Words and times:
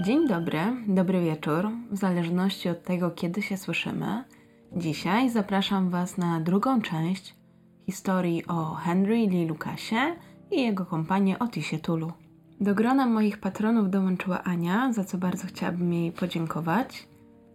Dzień 0.00 0.28
dobry, 0.28 0.58
dobry 0.88 1.20
wieczór, 1.20 1.68
w 1.90 1.96
zależności 1.96 2.68
od 2.68 2.82
tego, 2.82 3.10
kiedy 3.10 3.42
się 3.42 3.56
słyszymy. 3.56 4.24
Dzisiaj 4.76 5.30
zapraszam 5.30 5.90
Was 5.90 6.18
na 6.18 6.40
drugą 6.40 6.82
część 6.82 7.36
historii 7.86 8.46
o 8.46 8.74
Henry 8.74 9.16
Lee 9.16 9.46
Lucasie 9.46 10.16
i 10.50 10.62
jego 10.62 10.86
kompanii 10.86 11.38
Otisie 11.38 11.78
Tulu. 11.78 12.12
Do 12.60 12.74
grona 12.74 13.06
moich 13.06 13.38
patronów 13.38 13.90
dołączyła 13.90 14.42
Ania, 14.42 14.92
za 14.92 15.04
co 15.04 15.18
bardzo 15.18 15.46
chciałabym 15.46 15.92
jej 15.92 16.12
podziękować, 16.12 17.08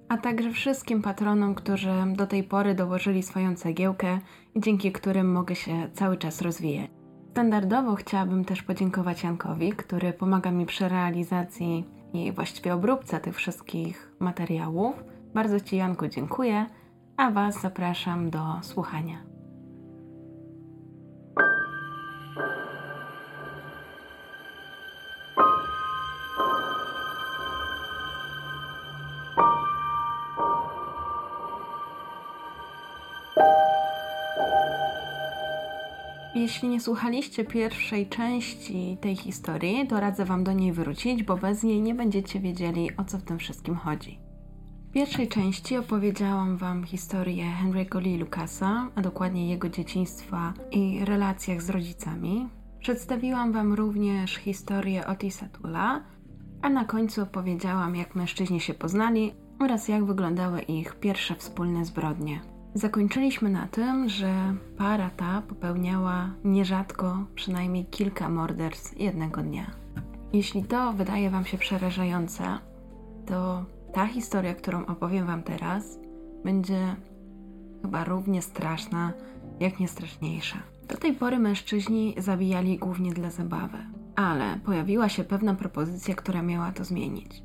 a 0.09 0.17
także 0.17 0.51
wszystkim 0.51 1.01
patronom, 1.01 1.55
którzy 1.55 1.93
do 2.15 2.27
tej 2.27 2.43
pory 2.43 2.75
dołożyli 2.75 3.23
swoją 3.23 3.55
cegiełkę 3.55 4.19
i 4.55 4.61
dzięki 4.61 4.91
którym 4.91 5.31
mogę 5.31 5.55
się 5.55 5.89
cały 5.93 6.17
czas 6.17 6.41
rozwijać. 6.41 6.91
Standardowo 7.31 7.95
chciałabym 7.95 8.45
też 8.45 8.63
podziękować 8.63 9.23
Jankowi, 9.23 9.71
który 9.71 10.13
pomaga 10.13 10.51
mi 10.51 10.65
przy 10.65 10.89
realizacji 10.89 12.02
i 12.13 12.31
właściwie 12.31 12.73
obróbce 12.73 13.19
tych 13.19 13.35
wszystkich 13.35 14.11
materiałów. 14.19 15.03
Bardzo 15.33 15.59
Ci, 15.59 15.77
Janku, 15.77 16.07
dziękuję, 16.07 16.65
a 17.17 17.31
Was 17.31 17.61
zapraszam 17.61 18.29
do 18.29 18.39
słuchania. 18.61 19.32
Jeśli 36.43 36.69
nie 36.69 36.81
słuchaliście 36.81 37.45
pierwszej 37.45 38.07
części 38.07 38.97
tej 39.01 39.15
historii, 39.15 39.87
to 39.87 39.99
radzę 39.99 40.25
Wam 40.25 40.43
do 40.43 40.53
niej 40.53 40.71
wrócić, 40.71 41.23
bo 41.23 41.37
bez 41.37 41.63
niej 41.63 41.81
nie 41.81 41.95
będziecie 41.95 42.39
wiedzieli, 42.39 42.97
o 42.97 43.03
co 43.03 43.17
w 43.17 43.23
tym 43.23 43.39
wszystkim 43.39 43.75
chodzi. 43.75 44.19
W 44.89 44.93
pierwszej 44.93 45.27
części 45.27 45.77
opowiedziałam 45.77 46.57
Wam 46.57 46.83
historię 46.83 47.45
Henry'ego 47.63 48.01
Lee 48.01 48.17
Lucasa, 48.17 48.89
a 48.95 49.01
dokładnie 49.01 49.49
jego 49.49 49.69
dzieciństwa 49.69 50.53
i 50.71 51.05
relacjach 51.05 51.61
z 51.61 51.69
rodzicami. 51.69 52.49
Przedstawiłam 52.79 53.51
Wam 53.51 53.73
również 53.73 54.35
historię 54.35 55.07
Otisa 55.07 55.45
Tula, 55.47 56.03
a 56.61 56.69
na 56.69 56.85
końcu 56.85 57.21
opowiedziałam, 57.21 57.95
jak 57.95 58.15
mężczyźni 58.15 58.59
się 58.59 58.73
poznali 58.73 59.33
oraz 59.59 59.87
jak 59.87 60.05
wyglądały 60.05 60.61
ich 60.61 60.95
pierwsze 60.95 61.35
wspólne 61.35 61.85
zbrodnie. 61.85 62.52
Zakończyliśmy 62.75 63.49
na 63.49 63.67
tym, 63.67 64.09
że 64.09 64.55
para 64.77 65.09
ta 65.09 65.41
popełniała 65.41 66.29
nierzadko 66.43 67.25
przynajmniej 67.35 67.85
kilka 67.85 68.29
morderstw 68.29 68.99
jednego 68.99 69.41
dnia. 69.41 69.65
Jeśli 70.33 70.63
to 70.63 70.93
wydaje 70.93 71.29
Wam 71.29 71.45
się 71.45 71.57
przerażające, 71.57 72.43
to 73.25 73.65
ta 73.93 74.07
historia, 74.07 74.55
którą 74.55 74.85
opowiem 74.85 75.27
Wam 75.27 75.43
teraz, 75.43 75.99
będzie 76.43 76.95
chyba 77.81 78.03
równie 78.03 78.41
straszna, 78.41 79.13
jak 79.59 79.79
nie 79.79 79.87
straszniejsza. 79.87 80.57
Do 80.87 80.97
tej 80.97 81.13
pory 81.13 81.39
mężczyźni 81.39 82.15
zabijali 82.17 82.77
głównie 82.77 83.13
dla 83.13 83.29
zabawy, 83.29 83.77
ale 84.15 84.59
pojawiła 84.65 85.09
się 85.09 85.23
pewna 85.23 85.53
propozycja, 85.53 86.15
która 86.15 86.41
miała 86.41 86.71
to 86.71 86.83
zmienić. 86.83 87.43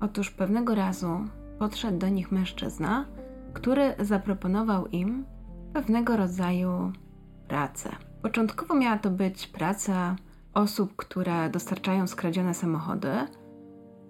Otóż 0.00 0.30
pewnego 0.30 0.74
razu 0.74 1.20
podszedł 1.58 1.98
do 1.98 2.08
nich 2.08 2.32
mężczyzna, 2.32 3.06
który 3.52 3.94
zaproponował 3.98 4.86
im 4.86 5.24
pewnego 5.72 6.16
rodzaju 6.16 6.92
pracę. 7.48 7.90
Początkowo 8.22 8.74
miała 8.74 8.98
to 8.98 9.10
być 9.10 9.46
praca 9.46 10.16
osób, 10.54 10.96
które 10.96 11.50
dostarczają 11.50 12.06
skradzione 12.06 12.54
samochody, 12.54 13.12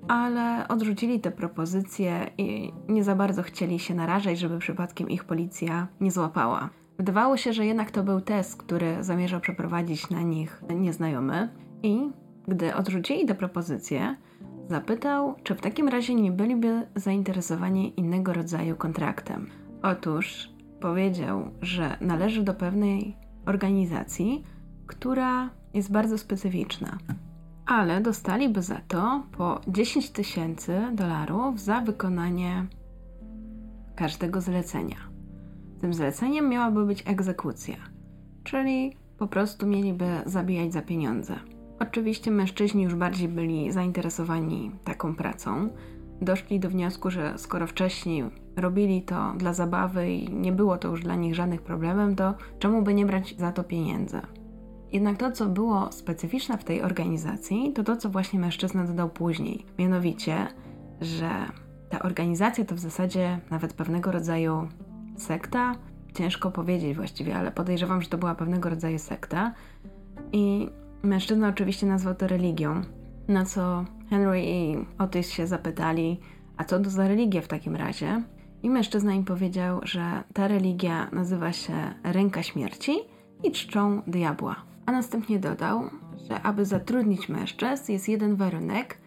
ale 0.09 0.69
odrzucili 0.69 1.21
te 1.21 1.31
propozycje 1.31 2.31
i 2.39 2.73
nie 2.89 3.05
za 3.05 3.15
bardzo 3.15 3.43
chcieli 3.43 3.79
się 3.79 3.95
narażać, 3.95 4.39
żeby 4.39 4.59
przypadkiem 4.59 5.11
ich 5.11 5.25
policja 5.25 5.89
nie 6.01 6.11
złapała. 6.11 6.71
Wydawało 6.99 7.37
się, 7.37 7.53
że 7.53 7.67
jednak 7.67 7.91
to 7.91 8.03
był 8.03 8.21
test, 8.21 8.57
który 8.57 9.05
zamierzał 9.05 9.41
przeprowadzić 9.41 10.11
na 10.11 10.23
nich 10.23 10.63
nieznajomy, 10.75 11.49
i 11.83 12.11
gdy 12.49 12.75
odrzucili 12.75 13.27
te 13.27 13.35
propozycje, 13.35 14.17
Zapytał, 14.69 15.35
czy 15.43 15.55
w 15.55 15.61
takim 15.61 15.89
razie 15.89 16.15
nie 16.15 16.33
byliby 16.33 16.87
zainteresowani 16.95 18.01
innego 18.01 18.33
rodzaju 18.33 18.77
kontraktem. 18.77 19.51
Otóż 19.83 20.51
powiedział, 20.81 21.51
że 21.63 21.97
należy 22.01 22.43
do 22.43 22.55
pewnej 22.55 23.17
organizacji, 23.47 24.45
która 24.87 25.51
jest 25.75 25.93
bardzo 25.93 26.19
specyficzna, 26.19 26.99
ale 27.67 28.01
dostaliby 28.01 28.63
za 28.63 28.81
to 28.89 29.23
po 29.33 29.61
10 29.69 30.11
tysięcy 30.11 30.81
dolarów 30.93 31.61
za 31.61 31.81
wykonanie 31.81 32.67
każdego 33.97 34.41
zlecenia. 34.41 34.97
Tym 35.81 35.95
zleceniem 35.95 36.49
miałaby 36.49 36.87
być 36.87 37.03
egzekucja, 37.07 37.77
czyli 38.45 38.97
po 39.19 39.27
prostu 39.27 39.67
mieliby 39.67 40.07
zabijać 40.27 40.73
za 40.73 40.83
pieniądze. 40.83 41.35
Oczywiście 41.81 42.31
mężczyźni 42.31 42.83
już 42.83 42.95
bardziej 42.95 43.29
byli 43.29 43.73
zainteresowani 43.73 44.71
taką 44.85 45.15
pracą. 45.15 45.69
Doszli 46.21 46.61
do 46.61 46.71
wniosku, 46.71 47.11
że 47.11 47.35
skoro 47.37 47.67
wcześniej 47.67 48.25
robili 48.57 49.03
to 49.03 49.33
dla 49.37 49.53
zabawy 49.53 50.11
i 50.11 50.33
nie 50.33 50.53
było 50.53 50.77
to 50.77 50.89
już 50.89 51.03
dla 51.03 51.15
nich 51.15 51.35
żadnych 51.35 51.63
problemem, 51.63 52.17
to 52.17 52.35
czemu 52.59 52.83
by 52.83 52.95
nie 52.95 53.07
brać 53.07 53.35
za 53.39 53.53
to 53.53 53.65
pieniędzy? 53.65 54.21
Jednak 54.93 55.17
to, 55.17 55.33
co 55.33 55.47
było 55.47 55.93
specyficzne 55.93 56.59
w 56.59 56.65
tej 56.65 56.83
organizacji, 56.83 57.73
to 57.73 57.85
to, 57.85 57.97
co 57.97 58.09
właśnie 58.09 58.39
mężczyzna 58.39 58.85
dodał 58.85 59.11
później. 59.11 59.67
Mianowicie, 59.79 60.47
że 61.01 61.31
ta 61.89 61.99
organizacja 61.99 62.65
to 62.65 62.75
w 62.75 62.79
zasadzie 62.79 63.41
nawet 63.51 63.73
pewnego 63.73 64.13
rodzaju 64.13 64.69
sekta. 65.17 65.75
Ciężko 66.15 66.51
powiedzieć 66.51 66.97
właściwie, 66.97 67.37
ale 67.37 67.53
podejrzewam, 67.53 68.03
że 68.03 68.09
to 68.09 68.19
była 68.19 68.35
pewnego 68.35 68.71
rodzaju 68.71 68.99
sekta. 68.99 69.53
I 70.33 70.69
Mężczyzna 71.03 71.49
oczywiście 71.49 71.87
nazwał 71.87 72.15
to 72.15 72.27
religią, 72.27 72.83
na 73.29 73.45
co 73.45 73.85
Henry 74.11 74.43
i 74.45 74.77
Otis 74.99 75.31
się 75.31 75.47
zapytali, 75.47 76.21
a 76.57 76.65
co 76.65 76.81
to 76.81 76.91
za 76.91 77.09
religia 77.09 77.43
w 77.43 77.49
takim 77.49 77.77
razie? 77.77 78.23
I 78.63 78.71
mężczyzna 78.71 79.15
im 79.15 79.25
powiedział, 79.25 79.81
że 79.83 80.23
ta 80.35 80.49
religia 80.49 81.09
nazywa 81.13 81.53
się 81.53 81.73
Ręka 82.05 82.43
Śmierci 82.43 82.97
i 83.45 83.53
czczą 83.53 84.03
diabła. 84.07 84.57
A 84.87 84.93
następnie 84.93 85.39
dodał, 85.39 85.83
że 86.29 86.43
aby 86.43 86.65
zatrudnić 86.65 87.29
mężczyzn 87.29 87.93
jest 87.93 88.09
jeden 88.09 88.37
warunek, 88.37 88.99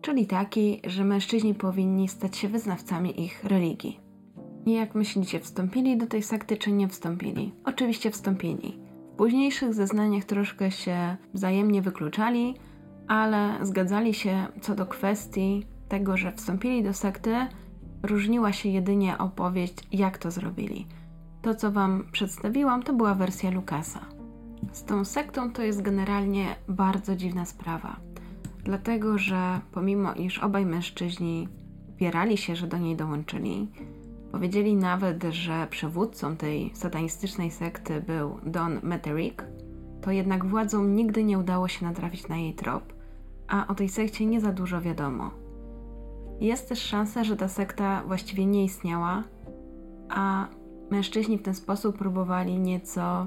czyli 0.00 0.26
taki, 0.26 0.80
że 0.84 1.04
mężczyźni 1.04 1.54
powinni 1.54 2.08
stać 2.08 2.36
się 2.36 2.48
wyznawcami 2.48 3.24
ich 3.24 3.44
religii. 3.44 4.00
I 4.66 4.72
jak 4.72 4.94
myślicie, 4.94 5.40
wstąpili 5.40 5.96
do 5.96 6.06
tej 6.06 6.22
sekty 6.22 6.56
czy 6.56 6.72
nie 6.72 6.88
wstąpili? 6.88 7.52
Oczywiście 7.64 8.10
wstąpili. 8.10 8.85
Późniejszych 9.16 9.74
zeznaniach 9.74 10.24
troszkę 10.24 10.70
się 10.70 11.16
wzajemnie 11.34 11.82
wykluczali, 11.82 12.54
ale 13.08 13.58
zgadzali 13.62 14.14
się 14.14 14.46
co 14.60 14.74
do 14.74 14.86
kwestii 14.86 15.66
tego, 15.88 16.16
że 16.16 16.32
wstąpili 16.32 16.82
do 16.82 16.92
sekty, 16.92 17.34
różniła 18.02 18.52
się 18.52 18.68
jedynie 18.68 19.18
opowieść, 19.18 19.74
jak 19.92 20.18
to 20.18 20.30
zrobili. 20.30 20.86
To, 21.42 21.54
co 21.54 21.72
Wam 21.72 22.04
przedstawiłam, 22.12 22.82
to 22.82 22.92
była 22.92 23.14
wersja 23.14 23.50
Lukasa. 23.50 24.00
Z 24.72 24.84
tą 24.84 25.04
sektą 25.04 25.52
to 25.52 25.62
jest 25.62 25.82
generalnie 25.82 26.46
bardzo 26.68 27.16
dziwna 27.16 27.44
sprawa, 27.44 27.96
dlatego 28.64 29.18
że 29.18 29.60
pomimo 29.72 30.14
iż 30.14 30.38
obaj 30.38 30.66
mężczyźni 30.66 31.48
upierali 31.88 32.36
się, 32.36 32.56
że 32.56 32.66
do 32.66 32.78
niej 32.78 32.96
dołączyli, 32.96 33.68
Powiedzieli 34.36 34.76
nawet, 34.76 35.24
że 35.24 35.66
przywódcą 35.70 36.36
tej 36.36 36.70
satanistycznej 36.74 37.50
sekty 37.50 38.00
był 38.00 38.38
Don 38.46 38.80
Meterick, 38.82 39.44
to 40.00 40.10
jednak 40.10 40.46
władzom 40.46 40.94
nigdy 40.96 41.24
nie 41.24 41.38
udało 41.38 41.68
się 41.68 41.86
natrafić 41.86 42.28
na 42.28 42.36
jej 42.36 42.54
trop, 42.54 42.92
a 43.48 43.66
o 43.66 43.74
tej 43.74 43.88
sekcie 43.88 44.26
nie 44.26 44.40
za 44.40 44.52
dużo 44.52 44.80
wiadomo. 44.80 45.30
Jest 46.40 46.68
też 46.68 46.82
szansa, 46.82 47.24
że 47.24 47.36
ta 47.36 47.48
sekta 47.48 48.02
właściwie 48.06 48.46
nie 48.46 48.64
istniała, 48.64 49.22
a 50.08 50.48
mężczyźni 50.90 51.38
w 51.38 51.42
ten 51.42 51.54
sposób 51.54 51.98
próbowali 51.98 52.58
nieco 52.58 53.26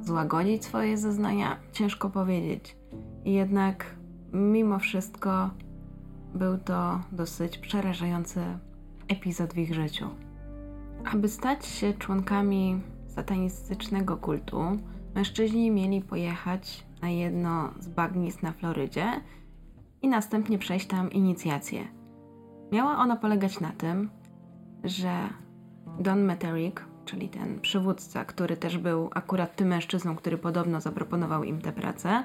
złagodzić 0.00 0.64
swoje 0.64 0.98
zeznania, 0.98 1.56
ciężko 1.72 2.10
powiedzieć. 2.10 2.76
Jednak 3.24 3.96
mimo 4.32 4.78
wszystko 4.78 5.50
był 6.34 6.58
to 6.58 7.00
dosyć 7.12 7.58
przerażający 7.58 8.40
epizod 9.08 9.54
w 9.54 9.58
ich 9.58 9.74
życiu. 9.74 10.25
Aby 11.12 11.28
stać 11.28 11.66
się 11.66 11.92
członkami 11.92 12.80
satanistycznego 13.06 14.16
kultu, 14.16 14.60
mężczyźni 15.14 15.70
mieli 15.70 16.02
pojechać 16.02 16.86
na 17.02 17.08
jedno 17.08 17.70
z 17.80 17.88
bagnisk 17.88 18.42
na 18.42 18.52
Florydzie 18.52 19.06
i 20.02 20.08
następnie 20.08 20.58
przejść 20.58 20.86
tam 20.86 21.10
inicjację. 21.10 21.88
Miała 22.72 22.98
ona 22.98 23.16
polegać 23.16 23.60
na 23.60 23.72
tym, 23.72 24.10
że 24.84 25.28
Don 26.00 26.22
Meterick, 26.24 26.84
czyli 27.04 27.28
ten 27.28 27.60
przywódca, 27.60 28.24
który 28.24 28.56
też 28.56 28.78
był 28.78 29.10
akurat 29.14 29.56
tym 29.56 29.68
mężczyzną, 29.68 30.16
który 30.16 30.38
podobno 30.38 30.80
zaproponował 30.80 31.44
im 31.44 31.60
tę 31.60 31.72
pracę, 31.72 32.22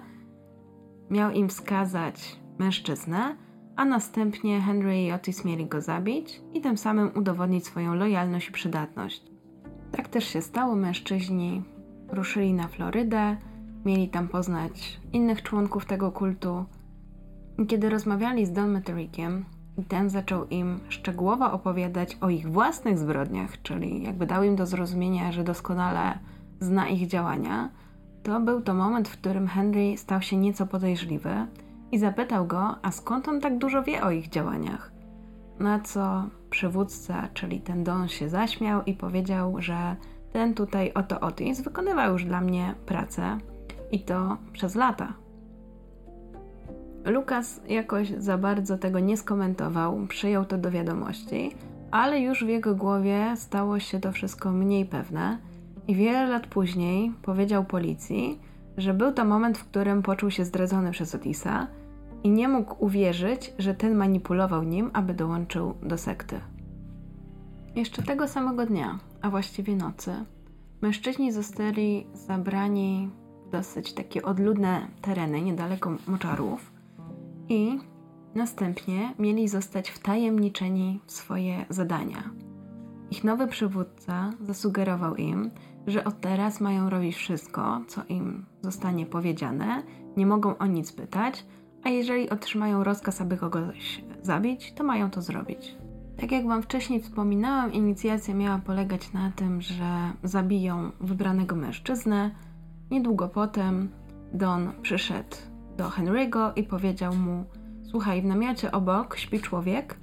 miał 1.10 1.32
im 1.32 1.50
wskazać 1.50 2.40
mężczyznę, 2.60 3.36
a 3.76 3.86
następnie 3.86 4.62
Henry 4.62 5.02
i 5.02 5.12
Otis 5.12 5.46
mieli 5.46 5.66
go 5.66 5.82
zabić 5.82 6.42
i 6.54 6.62
tym 6.62 6.78
samym 6.78 7.12
udowodnić 7.16 7.66
swoją 7.66 7.96
lojalność 7.96 8.50
i 8.50 8.52
przydatność. 8.52 9.24
Tak 9.92 10.08
też 10.08 10.28
się 10.28 10.42
stało, 10.42 10.76
mężczyźni 10.76 11.64
ruszyli 12.10 12.54
na 12.54 12.68
Florydę, 12.68 13.38
mieli 13.86 14.10
tam 14.10 14.28
poznać 14.28 15.00
innych 15.14 15.44
członków 15.44 15.86
tego 15.86 16.12
kultu. 16.12 16.66
Kiedy 17.68 17.90
rozmawiali 17.90 18.46
z 18.46 18.52
Don 18.52 18.82
i 19.78 19.84
ten 19.84 20.10
zaczął 20.10 20.48
im 20.48 20.80
szczegółowo 20.90 21.52
opowiadać 21.52 22.18
o 22.22 22.30
ich 22.30 22.52
własnych 22.52 22.98
zbrodniach, 22.98 23.62
czyli 23.62 24.04
jakby 24.04 24.26
dał 24.26 24.44
im 24.44 24.56
do 24.56 24.66
zrozumienia, 24.66 25.32
że 25.32 25.44
doskonale 25.44 26.20
zna 26.60 26.88
ich 26.88 27.08
działania, 27.08 27.70
to 28.24 28.40
był 28.40 28.62
to 28.62 28.74
moment, 28.74 29.08
w 29.08 29.18
którym 29.18 29.48
Henry 29.48 29.98
stał 29.98 30.22
się 30.22 30.38
nieco 30.38 30.68
podejrzliwy 30.68 31.48
i 31.92 32.00
zapytał 32.00 32.48
go, 32.48 32.76
a 32.82 32.92
skąd 32.92 33.28
on 33.28 33.42
tak 33.42 33.58
dużo 33.58 33.84
wie 33.84 34.04
o 34.04 34.12
ich 34.12 34.30
działaniach. 34.30 34.92
Na 35.60 35.80
co 35.80 36.24
przywódca, 36.50 37.30
czyli 37.34 37.62
ten 37.62 37.84
Don, 37.84 38.08
się 38.08 38.30
zaśmiał 38.30 38.84
i 38.84 38.94
powiedział, 38.94 39.56
że 39.60 39.96
ten 40.34 40.54
tutaj 40.54 40.92
oto 40.94 41.20
Otis 41.20 41.62
wykonywał 41.62 42.14
już 42.14 42.26
dla 42.26 42.42
mnie 42.42 42.76
pracę 42.86 43.38
i 43.92 44.00
to 44.00 44.38
przez 44.54 44.76
lata. 44.76 45.14
Lukas 47.06 47.62
jakoś 47.70 48.10
za 48.10 48.38
bardzo 48.38 48.78
tego 48.78 49.00
nie 49.00 49.18
skomentował, 49.18 50.08
przyjął 50.08 50.46
to 50.46 50.58
do 50.58 50.72
wiadomości, 50.72 51.56
ale 51.92 52.20
już 52.20 52.46
w 52.46 52.48
jego 52.48 52.76
głowie 52.76 53.34
stało 53.36 53.80
się 53.80 54.00
to 54.00 54.12
wszystko 54.12 54.52
mniej 54.52 54.86
pewne 54.86 55.38
i 55.88 55.96
wiele 55.96 56.28
lat 56.28 56.48
później 56.48 57.12
powiedział 57.22 57.66
policji, 57.66 58.40
że 58.78 58.94
był 58.94 59.12
to 59.12 59.26
moment, 59.26 59.58
w 59.58 59.66
którym 59.66 60.02
poczuł 60.02 60.32
się 60.32 60.46
zdradzony 60.46 60.92
przez 60.92 61.16
Otisa 61.16 61.68
i 62.24 62.30
nie 62.30 62.48
mógł 62.48 62.86
uwierzyć, 62.86 63.54
że 63.60 63.74
ten 63.74 63.96
manipulował 63.96 64.64
nim, 64.64 64.92
aby 64.94 65.14
dołączył 65.14 65.74
do 65.84 65.98
sekty. 65.98 66.42
Jeszcze 67.76 68.04
tego 68.04 68.28
samego 68.28 68.66
dnia, 68.66 69.00
a 69.22 69.30
właściwie 69.30 69.76
nocy, 69.76 70.12
mężczyźni 70.82 71.32
zostali 71.32 72.08
zabrani 72.14 73.10
w 73.48 73.50
dosyć 73.52 73.94
takie 73.94 74.24
odludne 74.24 74.88
tereny 75.02 75.42
niedaleko 75.42 75.98
moczarów 76.08 76.72
i 77.50 77.80
następnie 78.36 79.14
mieli 79.20 79.48
zostać 79.48 79.90
wtajemniczeni 79.90 81.00
w 81.06 81.12
swoje 81.12 81.66
zadania. 81.70 82.30
Ich 83.12 83.24
nowy 83.24 83.48
przywódca 83.48 84.30
zasugerował 84.42 85.16
im, 85.16 85.52
że 85.88 86.04
od 86.04 86.22
teraz 86.22 86.62
mają 86.62 86.90
robić 86.90 87.16
wszystko, 87.16 87.82
co 87.88 88.02
im 88.10 88.46
zostanie 88.62 89.06
powiedziane, 89.06 89.84
nie 90.18 90.26
mogą 90.26 90.58
o 90.58 90.66
nic 90.66 90.92
pytać, 90.92 91.46
a 91.84 91.90
jeżeli 91.90 92.30
otrzymają 92.30 92.84
rozkaz, 92.84 93.22
aby 93.22 93.38
kogoś 93.38 94.04
zabić, 94.24 94.74
to 94.74 94.84
mają 94.84 95.12
to 95.12 95.22
zrobić. 95.22 95.76
Tak 96.18 96.32
jak 96.32 96.48
Wam 96.48 96.64
wcześniej 96.64 97.02
wspominałam, 97.02 97.74
inicjacja 97.74 98.34
miała 98.34 98.58
polegać 98.58 99.14
na 99.14 99.32
tym, 99.32 99.62
że 99.62 100.14
zabiją 100.24 100.92
wybranego 101.00 101.56
mężczyznę. 101.56 102.32
Niedługo 102.92 103.28
potem 103.28 103.90
Don 104.34 104.72
przyszedł 104.82 105.38
do 105.78 105.84
Henry'ego 105.84 106.52
i 106.56 106.64
powiedział 106.64 107.16
mu: 107.16 107.46
Słuchaj, 107.84 108.22
w 108.22 108.26
namiocie 108.26 108.72
obok 108.72 109.18
śpi 109.18 109.40
człowiek 109.40 110.00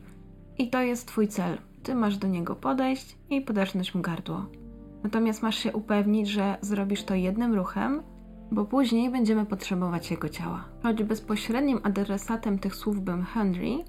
i 0.58 0.70
to 0.70 0.82
jest 0.82 1.08
Twój 1.08 1.28
cel. 1.28 1.58
Ty 1.82 1.94
masz 1.94 2.16
do 2.16 2.28
niego 2.28 2.54
podejść 2.54 3.18
i 3.30 3.40
poderznąć 3.40 3.94
mu 3.94 4.02
gardło. 4.02 4.46
Natomiast 5.02 5.42
masz 5.42 5.58
się 5.58 5.72
upewnić, 5.72 6.28
że 6.28 6.56
zrobisz 6.60 7.04
to 7.04 7.14
jednym 7.14 7.54
ruchem, 7.54 8.02
bo 8.52 8.64
później 8.64 9.10
będziemy 9.10 9.46
potrzebować 9.46 10.10
jego 10.10 10.28
ciała. 10.28 10.64
Choć 10.82 11.02
bezpośrednim 11.02 11.80
adresatem 11.82 12.58
tych 12.58 12.74
słów 12.74 13.00
był 13.00 13.22
Henry, 13.34 13.84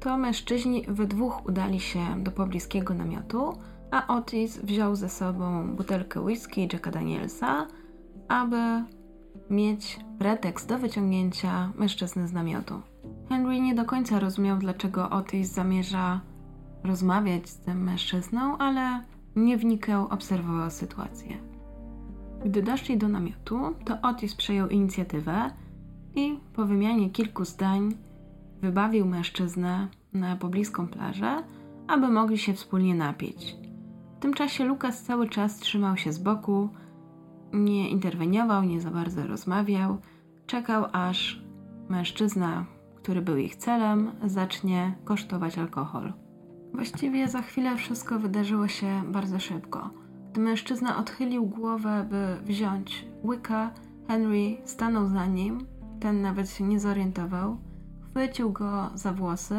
to 0.00 0.18
mężczyźni 0.18 0.84
we 0.88 1.06
dwóch 1.06 1.46
udali 1.46 1.80
się 1.80 2.00
do 2.18 2.30
pobliskiego 2.30 2.94
namiotu, 2.94 3.52
a 3.90 4.06
Otis 4.06 4.58
wziął 4.58 4.96
ze 4.96 5.08
sobą 5.08 5.68
butelkę 5.76 6.20
whisky 6.20 6.68
Jacka 6.72 6.90
Danielsa, 6.90 7.66
aby 8.28 8.84
mieć 9.50 10.00
pretekst 10.18 10.68
do 10.68 10.78
wyciągnięcia 10.78 11.72
mężczyzny 11.78 12.28
z 12.28 12.32
namiotu. 12.32 12.80
Henry 13.28 13.60
nie 13.60 13.74
do 13.74 13.84
końca 13.84 14.20
rozumiał, 14.20 14.58
dlaczego 14.58 15.10
Otis 15.10 15.48
zamierza 15.48 16.20
rozmawiać 16.84 17.48
z 17.48 17.58
tym 17.58 17.82
mężczyzną, 17.82 18.58
ale 18.58 19.04
nie 19.36 19.56
wnikał, 19.56 20.06
obserwował 20.08 20.70
sytuację. 20.70 21.53
Gdy 22.44 22.62
doszli 22.62 22.98
do 22.98 23.08
namiotu, 23.08 23.58
to 23.84 24.00
Otis 24.02 24.34
przejął 24.34 24.68
inicjatywę 24.68 25.50
i 26.14 26.38
po 26.52 26.64
wymianie 26.66 27.10
kilku 27.10 27.44
zdań 27.44 27.94
wybawił 28.60 29.06
mężczyznę 29.06 29.88
na 30.12 30.36
pobliską 30.36 30.88
plażę, 30.88 31.42
aby 31.86 32.08
mogli 32.08 32.38
się 32.38 32.52
wspólnie 32.52 32.94
napić. 32.94 33.56
W 34.16 34.20
tym 34.20 34.34
czasie 34.34 34.64
Lukas 34.64 35.02
cały 35.02 35.28
czas 35.28 35.58
trzymał 35.58 35.96
się 35.96 36.12
z 36.12 36.18
boku, 36.18 36.68
nie 37.52 37.90
interweniował, 37.90 38.62
nie 38.62 38.80
za 38.80 38.90
bardzo 38.90 39.26
rozmawiał, 39.26 39.98
czekał 40.46 40.84
aż 40.92 41.42
mężczyzna, 41.88 42.66
który 42.96 43.22
był 43.22 43.36
ich 43.36 43.56
celem, 43.56 44.10
zacznie 44.24 44.94
kosztować 45.04 45.58
alkohol. 45.58 46.12
Właściwie 46.74 47.28
za 47.28 47.42
chwilę 47.42 47.76
wszystko 47.76 48.18
wydarzyło 48.18 48.68
się 48.68 49.02
bardzo 49.12 49.40
szybko. 49.40 50.03
Gdy 50.34 50.42
mężczyzna 50.42 50.98
odchylił 50.98 51.46
głowę, 51.46 52.06
by 52.10 52.36
wziąć 52.44 53.06
łyka, 53.24 53.70
Henry 54.08 54.56
stanął 54.64 55.08
za 55.08 55.26
nim, 55.26 55.66
ten 56.00 56.22
nawet 56.22 56.50
się 56.50 56.64
nie 56.64 56.80
zorientował, 56.80 57.56
chwycił 58.10 58.52
go 58.52 58.90
za 58.94 59.12
włosy, 59.12 59.58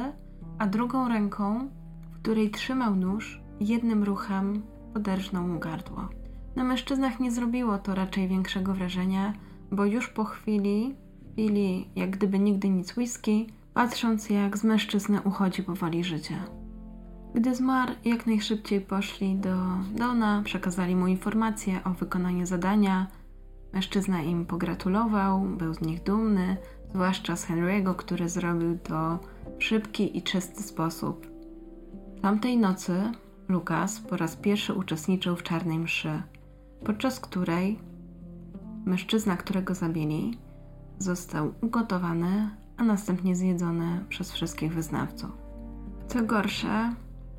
a 0.59 0.67
drugą 0.67 1.07
ręką, 1.07 1.69
w 2.11 2.15
której 2.15 2.51
trzymał 2.51 2.95
nóż, 2.95 3.41
jednym 3.59 4.03
ruchem 4.03 4.61
poderżnął 4.93 5.47
mu 5.47 5.59
gardło. 5.59 6.07
Na 6.55 6.63
mężczyznach 6.63 7.19
nie 7.19 7.31
zrobiło 7.31 7.77
to 7.77 7.95
raczej 7.95 8.27
większego 8.27 8.73
wrażenia, 8.73 9.33
bo 9.71 9.85
już 9.85 10.07
po 10.07 10.23
chwili 10.23 10.95
pili 11.35 11.89
jak 11.95 12.09
gdyby 12.09 12.39
nigdy 12.39 12.69
nic 12.69 12.97
whisky, 12.97 13.47
patrząc 13.73 14.29
jak 14.29 14.57
z 14.57 14.63
mężczyzny 14.63 15.21
uchodzi 15.21 15.63
powoli 15.63 16.03
życie. 16.03 16.35
Gdy 17.35 17.55
zmarł, 17.55 17.93
jak 18.05 18.27
najszybciej 18.27 18.81
poszli 18.81 19.35
do 19.35 19.55
Dona, 19.95 20.41
przekazali 20.45 20.95
mu 20.95 21.07
informacje 21.07 21.83
o 21.83 21.89
wykonaniu 21.89 22.45
zadania. 22.45 23.07
Mężczyzna 23.73 24.21
im 24.21 24.45
pogratulował, 24.45 25.41
był 25.41 25.73
z 25.73 25.81
nich 25.81 26.03
dumny, 26.03 26.57
zwłaszcza 26.89 27.35
z 27.35 27.47
Henry'ego, 27.47 27.95
który 27.95 28.29
zrobił 28.29 28.77
to 28.77 29.19
w 29.59 29.63
szybki 29.63 30.17
i 30.17 30.23
czysty 30.23 30.63
sposób. 30.63 31.27
Tamtej 32.21 32.57
nocy 32.57 33.11
Lukas 33.49 33.99
po 33.99 34.17
raz 34.17 34.35
pierwszy 34.35 34.73
uczestniczył 34.73 35.35
w 35.35 35.43
czarnej 35.43 35.79
mszy, 35.79 36.21
podczas 36.85 37.19
której 37.19 37.79
mężczyzna, 38.85 39.37
którego 39.37 39.75
zabili, 39.75 40.37
został 40.99 41.53
ugotowany, 41.61 42.49
a 42.77 42.83
następnie 42.83 43.35
zjedzony 43.35 44.05
przez 44.09 44.31
wszystkich 44.31 44.73
wyznawców. 44.73 45.31
Co 46.07 46.23
gorsze, 46.23 46.93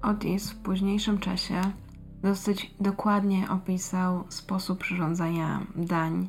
Otis 0.06 0.50
w 0.50 0.56
późniejszym 0.56 1.18
czasie 1.18 1.60
dosyć 2.22 2.74
dokładnie 2.80 3.50
opisał 3.50 4.24
sposób 4.28 4.78
przyrządzania 4.78 5.66
dań, 5.76 6.28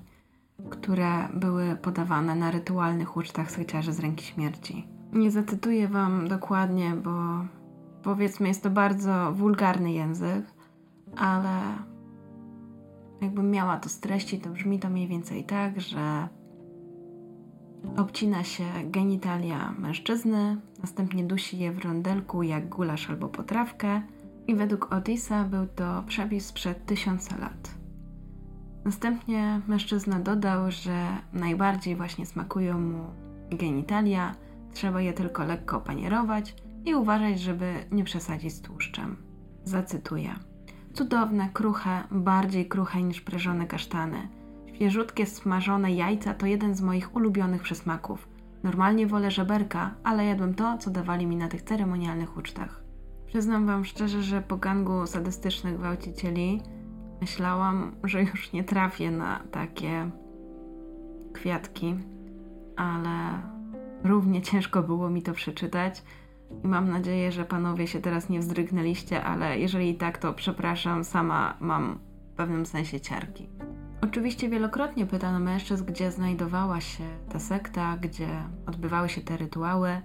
które 0.69 1.27
były 1.33 1.75
podawane 1.75 2.35
na 2.35 2.51
rytualnych 2.51 3.17
ucztach 3.17 3.51
sekciarzy 3.51 3.93
z 3.93 3.99
ręki 3.99 4.25
śmierci. 4.25 4.87
Nie 5.13 5.31
zacytuję 5.31 5.87
Wam 5.87 6.27
dokładnie, 6.27 6.93
bo 7.03 7.11
powiedzmy 8.03 8.47
jest 8.47 8.63
to 8.63 8.69
bardzo 8.69 9.33
wulgarny 9.33 9.91
język, 9.91 10.45
ale 11.17 11.59
jakbym 13.21 13.51
miała 13.51 13.77
to 13.77 13.89
streścić, 13.89 14.43
to 14.43 14.49
brzmi 14.49 14.79
to 14.79 14.89
mniej 14.89 15.07
więcej 15.07 15.43
tak, 15.43 15.81
że 15.81 16.27
Obcina 17.97 18.43
się 18.43 18.63
genitalia 18.83 19.73
mężczyzny, 19.79 20.57
następnie 20.81 21.23
dusi 21.23 21.59
je 21.59 21.71
w 21.71 21.85
rondelku 21.85 22.43
jak 22.43 22.69
gulasz 22.69 23.09
albo 23.09 23.29
potrawkę 23.29 24.01
i 24.47 24.55
według 24.55 24.93
Odisa 24.93 25.43
był 25.43 25.67
to 25.67 26.03
przepis 26.07 26.45
sprzed 26.45 26.85
tysiąca 26.85 27.37
lat. 27.37 27.75
Następnie 28.85 29.61
mężczyzna 29.67 30.19
dodał, 30.19 30.71
że 30.71 31.07
najbardziej 31.33 31.95
właśnie 31.95 32.25
smakują 32.25 32.79
mu 32.79 33.05
genitalia, 33.49 34.35
trzeba 34.73 35.01
je 35.01 35.13
tylko 35.13 35.43
lekko 35.43 35.81
panierować 35.81 36.55
i 36.85 36.95
uważać, 36.95 37.39
żeby 37.39 37.73
nie 37.91 38.03
przesadzić 38.03 38.53
z 38.53 38.61
tłuszczem. 38.61 39.15
Zacytuję. 39.63 40.33
Cudowne, 40.93 41.49
kruche, 41.53 42.03
bardziej 42.11 42.67
kruche 42.67 43.03
niż 43.03 43.21
prażone 43.21 43.67
kasztany– 43.67 44.27
Świeżutkie 44.77 45.25
smażone 45.25 45.91
jajca 45.91 46.33
to 46.33 46.45
jeden 46.45 46.75
z 46.75 46.81
moich 46.81 47.15
ulubionych 47.15 47.61
przysmaków. 47.61 48.27
Normalnie 48.63 49.07
wolę 49.07 49.31
żeberka, 49.31 49.95
ale 50.03 50.25
jadłem 50.25 50.53
to, 50.53 50.77
co 50.77 50.91
dawali 50.91 51.27
mi 51.27 51.35
na 51.35 51.47
tych 51.47 51.61
ceremonialnych 51.61 52.37
ucztach. 52.37 52.83
Przyznam 53.27 53.65
Wam 53.65 53.85
szczerze, 53.85 54.23
że 54.23 54.41
po 54.41 54.57
gangu 54.57 55.07
sadystycznych 55.07 55.77
gwałcicieli 55.77 56.61
myślałam, 57.21 57.95
że 58.03 58.21
już 58.21 58.53
nie 58.53 58.63
trafię 58.63 59.11
na 59.11 59.39
takie 59.51 60.09
kwiatki, 61.33 61.95
ale 62.75 63.41
równie 64.03 64.41
ciężko 64.41 64.83
było 64.83 65.09
mi 65.09 65.21
to 65.21 65.33
przeczytać. 65.33 66.03
I 66.63 66.67
mam 66.67 66.89
nadzieję, 66.89 67.31
że 67.31 67.45
panowie 67.45 67.87
się 67.87 67.99
teraz 67.99 68.29
nie 68.29 68.39
wzdrygnęliście, 68.39 69.23
ale 69.23 69.59
jeżeli 69.59 69.95
tak, 69.95 70.17
to 70.17 70.33
przepraszam, 70.33 71.03
sama 71.03 71.57
mam 71.59 71.99
w 72.33 72.35
pewnym 72.35 72.65
sensie 72.65 72.99
ciarki. 72.99 73.49
Oczywiście 74.01 74.49
wielokrotnie 74.49 75.05
pytano 75.05 75.39
mężczyzn, 75.39 75.85
gdzie 75.85 76.11
znajdowała 76.11 76.81
się 76.81 77.03
ta 77.29 77.39
sekta, 77.39 77.97
gdzie 77.97 78.27
odbywały 78.67 79.09
się 79.09 79.21
te 79.21 79.37
rytuały, 79.37 80.01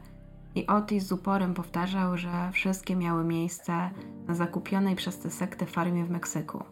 i 0.54 0.66
Otis 0.66 1.06
z 1.06 1.12
uporem 1.12 1.54
powtarzał, 1.54 2.16
że 2.16 2.50
wszystkie 2.52 2.96
miały 2.96 3.24
miejsce 3.24 3.90
na 4.28 4.34
zakupionej 4.34 4.96
przez 4.96 5.18
tę 5.18 5.30
sektę 5.30 5.66
farmie 5.66 6.04
w 6.04 6.10
Meksyku. 6.10 6.64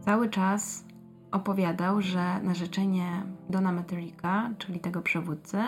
Cały 0.00 0.28
czas 0.28 0.84
opowiadał, 1.32 2.02
że 2.02 2.40
na 2.42 2.54
życzenie 2.54 3.22
Dona 3.50 3.72
Metallica, 3.72 4.50
czyli 4.58 4.80
tego 4.80 5.02
przewódcy, 5.02 5.58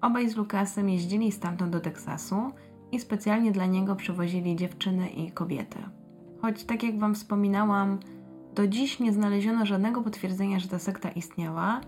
obaj 0.00 0.28
z 0.28 0.36
Lukasem 0.36 0.88
jeździli 0.88 1.32
stamtąd 1.32 1.72
do 1.72 1.80
Teksasu 1.80 2.52
i 2.92 3.00
specjalnie 3.00 3.52
dla 3.52 3.66
niego 3.66 3.96
przywozili 3.96 4.56
dziewczyny 4.56 5.08
i 5.08 5.32
kobiety. 5.32 5.78
Choć, 6.42 6.64
tak 6.64 6.82
jak 6.82 6.98
Wam 6.98 7.14
wspominałam, 7.14 7.98
do 8.54 8.66
dziś 8.66 9.00
nie 9.00 9.12
znaleziono 9.12 9.66
żadnego 9.66 10.02
potwierdzenia, 10.02 10.58
że 10.58 10.68
ta 10.68 10.78
sekta 10.78 11.08
istniała, 11.10 11.80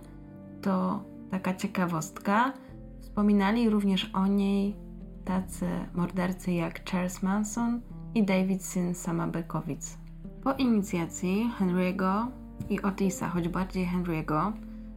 to 0.63 1.05
taka 1.31 1.55
ciekawostka. 1.55 2.53
Wspominali 3.01 3.71
również 3.71 4.11
o 4.15 4.27
niej 4.27 4.77
tacy 5.25 5.67
mordercy 5.95 6.53
jak 6.53 6.91
Charles 6.91 7.23
Manson 7.23 7.81
i 8.15 8.25
David 8.25 8.65
Sin 8.65 8.95
Samabekowic. 8.95 9.99
Po 10.45 10.53
inicjacji 10.53 11.51
Henry'ego 11.59 12.27
i 12.69 12.83
Otisa, 12.83 13.29
choć 13.29 13.49
bardziej 13.49 13.87
Henry'ego, 13.87 14.53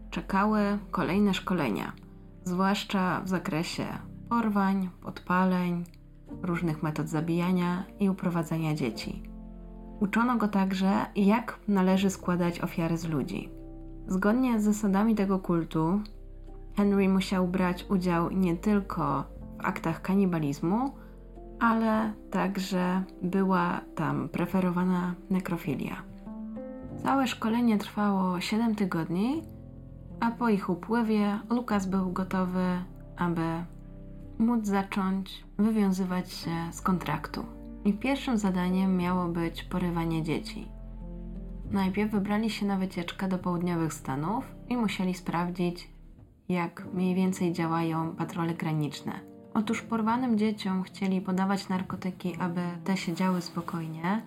czekały 0.10 0.80
kolejne 0.92 1.34
szkolenia, 1.34 1.94
zwłaszcza 2.44 3.22
w 3.22 3.30
zakresie 3.30 3.86
porwań, 4.30 4.90
podpaleń, 5.02 5.84
różnych 6.42 6.84
metod 6.84 7.10
zabijania 7.10 7.84
i 8.00 8.10
uprowadzania 8.10 8.76
dzieci. 8.76 9.33
Uczono 10.04 10.38
go 10.38 10.48
także, 10.48 11.06
jak 11.16 11.60
należy 11.68 12.10
składać 12.10 12.62
ofiary 12.62 12.98
z 12.98 13.06
ludzi. 13.06 13.50
Zgodnie 14.08 14.60
z 14.60 14.64
zasadami 14.64 15.16
tego 15.16 15.40
kultu, 15.40 16.02
Henry 16.78 17.10
musiał 17.10 17.48
brać 17.48 17.86
udział 17.90 18.32
nie 18.32 18.58
tylko 18.58 19.24
w 19.58 19.66
aktach 19.66 20.02
kanibalizmu, 20.02 20.92
ale 21.60 22.14
także 22.32 23.04
była 23.22 23.82
tam 23.96 24.30
preferowana 24.30 25.16
nekrofilia. 25.30 26.04
Całe 27.04 27.28
szkolenie 27.28 27.78
trwało 27.78 28.40
7 28.40 28.76
tygodni, 28.76 29.44
a 30.20 30.32
po 30.32 30.50
ich 30.50 30.70
upływie 30.70 31.40
Lukas 31.50 31.86
był 31.86 32.12
gotowy, 32.12 32.66
aby 33.18 33.64
móc 34.40 34.66
zacząć 34.68 35.44
wywiązywać 35.58 36.32
się 36.32 36.52
z 36.72 36.82
kontraktu. 36.82 37.63
I 37.86 37.94
pierwszym 37.94 38.38
zadaniem 38.38 38.98
miało 38.98 39.28
być 39.28 39.64
porywanie 39.64 40.24
dzieci. 40.24 40.68
Najpierw 41.72 42.12
wybrali 42.12 42.50
się 42.50 42.66
na 42.66 42.78
wycieczkę 42.78 43.28
do 43.28 43.38
południowych 43.38 43.94
Stanów 43.94 44.46
i 44.70 44.78
musieli 44.78 45.14
sprawdzić, 45.14 45.90
jak 46.50 46.86
mniej 46.94 47.16
więcej 47.16 47.54
działają 47.54 48.16
patrole 48.16 48.54
graniczne 48.54 49.34
Otóż 49.54 49.82
porwanym 49.82 50.38
dzieciom 50.38 50.84
chcieli 50.84 51.22
podawać 51.22 51.70
narkotyki, 51.70 52.36
aby 52.40 52.62
te 52.84 52.98
siedziały 52.98 53.42
spokojnie 53.42 54.22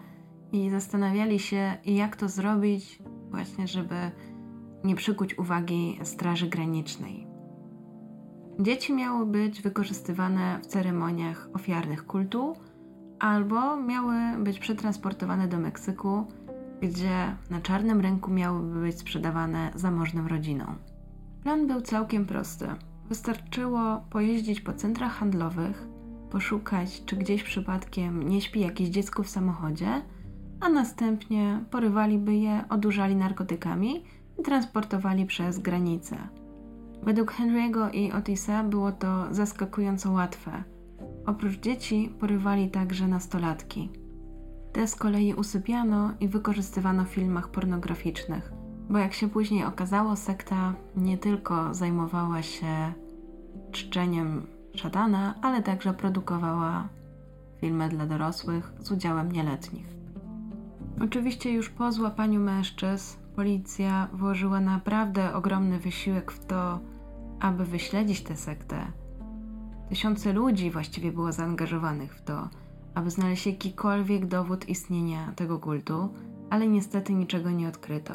i 0.53 0.71
zastanawiali 0.71 1.39
się, 1.39 1.77
jak 1.85 2.17
to 2.17 2.29
zrobić, 2.29 2.99
właśnie, 3.31 3.67
żeby 3.67 3.95
nie 4.85 4.95
przykuć 4.95 5.39
uwagi 5.39 5.99
Straży 6.03 6.47
Granicznej. 6.47 7.27
Dzieci 8.61 8.93
miały 8.93 9.27
być 9.27 9.63
wykorzystywane 9.63 10.61
w 10.63 10.67
ceremoniach 10.67 11.49
ofiarnych 11.55 12.07
kultu, 12.07 12.55
albo 13.19 13.77
miały 13.77 14.15
być 14.39 14.59
przetransportowane 14.59 15.49
do 15.49 15.59
Meksyku, 15.59 16.27
gdzie 16.81 17.37
na 17.51 17.61
czarnym 17.61 18.01
rynku 18.01 18.31
miałyby 18.31 18.81
być 18.81 18.99
sprzedawane 18.99 19.71
zamożnym 19.75 20.27
rodzinom. 20.27 20.75
Plan 21.43 21.67
był 21.67 21.81
całkiem 21.81 22.27
prosty. 22.27 22.67
Wystarczyło 23.09 24.05
pojeździć 24.11 24.61
po 24.61 24.73
centrach 24.73 25.13
handlowych, 25.13 25.89
poszukać, 26.31 27.05
czy 27.05 27.17
gdzieś 27.17 27.43
przypadkiem 27.43 28.29
nie 28.29 28.41
śpi 28.41 28.61
jakieś 28.61 28.89
dziecko 28.89 29.23
w 29.23 29.29
samochodzie, 29.29 30.03
a 30.61 30.69
następnie 30.69 31.65
porywaliby 31.71 32.35
je, 32.35 32.65
odurzali 32.69 33.17
narkotykami 33.17 34.05
i 34.39 34.43
transportowali 34.43 35.27
przez 35.27 35.59
granicę. 35.59 36.17
Według 37.03 37.33
Henry'ego 37.33 37.95
i 37.95 38.13
Otisa 38.13 38.65
było 38.65 38.93
to 38.93 39.35
zaskakująco 39.35 40.13
łatwe. 40.13 40.65
Oprócz 41.27 41.61
dzieci 41.61 42.13
porywali 42.21 42.71
także 42.71 43.09
nastolatki. 43.09 43.91
Te 44.73 44.87
z 44.87 44.95
kolei 44.95 45.35
usypiano 45.35 46.13
i 46.21 46.29
wykorzystywano 46.29 47.05
w 47.05 47.09
filmach 47.09 47.51
pornograficznych 47.51 48.53
bo 48.91 48.99
jak 48.99 49.13
się 49.13 49.29
później 49.29 49.65
okazało, 49.65 50.17
sekta 50.17 50.75
nie 50.97 51.19
tylko 51.19 51.75
zajmowała 51.75 52.43
się 52.43 52.93
czczeniem 53.73 54.47
szatana, 54.75 55.35
ale 55.43 55.63
także 55.63 55.95
produkowała 55.95 56.89
filmy 57.61 57.89
dla 57.89 58.07
dorosłych 58.07 58.73
z 58.81 58.91
udziałem 58.93 59.33
nieletnich. 59.33 59.87
Oczywiście 61.01 61.53
już 61.53 61.71
po 61.71 61.93
złapaniu 61.93 62.41
mężczyzn 62.41 63.19
policja 63.37 64.09
włożyła 64.13 64.61
naprawdę 64.61 65.35
ogromny 65.35 65.79
wysiłek 65.79 66.33
w 66.33 66.47
to, 66.47 66.81
aby 67.41 67.65
wyśledzić 67.65 68.23
tę 68.23 68.37
sektę. 68.37 68.87
Tysiące 69.89 70.33
ludzi 70.33 70.71
właściwie 70.71 71.13
było 71.13 71.33
zaangażowanych 71.33 72.15
w 72.15 72.23
to, 72.23 72.49
aby 72.95 73.11
znaleźć 73.11 73.47
jakikolwiek 73.47 74.27
dowód 74.27 74.69
istnienia 74.69 75.33
tego 75.37 75.59
kultu, 75.59 76.09
ale 76.51 76.67
niestety 76.67 77.15
niczego 77.15 77.51
nie 77.51 77.69
odkryto. 77.69 78.15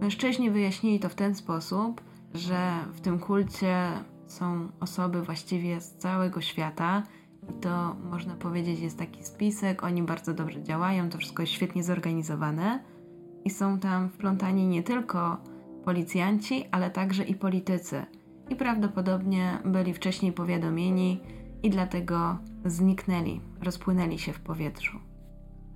Mężczyźni 0.00 0.50
wyjaśnili 0.50 1.00
to 1.00 1.08
w 1.08 1.14
ten 1.14 1.34
sposób, 1.34 2.00
że 2.34 2.72
w 2.92 3.00
tym 3.00 3.18
kulcie 3.18 3.88
są 4.26 4.68
osoby 4.80 5.22
właściwie 5.22 5.80
z 5.80 5.96
całego 5.96 6.40
świata 6.40 7.02
i 7.50 7.52
to 7.60 7.96
można 8.10 8.34
powiedzieć 8.34 8.80
jest 8.80 8.98
taki 8.98 9.24
spisek, 9.24 9.84
oni 9.84 10.02
bardzo 10.02 10.34
dobrze 10.34 10.62
działają, 10.62 11.08
to 11.08 11.18
wszystko 11.18 11.42
jest 11.42 11.52
świetnie 11.52 11.82
zorganizowane 11.82 12.84
i 13.44 13.50
są 13.50 13.78
tam 13.78 14.08
wplątani 14.08 14.66
nie 14.66 14.82
tylko 14.82 15.36
policjanci, 15.84 16.64
ale 16.70 16.90
także 16.90 17.24
i 17.24 17.34
politycy. 17.34 18.06
I 18.52 18.56
prawdopodobnie 18.56 19.58
byli 19.64 19.94
wcześniej 19.94 20.32
powiadomieni 20.32 21.20
i 21.62 21.70
dlatego 21.70 22.38
zniknęli, 22.64 23.40
rozpłynęli 23.62 24.18
się 24.18 24.32
w 24.32 24.40
powietrzu. 24.40 24.98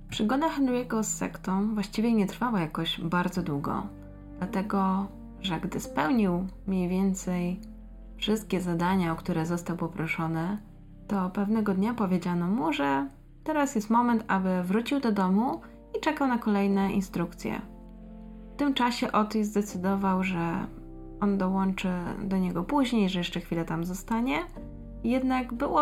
Przygoda 0.09 0.49
Henry'ego 0.49 1.03
z 1.03 1.17
sektą 1.17 1.73
właściwie 1.73 2.13
nie 2.13 2.25
trwała 2.25 2.59
jakoś 2.59 3.01
bardzo 3.01 3.43
długo 3.43 3.83
dlatego 4.37 5.07
że 5.41 5.59
gdy 5.59 5.79
spełnił 5.79 6.47
mniej 6.67 6.89
więcej 6.89 7.59
wszystkie 8.17 8.61
zadania, 8.61 9.11
o 9.11 9.15
które 9.15 9.45
został 9.45 9.77
poproszony, 9.77 10.57
to 11.07 11.29
pewnego 11.29 11.73
dnia 11.73 11.93
powiedziano 11.93 12.47
mu, 12.47 12.73
że 12.73 13.09
teraz 13.43 13.75
jest 13.75 13.89
moment, 13.89 14.23
aby 14.27 14.63
wrócił 14.63 14.99
do 14.99 15.11
domu 15.11 15.61
i 15.97 15.99
czekał 15.99 16.27
na 16.27 16.37
kolejne 16.37 16.91
instrukcje. 16.91 17.61
W 18.53 18.55
tym 18.55 18.73
czasie 18.73 19.11
Otis 19.11 19.47
zdecydował, 19.47 20.23
że 20.23 20.67
on 21.21 21.37
dołączy 21.37 21.89
do 22.23 22.37
niego 22.37 22.63
później, 22.63 23.09
że 23.09 23.19
jeszcze 23.19 23.39
chwilę 23.39 23.65
tam 23.65 23.85
zostanie. 23.85 24.39
Jednak 25.03 25.53
było 25.53 25.81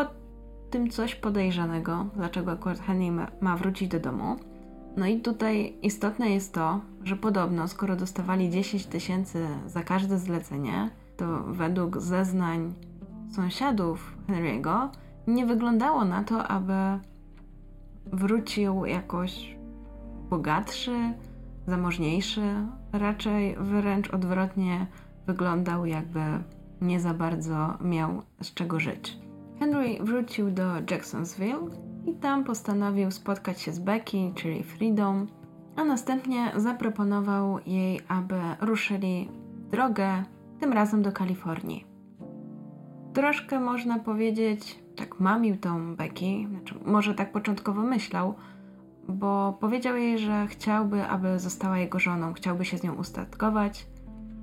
tym 0.70 0.90
coś 0.90 1.16
podejrzanego, 1.16 2.06
dlaczego 2.16 2.52
akurat 2.52 2.80
Henry 2.80 3.28
ma 3.42 3.58
wrócić 3.58 3.88
do 3.88 4.00
domu. 4.00 4.36
No 4.98 5.06
i 5.06 5.20
tutaj 5.20 5.78
istotne 5.82 6.30
jest 6.30 6.54
to, 6.54 6.80
że 7.04 7.16
podobno 7.16 7.68
skoro 7.68 7.96
dostawali 7.96 8.50
10 8.50 8.86
tysięcy 8.86 9.48
za 9.66 9.84
każde 9.84 10.20
zlecenie, 10.20 10.90
to 11.18 11.44
według 11.44 11.98
zeznań 12.02 12.74
sąsiadów 13.32 14.18
Henry'ego 14.28 14.88
nie 15.28 15.46
wyglądało 15.46 16.06
na 16.06 16.24
to, 16.24 16.48
aby 16.48 16.74
wrócił 18.06 18.86
jakoś 18.86 19.58
bogatszy, 20.30 21.14
zamożniejszy. 21.68 22.42
Raczej 22.94 23.56
wręcz 23.60 24.10
odwrotnie 24.10 24.88
wyglądał, 25.28 25.86
jakby 25.86 26.20
nie 26.82 27.00
za 27.00 27.14
bardzo 27.14 27.78
miał 27.82 28.22
z 28.42 28.54
czego 28.54 28.80
żyć. 28.80 29.18
Henry 29.60 29.98
wrócił 30.00 30.52
do 30.52 30.64
Jacksonville 30.92 31.70
i 32.06 32.14
tam 32.14 32.44
postanowił 32.44 33.12
spotkać 33.12 33.62
się 33.62 33.72
z 33.72 33.80
Becky, 33.80 34.32
czyli 34.36 34.64
Freedom, 34.64 35.28
a 35.76 35.84
następnie 35.84 36.52
zaproponował 36.56 37.60
jej, 37.66 38.00
aby 38.08 38.36
ruszyli 38.62 39.30
drogę, 39.72 40.24
tym 40.60 40.74
razem 40.74 41.02
do 41.02 41.12
Kalifornii. 41.12 41.86
Troszkę 43.14 43.60
można 43.60 44.00
powiedzieć, 44.00 44.80
tak 44.96 45.20
mamił 45.20 45.58
tą 45.58 45.96
Becky, 45.96 46.48
znaczy 46.50 46.76
może 46.86 47.16
tak 47.16 47.32
początkowo 47.32 47.82
myślał, 47.82 48.36
bo 49.08 49.58
powiedział 49.60 49.96
jej, 49.96 50.20
że 50.20 50.48
chciałby, 50.48 51.04
aby 51.04 51.40
została 51.40 51.78
jego 51.78 52.00
żoną, 52.00 52.34
chciałby 52.34 52.66
się 52.66 52.78
z 52.78 52.84
nią 52.84 52.94
ustatkować 52.94 53.88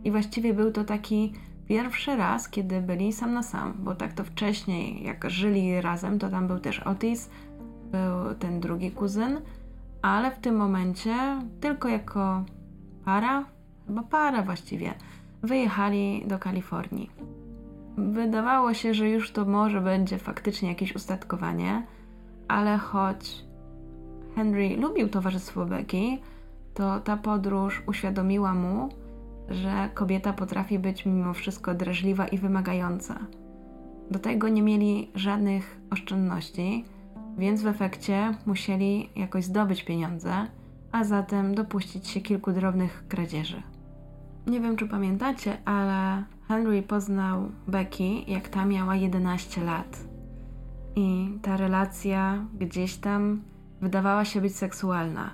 i 0.04 0.10
właściwie 0.10 0.54
był 0.54 0.72
to 0.72 0.84
taki 0.84 1.32
Pierwszy 1.68 2.16
raz, 2.16 2.48
kiedy 2.48 2.80
byli 2.80 3.12
sam 3.12 3.32
na 3.32 3.42
sam, 3.42 3.74
bo 3.78 3.94
tak 3.94 4.12
to 4.12 4.24
wcześniej, 4.24 5.04
jak 5.04 5.30
żyli 5.30 5.80
razem, 5.80 6.18
to 6.18 6.28
tam 6.28 6.46
był 6.46 6.58
też 6.58 6.80
Otis, 6.80 7.30
był 7.90 8.34
ten 8.38 8.60
drugi 8.60 8.90
kuzyn, 8.90 9.40
ale 10.02 10.30
w 10.30 10.38
tym 10.38 10.56
momencie 10.56 11.14
tylko 11.60 11.88
jako 11.88 12.44
para, 13.04 13.44
chyba 13.86 14.02
para 14.02 14.42
właściwie, 14.42 14.94
wyjechali 15.42 16.24
do 16.26 16.38
Kalifornii. 16.38 17.10
Wydawało 17.96 18.74
się, 18.74 18.94
że 18.94 19.08
już 19.08 19.30
to 19.30 19.44
może 19.44 19.80
będzie 19.80 20.18
faktycznie 20.18 20.68
jakieś 20.68 20.96
ustatkowanie, 20.96 21.86
ale 22.48 22.78
choć 22.78 23.44
Henry 24.34 24.76
lubił 24.76 25.08
towarzystwo 25.08 25.66
Becky, 25.66 26.18
to 26.74 27.00
ta 27.00 27.16
podróż 27.16 27.82
uświadomiła 27.86 28.54
mu, 28.54 28.88
że 29.48 29.90
kobieta 29.94 30.32
potrafi 30.32 30.78
być 30.78 31.06
mimo 31.06 31.34
wszystko 31.34 31.74
drażliwa 31.74 32.26
i 32.26 32.38
wymagająca. 32.38 33.18
Do 34.10 34.18
tego 34.18 34.48
nie 34.48 34.62
mieli 34.62 35.10
żadnych 35.14 35.80
oszczędności, 35.90 36.84
więc 37.38 37.62
w 37.62 37.66
efekcie 37.66 38.34
musieli 38.46 39.10
jakoś 39.16 39.44
zdobyć 39.44 39.84
pieniądze, 39.84 40.32
a 40.92 41.04
zatem 41.04 41.54
dopuścić 41.54 42.08
się 42.08 42.20
kilku 42.20 42.52
drobnych 42.52 43.04
kradzieży. 43.08 43.62
Nie 44.46 44.60
wiem, 44.60 44.76
czy 44.76 44.88
pamiętacie, 44.88 45.56
ale 45.64 46.24
Henry 46.48 46.82
poznał 46.82 47.50
Becky, 47.68 48.04
jak 48.26 48.48
ta 48.48 48.66
miała 48.66 48.96
11 48.96 49.64
lat. 49.64 50.04
I 50.96 51.38
ta 51.42 51.56
relacja 51.56 52.44
gdzieś 52.60 52.96
tam 52.96 53.42
wydawała 53.80 54.24
się 54.24 54.40
być 54.40 54.56
seksualna. 54.56 55.30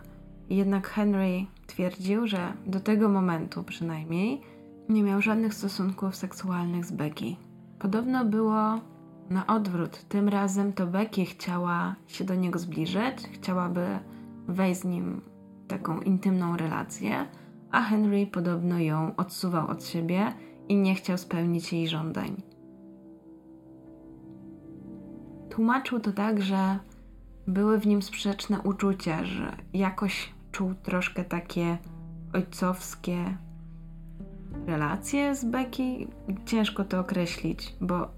Jednak 0.51 0.89
Henry 0.89 1.47
twierdził, 1.69 2.27
że 2.27 2.53
do 2.67 2.81
tego 2.81 3.09
momentu 3.09 3.63
przynajmniej 3.63 4.41
nie 4.89 5.03
miał 5.03 5.23
żadnych 5.23 5.55
stosunków 5.55 6.17
seksualnych 6.17 6.85
z 6.85 6.93
Becky. 6.93 7.37
Podobno 7.79 8.25
było 8.25 8.81
na 9.31 9.47
odwrót. 9.47 10.05
Tym 10.09 10.29
razem 10.29 10.73
to 10.73 10.87
Becky 10.87 11.25
chciała 11.25 11.95
się 12.07 12.25
do 12.25 12.35
niego 12.35 12.59
zbliżyć, 12.59 13.29
chciałaby 13.33 13.99
wejść 14.49 14.81
z 14.81 14.85
nim 14.85 15.21
w 15.65 15.67
taką 15.67 16.01
intymną 16.01 16.57
relację, 16.57 17.27
a 17.71 17.83
Henry 17.83 18.27
podobno 18.27 18.79
ją 18.79 19.17
odsuwał 19.17 19.69
od 19.69 19.85
siebie 19.85 20.33
i 20.69 20.77
nie 20.77 20.95
chciał 20.95 21.19
spełnić 21.19 21.73
jej 21.73 21.89
żądań. 21.89 22.43
Tłumaczył 25.51 26.01
to 26.01 26.13
tak, 26.13 26.43
że 26.43 26.79
były 27.47 27.79
w 27.79 27.87
nim 27.87 28.03
sprzeczne 28.03 28.61
uczucia, 28.61 29.25
że 29.25 29.57
jakoś 29.73 30.38
czuł 30.59 30.75
troszkę 30.83 31.25
takie 31.25 31.79
ojcowskie 32.35 33.37
relacje 34.67 35.35
z 35.35 35.45
Becky. 35.45 35.83
Ciężko 36.47 36.85
to 36.85 37.01
określić, 37.01 37.77
bo 37.81 38.09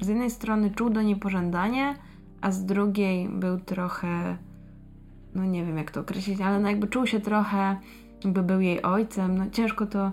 z 0.00 0.08
jednej 0.08 0.30
strony 0.30 0.70
czuł 0.70 0.90
do 0.90 1.02
niej 1.02 1.16
pożądanie, 1.16 1.94
a 2.40 2.50
z 2.50 2.64
drugiej 2.64 3.28
był 3.28 3.60
trochę, 3.60 4.36
no 5.34 5.44
nie 5.44 5.64
wiem 5.64 5.76
jak 5.76 5.90
to 5.90 6.00
określić, 6.00 6.40
ale 6.40 6.60
no 6.60 6.68
jakby 6.68 6.88
czuł 6.88 7.06
się 7.06 7.20
trochę, 7.20 7.76
jakby 8.24 8.42
był 8.42 8.60
jej 8.60 8.82
ojcem. 8.82 9.38
No 9.38 9.50
ciężko 9.50 9.86
to 9.86 10.12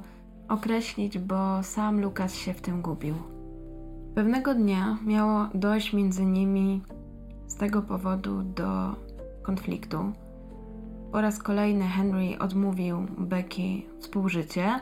określić, 0.49 1.19
bo 1.19 1.63
sam 1.63 2.01
Lukas 2.01 2.35
się 2.35 2.53
w 2.53 2.61
tym 2.61 2.81
gubił. 2.81 3.15
Pewnego 4.15 4.53
dnia 4.55 4.97
miało 5.05 5.47
dojść 5.53 5.93
między 5.93 6.25
nimi 6.25 6.81
z 7.47 7.55
tego 7.55 7.81
powodu 7.81 8.43
do 8.43 8.95
konfliktu. 9.43 10.13
Po 11.11 11.21
raz 11.21 11.39
kolejny 11.39 11.87
Henry 11.87 12.39
odmówił 12.39 12.97
Becky 13.17 13.81
współżycie, 13.99 14.79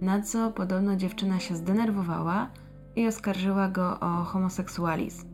na 0.00 0.22
co 0.22 0.50
podobno 0.50 0.96
dziewczyna 0.96 1.40
się 1.40 1.56
zdenerwowała 1.56 2.50
i 2.96 3.06
oskarżyła 3.06 3.68
go 3.68 4.00
o 4.00 4.24
homoseksualizm. 4.24 5.28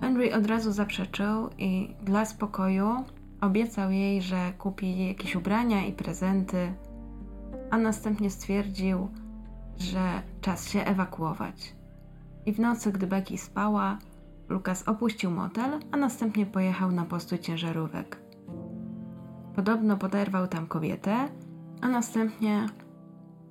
Henry 0.00 0.34
od 0.34 0.46
razu 0.46 0.72
zaprzeczył 0.72 1.50
i 1.58 1.94
dla 2.02 2.24
spokoju 2.24 3.04
obiecał 3.40 3.90
jej, 3.90 4.22
że 4.22 4.52
kupi 4.58 5.08
jakieś 5.08 5.36
ubrania 5.36 5.86
i 5.86 5.92
prezenty, 5.92 6.72
a 7.70 7.78
następnie 7.78 8.30
stwierdził, 8.30 9.08
że 9.78 10.22
czas 10.40 10.68
się 10.68 10.84
ewakuować. 10.84 11.76
I 12.46 12.52
w 12.52 12.60
nocy, 12.60 12.92
gdy 12.92 13.06
Becky 13.06 13.38
spała, 13.38 13.98
Lukas 14.48 14.88
opuścił 14.88 15.30
motel, 15.30 15.80
a 15.92 15.96
następnie 15.96 16.46
pojechał 16.46 16.92
na 16.92 17.04
postój 17.04 17.38
ciężarówek. 17.38 18.27
Podobno 19.58 19.96
poderwał 19.96 20.48
tam 20.48 20.66
kobietę, 20.66 21.28
a 21.80 21.88
następnie 21.88 22.66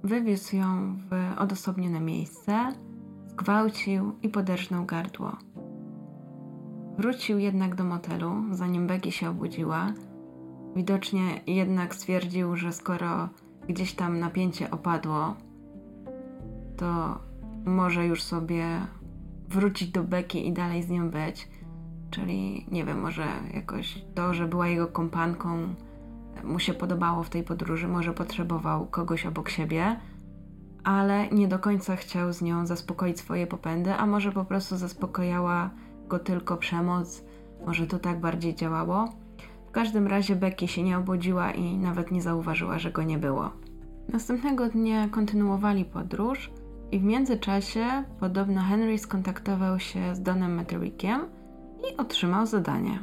wywiózł 0.04 0.56
ją 0.56 0.98
w 0.98 1.40
odosobnione 1.40 2.00
miejsce, 2.00 2.74
zgwałcił 3.28 4.16
i 4.24 4.30
poderżnął 4.30 4.86
gardło. 4.86 5.38
Wrócił 6.98 7.40
jednak 7.40 7.76
do 7.76 7.84
motelu, 7.84 8.32
zanim 8.52 8.88
Becky 8.88 9.12
się 9.12 9.30
obudziła. 9.30 9.94
Widocznie 10.76 11.42
jednak 11.48 11.96
stwierdził, 11.96 12.56
że 12.56 12.74
skoro 12.74 13.30
gdzieś 13.68 13.94
tam 13.94 14.20
napięcie 14.20 14.72
opadło, 14.72 15.36
to 16.78 17.20
może 17.66 18.06
już 18.06 18.24
sobie 18.24 18.66
wrócić 19.50 19.92
do 19.92 20.04
Becky 20.04 20.40
i 20.40 20.54
dalej 20.54 20.84
z 20.84 20.90
nią 20.90 21.10
być. 21.10 21.50
Czyli 22.12 22.66
nie 22.72 22.86
wiem, 22.86 23.02
może 23.02 23.26
jakoś 23.54 24.06
to, 24.16 24.34
że 24.34 24.48
była 24.48 24.68
jego 24.68 24.88
kompanką, 24.88 25.76
mu 26.44 26.60
się 26.60 26.74
podobało 26.74 27.24
w 27.24 27.30
tej 27.30 27.44
podróży, 27.44 27.88
może 27.88 28.14
potrzebował 28.14 28.86
kogoś 28.86 29.26
obok 29.26 29.50
siebie, 29.50 30.00
ale 30.84 31.28
nie 31.28 31.48
do 31.48 31.60
końca 31.60 31.96
chciał 31.96 32.34
z 32.34 32.42
nią 32.42 32.66
zaspokoić 32.66 33.20
swoje 33.20 33.48
popędy, 33.48 33.94
a 33.94 34.06
może 34.06 34.32
po 34.32 34.46
prostu 34.46 34.78
zaspokojała 34.78 35.70
go 36.08 36.20
tylko 36.20 36.58
przemoc, 36.58 37.24
może 37.66 37.88
to 37.88 38.00
tak 38.00 38.20
bardziej 38.20 38.56
działało. 38.56 39.10
W 39.68 39.72
każdym 39.72 40.08
razie 40.08 40.36
Becky 40.36 40.68
się 40.68 40.84
nie 40.84 40.98
obudziła 40.98 41.52
i 41.52 41.78
nawet 41.78 42.12
nie 42.12 42.22
zauważyła, 42.22 42.80
że 42.80 42.92
go 42.92 43.04
nie 43.04 43.18
było. 43.18 43.52
Następnego 44.10 44.70
dnia 44.70 45.10
kontynuowali 45.10 45.86
podróż 45.86 46.52
i 46.92 47.00
w 47.00 47.04
międzyczasie 47.04 48.04
podobno 48.20 48.62
Henry 48.62 48.98
skontaktował 48.98 49.80
się 49.80 50.16
z 50.16 50.22
Donem 50.22 50.56
Metrowickiem 50.56 51.22
i 51.80 51.98
otrzymał 51.98 52.46
zadanie. 52.46 53.00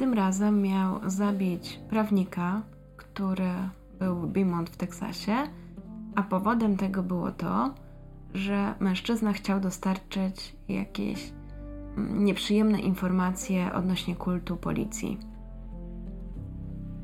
Tym 0.00 0.14
razem 0.14 0.62
miał 0.62 1.00
zabić 1.06 1.80
prawnika, 1.88 2.62
który 2.96 3.50
był 3.98 4.16
w 4.16 4.26
Beaumont 4.26 4.70
w 4.70 4.76
Teksasie, 4.76 5.32
a 6.14 6.22
powodem 6.22 6.76
tego 6.76 7.02
było 7.02 7.30
to, 7.30 7.74
że 8.34 8.74
mężczyzna 8.80 9.32
chciał 9.32 9.60
dostarczyć 9.60 10.56
jakieś 10.68 11.32
mm, 11.96 12.24
nieprzyjemne 12.24 12.80
informacje 12.80 13.72
odnośnie 13.72 14.16
kultu 14.16 14.56
policji. 14.56 15.18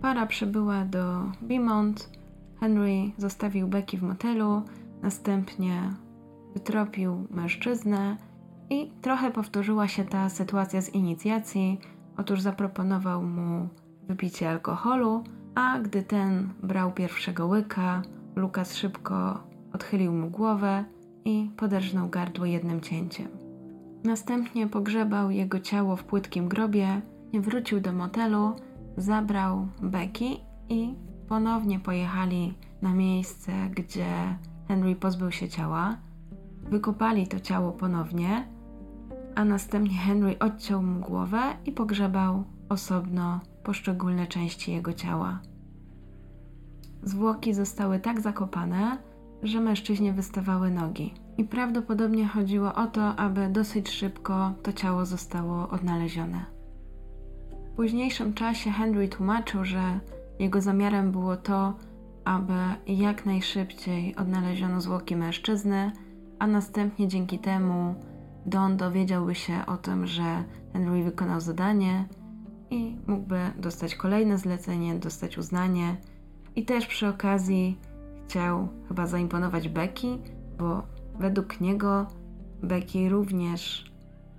Para 0.03 0.27
przybyła 0.27 0.85
do 0.85 1.23
Beaumont. 1.43 2.11
Henry 2.61 3.11
zostawił 3.19 3.69
Becky 3.69 3.99
w 3.99 4.03
motelu, 4.03 4.63
następnie 5.03 5.93
wytropił 6.55 7.27
mężczyznę 7.31 8.17
i 8.71 8.91
trochę 9.03 9.31
powtórzyła 9.31 9.89
się 9.89 10.05
ta 10.05 10.29
sytuacja 10.29 10.83
z 10.83 10.89
inicjacji, 10.89 11.81
Otóż 12.17 12.41
zaproponował 12.41 13.23
mu 13.23 13.69
wypicie 14.09 14.51
alkoholu, 14.51 15.25
a 15.55 15.79
gdy 15.79 16.03
ten 16.03 16.49
brał 16.63 16.93
pierwszego 16.93 17.47
łyka, 17.47 18.03
Lukas 18.37 18.75
szybko 18.77 19.45
odchylił 19.73 20.13
mu 20.13 20.31
głowę 20.31 20.85
i 21.25 21.51
poderżnął 21.57 22.09
gardło 22.09 22.47
jednym 22.47 22.81
cięciem. 22.81 23.29
Następnie 24.05 24.67
pogrzebał 24.67 25.31
jego 25.31 25.61
ciało 25.61 25.97
w 25.97 26.05
płytkim 26.05 26.49
grobie, 26.49 27.01
wrócił 27.35 27.81
do 27.81 27.93
motelu, 27.93 28.53
zabrał 28.97 29.69
Becky 29.83 30.25
i 30.69 30.95
ponownie 31.29 31.81
pojechali 31.81 32.55
na 32.83 32.95
miejsce, 32.95 33.53
gdzie 33.71 34.07
Henry 34.69 34.97
pozbył 34.97 35.31
się 35.31 35.49
ciała. 35.49 35.97
Wykopali 36.63 37.29
to 37.29 37.41
ciało 37.41 37.73
ponownie 37.73 38.56
a 39.37 39.45
następnie 39.45 39.99
Henry 39.99 40.39
odciął 40.39 40.83
mu 40.83 41.01
głowę 41.01 41.41
i 41.67 41.73
pogrzebał 41.73 42.45
osobno 42.69 43.41
poszczególne 43.65 44.27
części 44.27 44.73
jego 44.73 44.93
ciała. 44.93 45.41
Zwłoki 47.03 47.55
zostały 47.55 47.99
tak 47.99 48.21
zakopane, 48.21 48.99
że 49.43 49.61
mężczyźnie 49.61 50.13
wystawały 50.13 50.71
nogi. 50.71 51.15
I 51.39 51.45
prawdopodobnie 51.45 52.27
chodziło 52.27 52.75
o 52.75 52.87
to, 52.87 53.17
aby 53.17 53.49
dosyć 53.49 53.91
szybko 53.91 54.53
to 54.63 54.73
ciało 54.73 55.07
zostało 55.07 55.69
odnalezione. 55.69 56.45
W 57.73 57.77
późniejszym 57.77 58.35
czasie 58.35 58.71
Henry 58.71 59.09
tłumaczył, 59.09 59.65
że 59.65 60.01
jego 60.39 60.61
zamiarem 60.61 61.13
było 61.13 61.37
to, 61.37 61.75
aby 62.25 62.55
jak 62.87 63.27
najszybciej 63.27 64.17
odnaleziono 64.17 64.81
zwłoki 64.81 65.17
mężczyzny, 65.17 65.93
a 66.39 66.47
następnie 66.47 67.09
dzięki 67.09 67.39
temu 67.39 67.95
Don 68.47 68.77
dowiedziałby 68.77 69.35
się 69.35 69.67
o 69.67 69.77
tym, 69.77 70.07
że 70.07 70.45
Henry 70.73 71.05
wykonał 71.05 71.41
zadanie 71.41 72.09
i 72.71 72.97
mógłby 73.07 73.39
dostać 73.59 73.95
kolejne 73.95 74.39
zlecenie, 74.39 74.95
dostać 74.95 75.39
uznanie. 75.39 75.97
I 76.57 76.65
też 76.65 76.87
przy 76.87 77.09
okazji 77.09 77.79
chciał 78.25 78.69
chyba 78.89 79.07
zaimponować 79.07 79.69
Becky, 79.69 80.19
bo 80.59 80.83
według 81.19 81.61
niego 81.61 82.07
Becky 82.63 83.09
również 83.09 83.93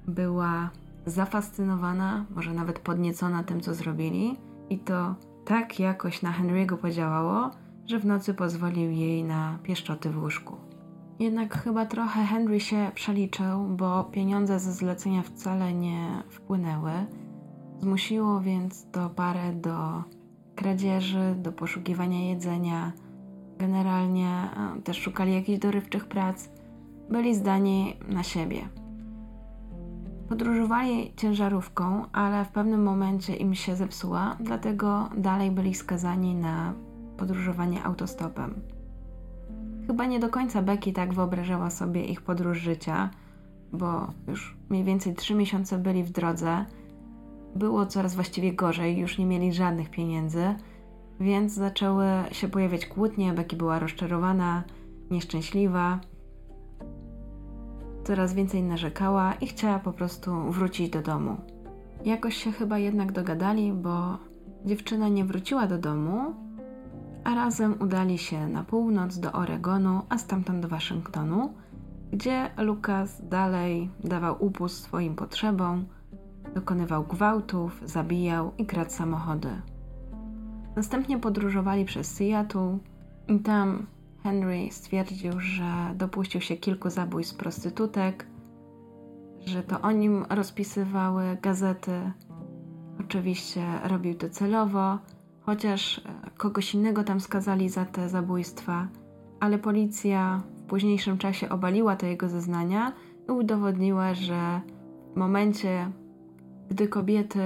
była 0.07 0.69
zafascynowana, 1.05 2.25
może 2.35 2.53
nawet 2.53 2.79
podniecona 2.79 3.43
tym, 3.43 3.61
co 3.61 3.73
zrobili, 3.73 4.37
i 4.69 4.79
to 4.79 5.15
tak 5.45 5.79
jakoś 5.79 6.21
na 6.21 6.31
Henry'ego 6.31 6.77
podziałało, 6.77 7.49
że 7.85 7.99
w 7.99 8.05
nocy 8.05 8.33
pozwolił 8.33 8.91
jej 8.91 9.23
na 9.23 9.59
pieszczoty 9.63 10.09
w 10.09 10.21
łóżku. 10.21 10.66
Jednak 11.19 11.63
chyba 11.63 11.85
trochę 11.85 12.23
Henry 12.23 12.59
się 12.59 12.91
przeliczył, 12.95 13.63
bo 13.67 14.03
pieniądze 14.03 14.59
ze 14.59 14.73
zlecenia 14.73 15.21
wcale 15.21 15.73
nie 15.73 16.23
wpłynęły. 16.29 16.91
Zmusiło 17.79 18.41
więc 18.41 18.91
to 18.91 19.09
parę 19.09 19.53
do 19.53 20.03
kradzieży, 20.55 21.35
do 21.37 21.51
poszukiwania 21.51 22.29
jedzenia. 22.29 22.91
Generalnie 23.57 24.49
też 24.83 24.97
szukali 24.97 25.33
jakichś 25.33 25.59
dorywczych 25.59 26.05
prac. 26.05 26.49
Byli 27.09 27.35
zdani 27.35 27.95
na 28.07 28.23
siebie. 28.23 28.69
Podróżowali 30.29 31.13
ciężarówką, 31.15 32.05
ale 32.11 32.45
w 32.45 32.49
pewnym 32.49 32.83
momencie 32.83 33.35
im 33.35 33.55
się 33.55 33.75
zepsuła, 33.75 34.37
dlatego 34.39 35.09
dalej 35.17 35.51
byli 35.51 35.75
skazani 35.75 36.35
na 36.35 36.73
podróżowanie 37.17 37.83
autostopem. 37.83 38.76
Chyba 39.87 40.05
nie 40.05 40.19
do 40.19 40.29
końca 40.29 40.61
Becky 40.61 40.93
tak 40.93 41.13
wyobrażała 41.13 41.69
sobie 41.69 42.05
ich 42.05 42.21
podróż 42.21 42.57
życia, 42.57 43.09
bo 43.73 44.07
już 44.27 44.57
mniej 44.69 44.83
więcej 44.83 45.15
trzy 45.15 45.35
miesiące 45.35 45.77
byli 45.77 46.03
w 46.03 46.11
drodze. 46.11 46.65
Było 47.55 47.85
coraz 47.85 48.15
właściwie 48.15 48.53
gorzej, 48.53 48.97
już 48.97 49.17
nie 49.17 49.25
mieli 49.25 49.53
żadnych 49.53 49.89
pieniędzy, 49.89 50.55
więc 51.19 51.53
zaczęły 51.53 52.05
się 52.31 52.47
pojawiać 52.47 52.85
kłótnie. 52.85 53.33
Becky 53.33 53.55
była 53.55 53.79
rozczarowana, 53.79 54.63
nieszczęśliwa 55.11 55.99
coraz 58.03 58.33
więcej 58.33 58.63
narzekała 58.63 59.33
i 59.33 59.47
chciała 59.47 59.79
po 59.79 59.93
prostu 59.93 60.51
wrócić 60.51 60.89
do 60.89 61.01
domu. 61.01 61.37
Jakoś 62.05 62.35
się 62.35 62.51
chyba 62.51 62.77
jednak 62.79 63.11
dogadali, 63.11 63.73
bo 63.73 64.17
dziewczyna 64.65 65.09
nie 65.09 65.25
wróciła 65.25 65.67
do 65.67 65.77
domu, 65.77 66.35
a 67.27 67.35
razem 67.35 67.75
udali 67.81 68.17
się 68.17 68.47
na 68.47 68.63
północ 68.63 69.19
do 69.19 69.31
Oregonu, 69.31 70.01
a 70.09 70.17
stamtąd 70.17 70.59
do 70.59 70.67
Waszyngtonu, 70.67 71.53
gdzie 72.11 72.49
Lukas 72.57 73.21
dalej 73.27 73.89
dawał 74.03 74.45
upust 74.45 74.83
swoim 74.83 75.15
potrzebom, 75.15 75.85
dokonywał 76.55 77.03
gwałtów, 77.03 77.81
zabijał 77.85 78.51
i 78.57 78.65
kradł 78.65 78.91
samochody. 78.91 79.49
Następnie 80.75 81.19
podróżowali 81.19 81.85
przez 81.85 82.13
Seattle 82.13 82.77
i 83.27 83.39
tam 83.39 83.85
Henry 84.23 84.67
stwierdził, 84.71 85.39
że 85.39 85.93
dopuścił 85.95 86.41
się 86.41 86.57
kilku 86.57 86.89
zabójstw 86.89 87.37
prostytutek, 87.37 88.27
że 89.45 89.63
to 89.63 89.81
o 89.81 89.91
nim 89.91 90.25
rozpisywały 90.29 91.37
gazety. 91.41 92.11
Oczywiście 92.99 93.65
robił 93.83 94.15
to 94.15 94.29
celowo, 94.29 94.99
chociaż 95.47 96.01
kogoś 96.37 96.73
innego 96.73 97.03
tam 97.03 97.19
skazali 97.19 97.69
za 97.69 97.85
te 97.85 98.09
zabójstwa, 98.09 98.87
ale 99.39 99.59
policja 99.59 100.41
w 100.57 100.61
późniejszym 100.61 101.17
czasie 101.17 101.49
obaliła 101.49 101.95
te 101.95 102.07
jego 102.07 102.29
zeznania 102.29 102.93
i 103.29 103.31
udowodniła, 103.31 104.13
że 104.13 104.61
w 105.13 105.17
momencie, 105.17 105.91
gdy 106.69 106.87
kobiety 106.87 107.41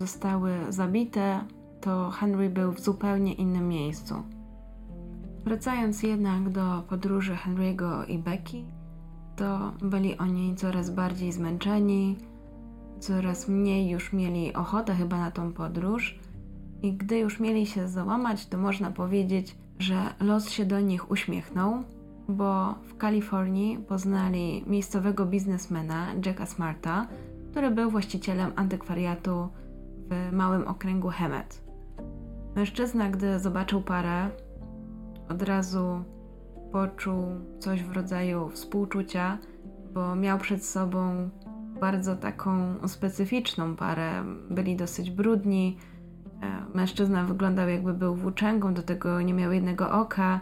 zostały 0.00 0.52
zabite, 0.68 1.40
to 1.80 2.10
Henry 2.10 2.50
był 2.50 2.72
w 2.72 2.80
zupełnie 2.80 3.34
innym 3.34 3.68
miejscu. 3.68 4.14
Wracając 5.44 6.02
jednak 6.02 6.50
do 6.50 6.82
podróży 6.88 7.36
Henry'ego 7.46 8.10
i 8.10 8.18
Becky, 8.18 8.64
to 9.36 9.72
byli 9.82 10.18
oni 10.18 10.56
coraz 10.56 10.90
bardziej 10.90 11.32
zmęczeni, 11.32 12.16
coraz 13.00 13.48
mniej 13.48 13.90
już 13.90 14.12
mieli 14.12 14.54
ochotę 14.54 14.94
chyba 14.94 15.18
na 15.18 15.30
tą 15.30 15.52
podróż. 15.52 16.20
I 16.82 16.92
gdy 16.92 17.18
już 17.18 17.40
mieli 17.40 17.66
się 17.66 17.88
załamać, 17.88 18.46
to 18.46 18.58
można 18.58 18.90
powiedzieć, 18.90 19.56
że 19.78 20.14
los 20.20 20.50
się 20.50 20.64
do 20.64 20.80
nich 20.80 21.10
uśmiechnął, 21.10 21.82
bo 22.28 22.74
w 22.74 22.96
Kalifornii 22.96 23.78
poznali 23.78 24.64
miejscowego 24.66 25.26
biznesmena 25.26 26.06
Jacka 26.26 26.46
Smarta, 26.46 27.06
który 27.50 27.70
był 27.70 27.90
właścicielem 27.90 28.52
antykwariatu 28.56 29.48
w 30.10 30.32
małym 30.32 30.68
okręgu 30.68 31.08
Hemet. 31.08 31.64
Mężczyzna, 32.56 33.08
gdy 33.08 33.38
zobaczył 33.38 33.82
parę, 33.82 34.30
od 35.28 35.42
razu 35.42 36.04
poczuł 36.72 37.24
coś 37.58 37.82
w 37.82 37.92
rodzaju 37.92 38.48
współczucia, 38.48 39.38
bo 39.94 40.16
miał 40.16 40.38
przed 40.38 40.66
sobą 40.66 41.30
bardzo 41.80 42.16
taką 42.16 42.74
specyficzną 42.88 43.76
parę. 43.76 44.24
Byli 44.50 44.76
dosyć 44.76 45.10
brudni. 45.10 45.76
E, 46.42 46.64
mężczyzna 46.74 47.24
wyglądał 47.24 47.68
jakby 47.68 47.94
był 47.94 48.14
włóczęgą, 48.14 48.74
do 48.74 48.82
tego 48.82 49.22
nie 49.22 49.34
miał 49.34 49.52
jednego 49.52 49.90
oka, 49.90 50.40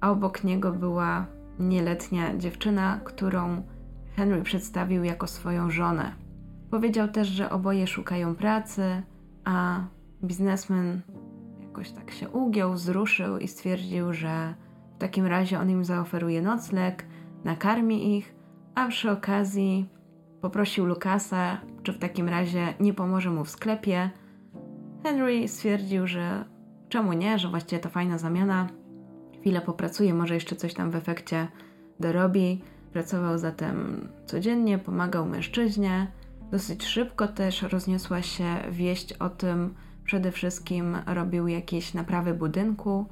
a 0.00 0.10
obok 0.10 0.44
niego 0.44 0.72
była 0.72 1.26
nieletnia 1.58 2.36
dziewczyna, 2.36 3.00
którą 3.04 3.62
Henry 4.16 4.42
przedstawił 4.42 5.04
jako 5.04 5.26
swoją 5.26 5.70
żonę. 5.70 6.12
Powiedział 6.70 7.08
też, 7.08 7.28
że 7.28 7.50
oboje 7.50 7.86
szukają 7.86 8.34
pracy, 8.34 9.02
a 9.44 9.80
biznesmen 10.24 11.00
jakoś 11.60 11.90
tak 11.90 12.10
się 12.10 12.28
ugiął, 12.28 12.72
wzruszył 12.72 13.38
i 13.38 13.48
stwierdził, 13.48 14.12
że 14.12 14.54
w 14.96 14.98
takim 14.98 15.26
razie 15.26 15.60
on 15.60 15.70
im 15.70 15.84
zaoferuje 15.84 16.42
nocleg, 16.42 17.06
nakarmi 17.44 18.16
ich, 18.16 18.34
a 18.74 18.88
przy 18.88 19.10
okazji 19.10 19.88
poprosił 20.40 20.86
Lukasa, 20.86 21.60
czy 21.82 21.92
w 21.92 21.98
takim 21.98 22.28
razie 22.28 22.74
nie 22.80 22.94
pomoże 22.94 23.30
mu 23.30 23.44
w 23.44 23.50
sklepie. 23.50 24.10
Henry 25.02 25.48
stwierdził, 25.48 26.06
że 26.06 26.44
czemu 26.88 27.12
nie, 27.12 27.38
że 27.38 27.48
właściwie 27.48 27.80
to 27.80 27.88
fajna 27.88 28.18
zamiana. 28.18 28.68
Chwilę 29.40 29.60
popracuje, 29.60 30.14
może 30.14 30.34
jeszcze 30.34 30.56
coś 30.56 30.74
tam 30.74 30.90
w 30.90 30.96
efekcie 30.96 31.48
dorobi. 32.00 32.62
Pracował 32.92 33.38
zatem 33.38 34.08
codziennie, 34.26 34.78
pomagał 34.78 35.26
mężczyźnie. 35.26 36.06
Dosyć 36.50 36.84
szybko 36.84 37.28
też 37.28 37.62
rozniosła 37.62 38.22
się 38.22 38.56
wieść 38.70 39.12
o 39.12 39.30
tym, 39.30 39.74
Przede 40.08 40.32
wszystkim 40.32 40.98
robił 41.06 41.48
jakieś 41.48 41.94
naprawy 41.94 42.34
budynku 42.34 43.06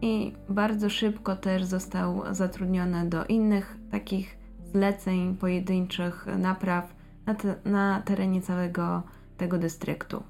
i 0.00 0.32
bardzo 0.48 0.90
szybko 0.90 1.36
też 1.36 1.64
został 1.64 2.22
zatrudniony 2.30 3.08
do 3.08 3.24
innych 3.24 3.76
takich 3.90 4.38
zleceń 4.64 5.36
pojedynczych 5.36 6.26
napraw 6.38 6.94
na, 7.26 7.34
te, 7.34 7.54
na 7.64 8.02
terenie 8.04 8.42
całego 8.42 9.02
tego 9.36 9.58
dystryktu. 9.58 10.22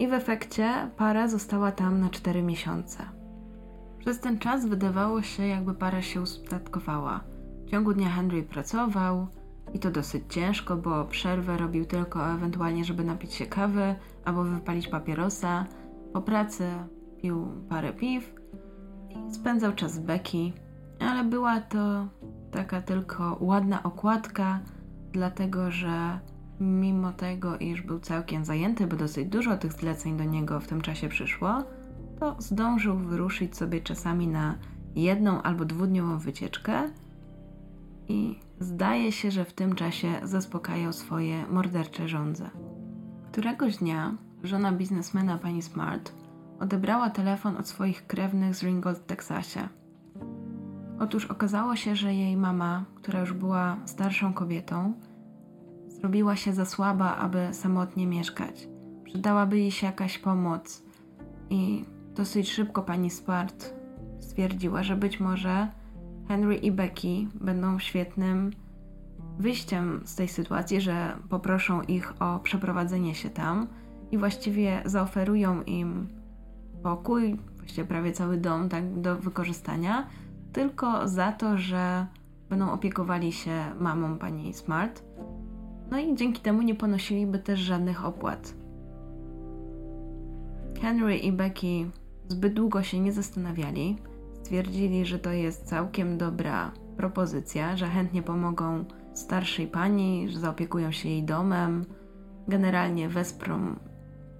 I 0.00 0.08
w 0.08 0.12
efekcie 0.12 0.90
para 0.96 1.28
została 1.28 1.72
tam 1.72 2.00
na 2.00 2.08
4 2.08 2.42
miesiące. 2.42 2.98
Przez 3.98 4.20
ten 4.20 4.38
czas 4.38 4.66
wydawało 4.66 5.22
się, 5.22 5.46
jakby 5.46 5.74
para 5.74 6.02
się 6.02 6.20
ustatkowała. 6.20 7.20
W 7.66 7.70
ciągu 7.70 7.94
dnia 7.94 8.08
Henry 8.08 8.42
pracował, 8.42 9.26
i 9.74 9.78
to 9.78 9.90
dosyć 9.90 10.24
ciężko, 10.28 10.76
bo 10.76 11.04
przerwę 11.04 11.56
robił 11.56 11.84
tylko 11.84 12.30
ewentualnie, 12.30 12.84
żeby 12.84 13.04
napić 13.04 13.34
się 13.34 13.46
kawy 13.46 13.94
albo 14.24 14.44
wypalić 14.44 14.88
papierosa. 14.88 15.66
Po 16.12 16.22
pracy 16.22 16.64
pił 17.22 17.46
parę 17.68 17.92
piw 17.92 18.34
i 19.10 19.34
spędzał 19.34 19.72
czas 19.72 19.94
z 19.94 19.98
Becky, 19.98 20.52
ale 21.00 21.24
była 21.24 21.60
to 21.60 22.08
taka 22.50 22.82
tylko 22.82 23.36
ładna 23.40 23.82
okładka, 23.82 24.60
dlatego 25.12 25.70
że 25.70 26.20
mimo 26.60 27.12
tego, 27.12 27.58
iż 27.58 27.82
był 27.82 28.00
całkiem 28.00 28.44
zajęty, 28.44 28.86
bo 28.86 28.96
dosyć 28.96 29.28
dużo 29.28 29.56
tych 29.56 29.72
zleceń 29.72 30.16
do 30.16 30.24
niego 30.24 30.60
w 30.60 30.66
tym 30.66 30.80
czasie 30.80 31.08
przyszło, 31.08 31.64
to 32.20 32.36
zdążył 32.38 32.96
wyruszyć 32.96 33.56
sobie 33.56 33.80
czasami 33.80 34.28
na 34.28 34.58
jedną 34.94 35.42
albo 35.42 35.64
dwudniową 35.64 36.18
wycieczkę 36.18 36.90
i 38.08 38.38
zdaje 38.60 39.12
się, 39.12 39.30
że 39.30 39.44
w 39.44 39.52
tym 39.52 39.74
czasie 39.74 40.08
zaspokajał 40.22 40.92
swoje 40.92 41.46
mordercze 41.46 42.08
żądze. 42.08 42.50
Któregoś 43.32 43.76
dnia 43.76 44.14
żona 44.42 44.72
biznesmena 44.72 45.38
pani 45.38 45.62
Smart 45.62 46.12
odebrała 46.60 47.10
telefon 47.10 47.56
od 47.56 47.68
swoich 47.68 48.06
krewnych 48.06 48.54
z 48.54 48.62
Ringgold 48.62 48.98
w 48.98 49.04
Teksasie. 49.04 49.68
Otóż 50.98 51.26
okazało 51.26 51.76
się, 51.76 51.96
że 51.96 52.14
jej 52.14 52.36
mama, 52.36 52.84
która 52.94 53.20
już 53.20 53.32
była 53.32 53.76
starszą 53.84 54.32
kobietą, 54.32 54.94
zrobiła 56.00 56.36
się 56.36 56.52
za 56.52 56.64
słaba, 56.64 57.16
aby 57.16 57.48
samotnie 57.52 58.06
mieszkać. 58.06 58.68
Przydałaby 59.04 59.58
jej 59.58 59.70
się 59.70 59.86
jakaś 59.86 60.18
pomoc 60.18 60.82
i 61.50 61.84
dosyć 62.14 62.50
szybko 62.52 62.82
pani 62.82 63.10
Smart 63.10 63.74
stwierdziła, 64.20 64.82
że 64.82 64.96
być 64.96 65.20
może 65.20 65.68
Henry 66.28 66.56
i 66.56 66.72
Becky 66.72 67.26
będą 67.34 67.78
świetnym 67.78 68.50
wyjściem 69.38 70.00
z 70.04 70.14
tej 70.14 70.28
sytuacji, 70.28 70.80
że 70.80 71.16
poproszą 71.28 71.82
ich 71.82 72.22
o 72.22 72.38
przeprowadzenie 72.38 73.14
się 73.14 73.30
tam 73.30 73.66
i 74.10 74.18
właściwie 74.18 74.82
zaoferują 74.84 75.62
im 75.62 76.08
pokój, 76.82 77.36
właściwie 77.56 77.84
prawie 77.84 78.12
cały 78.12 78.36
dom 78.36 78.68
tak, 78.68 79.00
do 79.00 79.16
wykorzystania, 79.16 80.06
tylko 80.52 81.08
za 81.08 81.32
to, 81.32 81.58
że 81.58 82.06
będą 82.50 82.72
opiekowali 82.72 83.32
się 83.32 83.64
mamą 83.80 84.18
pani 84.18 84.54
Smart. 84.54 85.02
No 85.90 85.98
i 85.98 86.14
dzięki 86.14 86.40
temu 86.40 86.62
nie 86.62 86.74
ponosiliby 86.74 87.38
też 87.38 87.60
żadnych 87.60 88.04
opłat. 88.04 88.54
Henry 90.80 91.16
i 91.16 91.32
Becky 91.32 91.90
zbyt 92.28 92.54
długo 92.54 92.82
się 92.82 93.00
nie 93.00 93.12
zastanawiali. 93.12 93.96
Stwierdzili, 94.32 95.06
że 95.06 95.18
to 95.18 95.30
jest 95.30 95.66
całkiem 95.66 96.18
dobra 96.18 96.72
propozycja, 96.96 97.76
że 97.76 97.86
chętnie 97.86 98.22
pomogą 98.22 98.84
starszej 99.14 99.66
pani, 99.66 100.28
że 100.28 100.40
zaopiekują 100.40 100.92
się 100.92 101.08
jej 101.08 101.22
domem, 101.22 101.84
generalnie 102.48 103.08
wesprą 103.08 103.76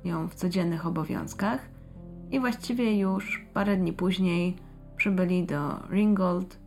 ją 0.04 0.28
w 0.28 0.34
codziennych 0.34 0.86
obowiązkach. 0.86 1.68
I 2.30 2.40
właściwie 2.40 2.98
już 2.98 3.46
parę 3.54 3.76
dni 3.76 3.92
później 3.92 4.56
przybyli 4.96 5.46
do 5.46 5.88
Ringgold 5.90 6.58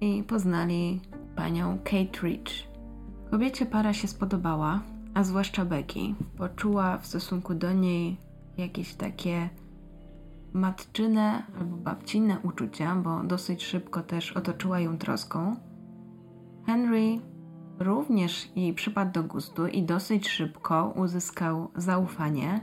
i 0.00 0.22
poznali 0.22 1.00
panią 1.36 1.78
Kate 1.78 2.20
Rich. 2.22 2.73
Kobiecie 3.34 3.66
para 3.66 3.92
się 3.92 4.08
spodobała, 4.08 4.80
a 5.14 5.24
zwłaszcza 5.24 5.64
Becky. 5.64 6.00
Poczuła 6.38 6.98
w 6.98 7.06
stosunku 7.06 7.54
do 7.54 7.72
niej 7.72 8.16
jakieś 8.56 8.94
takie 8.94 9.48
matczyne 10.52 11.42
albo 11.60 11.76
babcinne 11.76 12.38
uczucia, 12.42 12.96
bo 12.96 13.24
dosyć 13.24 13.64
szybko 13.64 14.02
też 14.02 14.32
otoczyła 14.32 14.80
ją 14.80 14.98
troską. 14.98 15.56
Henry 16.66 17.20
również 17.78 18.52
jej 18.56 18.74
przypadł 18.74 19.12
do 19.12 19.22
gustu 19.22 19.66
i 19.66 19.82
dosyć 19.82 20.28
szybko 20.28 20.92
uzyskał 20.96 21.70
zaufanie. 21.76 22.60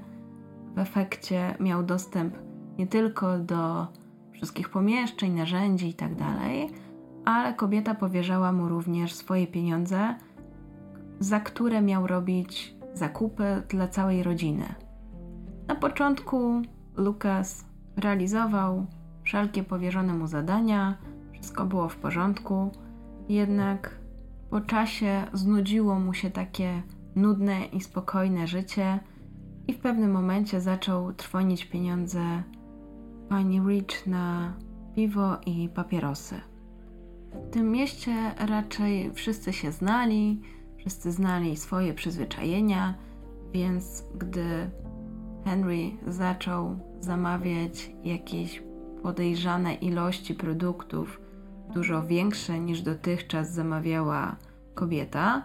W 0.76 0.80
efekcie 0.80 1.56
miał 1.60 1.84
dostęp 1.84 2.36
nie 2.78 2.88
tylko 2.88 3.40
do 3.40 3.88
wszystkich 4.32 4.70
pomieszczeń, 4.70 5.34
narzędzi 5.34 5.88
itd., 5.88 6.16
tak 6.18 6.82
ale 7.26 7.54
kobieta 7.54 7.96
powierzała 7.96 8.52
mu 8.52 8.70
również 8.70 9.14
swoje 9.14 9.48
pieniądze, 9.48 10.16
za 11.22 11.40
które 11.40 11.82
miał 11.82 12.08
robić 12.08 12.76
zakupy 12.94 13.64
dla 13.70 13.88
całej 13.88 14.24
rodziny. 14.24 14.66
Na 15.68 15.76
początku 15.76 16.62
Lucas 16.96 17.66
realizował 17.98 18.86
wszelkie 19.24 19.64
powierzone 19.64 20.14
mu 20.14 20.28
zadania, 20.28 20.98
wszystko 21.34 21.66
było 21.66 21.90
w 21.90 21.96
porządku, 21.96 22.72
jednak 23.30 24.00
po 24.50 24.62
czasie 24.62 25.24
znudziło 25.34 26.00
mu 26.00 26.14
się 26.14 26.32
takie 26.32 26.82
nudne 27.16 27.66
i 27.66 27.82
spokojne 27.82 28.48
życie 28.48 29.00
i 29.68 29.74
w 29.74 29.80
pewnym 29.80 30.12
momencie 30.12 30.62
zaczął 30.62 31.14
trwonić 31.14 31.66
pieniądze 31.66 32.44
pani 33.30 33.60
Rich 33.60 34.08
na 34.08 34.54
piwo 34.96 35.38
i 35.46 35.70
papierosy. 35.70 36.36
W 37.48 37.50
tym 37.50 37.72
mieście 37.72 38.16
raczej 38.48 39.14
wszyscy 39.14 39.54
się 39.54 39.72
znali, 39.72 40.42
wszyscy 40.82 41.12
znali 41.12 41.58
swoje 41.58 41.94
przyzwyczajenia, 41.94 42.94
więc 43.54 44.06
gdy 44.16 44.70
Henry 45.46 45.92
zaczął 46.08 46.80
zamawiać 47.00 47.92
jakieś 48.04 48.64
podejrzane 49.04 49.74
ilości 49.74 50.36
produktów, 50.36 51.22
dużo 51.74 52.04
większe 52.04 52.60
niż 52.60 52.82
dotychczas 52.82 53.54
zamawiała 53.54 54.36
kobieta, 54.74 55.44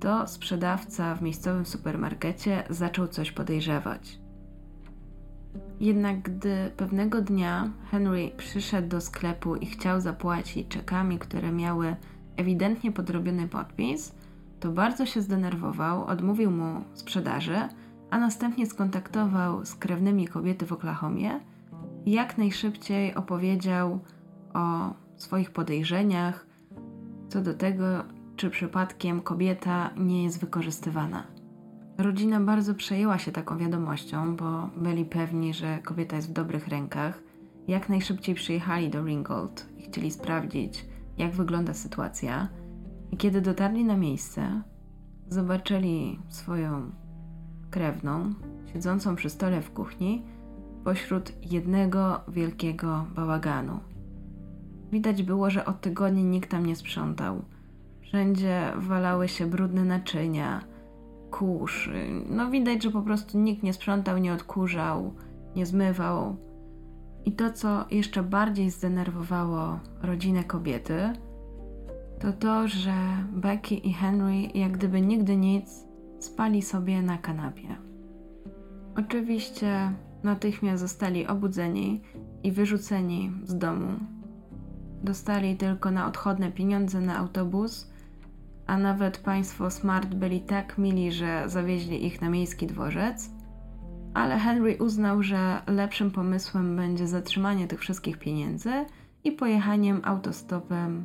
to 0.00 0.26
sprzedawca 0.26 1.14
w 1.14 1.22
miejscowym 1.22 1.66
supermarkecie 1.66 2.64
zaczął 2.70 3.08
coś 3.08 3.32
podejrzewać. 3.32 4.18
Jednak 5.80 6.22
gdy 6.22 6.70
pewnego 6.76 7.20
dnia 7.20 7.70
Henry 7.90 8.30
przyszedł 8.36 8.88
do 8.88 9.00
sklepu 9.00 9.56
i 9.56 9.66
chciał 9.66 10.00
zapłacić 10.00 10.68
czekami, 10.68 11.18
które 11.18 11.52
miały 11.52 11.96
ewidentnie 12.36 12.92
podrobiony 12.92 13.48
podpis, 13.48 14.14
to 14.62 14.72
bardzo 14.72 15.06
się 15.06 15.22
zdenerwował, 15.22 16.04
odmówił 16.04 16.50
mu 16.50 16.84
sprzedaży, 16.94 17.56
a 18.10 18.18
następnie 18.18 18.66
skontaktował 18.66 19.64
z 19.64 19.74
krewnymi 19.74 20.28
kobiety 20.28 20.66
w 20.66 20.72
Oklahomie 20.72 21.40
i 22.06 22.12
jak 22.12 22.38
najszybciej 22.38 23.14
opowiedział 23.14 24.00
o 24.54 24.94
swoich 25.16 25.50
podejrzeniach 25.50 26.46
co 27.28 27.42
do 27.42 27.54
tego, 27.54 27.84
czy 28.36 28.50
przypadkiem 28.50 29.20
kobieta 29.20 29.90
nie 29.96 30.24
jest 30.24 30.40
wykorzystywana. 30.40 31.26
Rodzina 31.98 32.40
bardzo 32.40 32.74
przejęła 32.74 33.18
się 33.18 33.32
taką 33.32 33.58
wiadomością, 33.58 34.36
bo 34.36 34.70
byli 34.76 35.04
pewni, 35.04 35.54
że 35.54 35.78
kobieta 35.78 36.16
jest 36.16 36.28
w 36.28 36.32
dobrych 36.32 36.68
rękach. 36.68 37.22
Jak 37.68 37.88
najszybciej 37.88 38.34
przyjechali 38.34 38.90
do 38.90 39.04
Ringgold 39.04 39.66
i 39.78 39.82
chcieli 39.82 40.10
sprawdzić, 40.10 40.86
jak 41.18 41.32
wygląda 41.32 41.74
sytuacja. 41.74 42.48
I 43.12 43.16
kiedy 43.16 43.40
dotarli 43.40 43.84
na 43.84 43.96
miejsce, 43.96 44.62
zobaczyli 45.28 46.18
swoją 46.28 46.90
krewną, 47.70 48.34
siedzącą 48.72 49.16
przy 49.16 49.30
stole 49.30 49.62
w 49.62 49.72
kuchni, 49.72 50.22
pośród 50.84 51.32
jednego 51.52 52.20
wielkiego 52.28 53.06
bałaganu. 53.14 53.80
Widać 54.92 55.22
było, 55.22 55.50
że 55.50 55.64
od 55.64 55.80
tygodni 55.80 56.24
nikt 56.24 56.50
tam 56.50 56.66
nie 56.66 56.76
sprzątał. 56.76 57.42
Wszędzie 58.00 58.72
walały 58.76 59.28
się 59.28 59.46
brudne 59.46 59.84
naczynia, 59.84 60.64
kurz. 61.30 61.90
No 62.30 62.50
widać, 62.50 62.82
że 62.82 62.90
po 62.90 63.02
prostu 63.02 63.38
nikt 63.38 63.62
nie 63.62 63.72
sprzątał, 63.72 64.18
nie 64.18 64.32
odkurzał, 64.32 65.14
nie 65.56 65.66
zmywał. 65.66 66.36
I 67.24 67.32
to, 67.32 67.52
co 67.52 67.84
jeszcze 67.90 68.22
bardziej 68.22 68.70
zdenerwowało 68.70 69.80
rodzinę 70.02 70.44
kobiety, 70.44 71.12
to 72.22 72.32
to, 72.32 72.68
że 72.68 72.94
Becky 73.32 73.74
i 73.74 73.92
Henry, 73.92 74.42
jak 74.54 74.72
gdyby 74.72 75.00
nigdy 75.00 75.36
nic, 75.36 75.84
spali 76.18 76.62
sobie 76.62 77.02
na 77.02 77.18
kanapie. 77.18 77.76
Oczywiście 78.96 79.92
natychmiast 80.22 80.80
zostali 80.80 81.26
obudzeni 81.26 82.02
i 82.42 82.52
wyrzuceni 82.52 83.32
z 83.44 83.58
domu. 83.58 83.88
Dostali 85.02 85.56
tylko 85.56 85.90
na 85.90 86.06
odchodne 86.06 86.52
pieniądze 86.52 87.00
na 87.00 87.18
autobus, 87.18 87.90
a 88.66 88.78
nawet 88.78 89.18
państwo 89.18 89.70
Smart 89.70 90.14
byli 90.14 90.40
tak 90.40 90.78
mili, 90.78 91.12
że 91.12 91.44
zawieźli 91.46 92.06
ich 92.06 92.20
na 92.20 92.30
miejski 92.30 92.66
dworzec. 92.66 93.30
Ale 94.14 94.38
Henry 94.38 94.76
uznał, 94.80 95.22
że 95.22 95.62
lepszym 95.66 96.10
pomysłem 96.10 96.76
będzie 96.76 97.06
zatrzymanie 97.06 97.68
tych 97.68 97.80
wszystkich 97.80 98.18
pieniędzy 98.18 98.72
i 99.24 99.32
pojechaniem 99.32 100.00
autostopem 100.04 101.04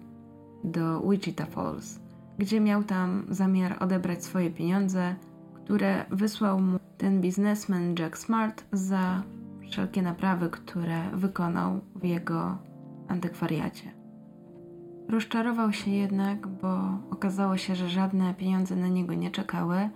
do 0.68 1.02
Wichita 1.02 1.46
Falls 1.46 2.08
gdzie 2.38 2.60
miał 2.60 2.84
tam 2.84 3.26
zamiar 3.30 3.84
odebrać 3.84 4.24
swoje 4.24 4.50
pieniądze, 4.50 5.16
które 5.64 6.06
wysłał 6.12 6.62
mu 6.62 6.80
ten 6.98 7.22
biznesmen 7.22 7.96
Jack 8.00 8.18
Smart 8.18 8.64
za 8.72 9.24
wszelkie 9.70 10.02
naprawy, 10.02 10.50
które 10.50 11.12
wykonał 11.14 11.80
w 11.96 12.04
jego 12.04 12.58
antykwariacie. 13.08 13.92
Rozczarował 15.10 15.74
się 15.74 15.92
jednak, 15.92 16.48
bo 16.48 16.80
okazało 17.12 17.58
się, 17.58 17.76
że 17.76 17.90
żadne 17.90 18.34
pieniądze 18.34 18.76
na 18.76 18.88
niego 18.88 19.14
nie 19.14 19.32
czekały, 19.32 19.90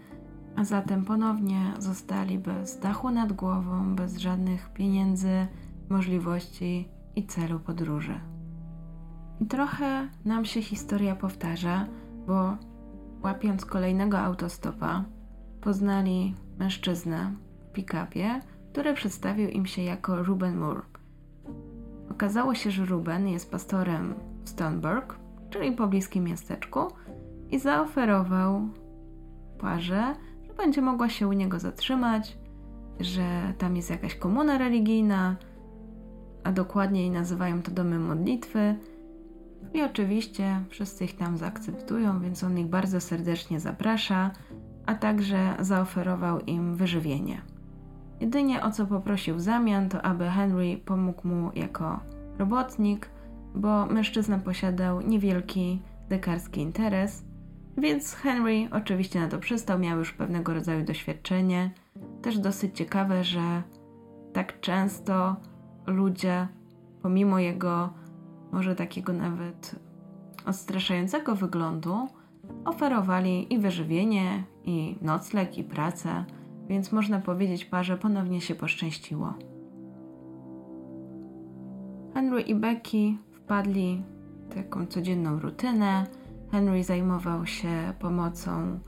a 0.56 0.64
zatem 0.64 1.06
ponownie 1.06 1.74
zostali 1.80 2.40
bez 2.40 2.80
dachu 2.80 3.10
nad 3.10 3.34
głową, 3.34 3.96
bez 3.96 4.18
żadnych 4.18 4.70
pieniędzy, 4.70 5.48
możliwości 5.90 6.90
i 7.16 7.26
celu 7.26 7.60
podróży. 7.60 8.31
Trochę 9.50 10.08
nam 10.26 10.46
się 10.46 10.62
historia 10.62 11.16
powtarza, 11.16 11.88
bo 12.28 12.58
łapiąc 13.24 13.66
kolejnego 13.66 14.20
autostopa, 14.20 15.04
poznali 15.62 16.36
mężczyznę 16.60 17.32
w 17.60 17.72
pick-upie, 17.72 18.40
który 18.72 18.94
przedstawił 18.94 19.50
im 19.50 19.66
się 19.66 19.82
jako 19.82 20.24
Ruben 20.24 20.58
Moore. 20.58 20.82
Okazało 22.12 22.56
się, 22.56 22.72
że 22.72 22.86
Ruben 22.86 23.28
jest 23.28 23.52
pastorem 23.52 24.14
w 24.44 24.50
Stoneburg, 24.50 25.20
czyli 25.50 25.72
pobliskim 25.72 26.24
miasteczku, 26.24 26.80
i 27.52 27.60
zaoferował 27.60 28.70
parze, 29.60 30.16
że 30.48 30.54
będzie 30.54 30.82
mogła 30.82 31.10
się 31.10 31.28
u 31.28 31.34
niego 31.34 31.60
zatrzymać, 31.60 32.38
że 33.00 33.54
tam 33.58 33.76
jest 33.76 33.90
jakaś 33.90 34.16
komuna 34.16 34.58
religijna, 34.58 35.36
a 36.44 36.52
dokładniej 36.52 37.12
nazywają 37.12 37.62
to 37.62 37.72
domy 37.72 38.00
modlitwy, 38.00 38.76
i 39.74 39.82
oczywiście 39.82 40.62
wszyscy 40.70 41.06
ich 41.06 41.18
tam 41.18 41.38
zaakceptują, 41.38 42.20
więc 42.20 42.44
on 42.44 42.58
ich 42.58 42.68
bardzo 42.68 43.02
serdecznie 43.02 43.60
zaprasza, 43.60 44.32
a 44.86 44.96
także 44.96 45.56
zaoferował 45.60 46.40
im 46.40 46.76
wyżywienie. 46.76 47.42
Jedynie 48.20 48.64
o 48.64 48.72
co 48.72 48.86
poprosił 48.86 49.36
w 49.36 49.42
zamian, 49.42 49.90
to 49.90 50.02
aby 50.02 50.30
Henry 50.30 50.78
pomógł 50.86 51.28
mu 51.28 51.52
jako 51.56 52.00
robotnik, 52.38 53.10
bo 53.56 53.86
mężczyzna 53.86 54.38
posiadał 54.38 55.02
niewielki 55.02 55.82
dekarski 56.10 56.62
interes, 56.62 57.24
więc 57.78 58.14
Henry 58.14 58.68
oczywiście 58.72 59.20
na 59.20 59.28
to 59.28 59.40
przystał, 59.40 59.80
miał 59.80 60.00
już 60.00 60.14
pewnego 60.14 60.54
rodzaju 60.54 60.86
doświadczenie. 60.86 61.72
Też 62.22 62.40
dosyć 62.40 62.78
ciekawe, 62.78 63.24
że 63.24 63.64
tak 64.34 64.60
często 64.60 65.36
ludzie, 65.88 66.48
pomimo 67.02 67.40
jego 67.40 67.94
może 68.52 68.76
takiego 68.76 69.14
nawet 69.14 69.76
odstraszającego 70.46 71.36
wyglądu 71.36 72.08
oferowali 72.66 73.54
i 73.54 73.60
wyżywienie, 73.60 74.44
i 74.64 74.98
nocleg, 75.02 75.58
i 75.58 75.64
pracę, 75.64 76.26
więc 76.68 76.92
można 76.92 77.20
powiedzieć 77.20 77.66
parze 77.66 77.98
ponownie 77.98 78.42
się 78.42 78.56
poszczęściło. 78.56 79.34
Henry 82.14 82.42
i 82.42 82.56
Becky 82.56 83.18
wpadli 83.32 84.04
w 84.50 84.54
taką 84.54 84.86
codzienną 84.86 85.40
rutynę. 85.40 86.06
Henry 86.52 86.84
zajmował 86.84 87.46
się 87.46 87.94
pomocą 88.00 88.80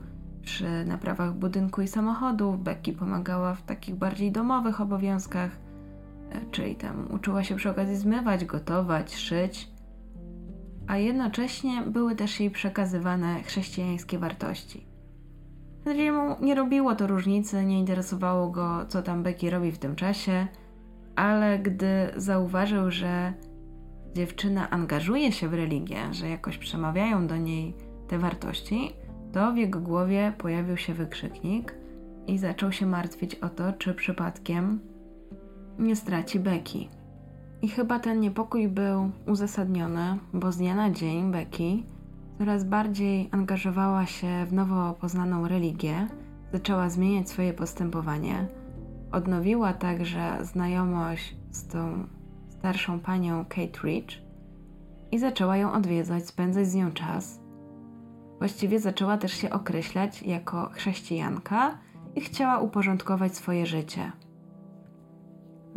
przy 0.42 0.84
naprawach 0.84 1.34
budynku 1.34 1.82
i 1.82 1.88
samochodów, 1.88 2.62
Becky 2.62 2.92
pomagała 2.92 3.54
w 3.54 3.62
takich 3.62 3.94
bardziej 3.94 4.32
domowych 4.32 4.80
obowiązkach, 4.80 5.63
czyli 6.50 6.76
tam 6.76 7.08
uczyła 7.14 7.44
się 7.44 7.56
przy 7.56 7.70
okazji 7.70 7.96
zmywać, 7.96 8.44
gotować, 8.44 9.16
szyć, 9.16 9.68
a 10.86 10.96
jednocześnie 10.96 11.82
były 11.86 12.16
też 12.16 12.40
jej 12.40 12.50
przekazywane 12.50 13.42
chrześcijańskie 13.42 14.18
wartości. 14.18 14.86
Henry'emu 15.84 16.42
nie 16.42 16.54
robiło 16.54 16.94
to 16.94 17.06
różnicy, 17.06 17.64
nie 17.64 17.78
interesowało 17.78 18.50
go, 18.50 18.86
co 18.88 19.02
tam 19.02 19.22
Becky 19.22 19.50
robi 19.50 19.72
w 19.72 19.78
tym 19.78 19.96
czasie, 19.96 20.46
ale 21.16 21.58
gdy 21.58 22.10
zauważył, 22.16 22.90
że 22.90 23.32
dziewczyna 24.14 24.70
angażuje 24.70 25.32
się 25.32 25.48
w 25.48 25.54
religię, 25.54 25.98
że 26.12 26.28
jakoś 26.28 26.58
przemawiają 26.58 27.26
do 27.26 27.36
niej 27.36 27.74
te 28.08 28.18
wartości, 28.18 28.92
to 29.32 29.52
w 29.52 29.56
jego 29.56 29.80
głowie 29.80 30.32
pojawił 30.38 30.76
się 30.76 30.94
wykrzyknik 30.94 31.74
i 32.26 32.38
zaczął 32.38 32.72
się 32.72 32.86
martwić 32.86 33.34
o 33.34 33.48
to, 33.48 33.72
czy 33.72 33.94
przypadkiem 33.94 34.80
nie 35.78 35.96
straci 35.96 36.40
Becky. 36.40 36.78
I 37.62 37.68
chyba 37.68 37.98
ten 37.98 38.20
niepokój 38.20 38.68
był 38.68 39.10
uzasadniony, 39.26 40.18
bo 40.32 40.52
z 40.52 40.56
dnia 40.56 40.74
na 40.74 40.90
dzień 40.90 41.32
Becky 41.32 41.82
coraz 42.38 42.64
bardziej 42.64 43.28
angażowała 43.32 44.06
się 44.06 44.46
w 44.46 44.52
nowo 44.52 44.94
poznaną 44.94 45.48
religię, 45.48 46.08
zaczęła 46.52 46.88
zmieniać 46.88 47.28
swoje 47.28 47.52
postępowanie. 47.52 48.46
Odnowiła 49.12 49.72
także 49.72 50.38
znajomość 50.42 51.36
z 51.50 51.66
tą 51.66 52.06
starszą 52.48 53.00
panią 53.00 53.44
Kate 53.44 53.78
Rich 53.84 54.22
i 55.12 55.18
zaczęła 55.18 55.56
ją 55.56 55.72
odwiedzać, 55.72 56.26
spędzać 56.26 56.66
z 56.66 56.74
nią 56.74 56.92
czas. 56.92 57.40
Właściwie 58.38 58.80
zaczęła 58.80 59.18
też 59.18 59.32
się 59.32 59.50
określać 59.50 60.22
jako 60.22 60.70
chrześcijanka 60.72 61.78
i 62.14 62.20
chciała 62.20 62.58
uporządkować 62.58 63.36
swoje 63.36 63.66
życie. 63.66 64.12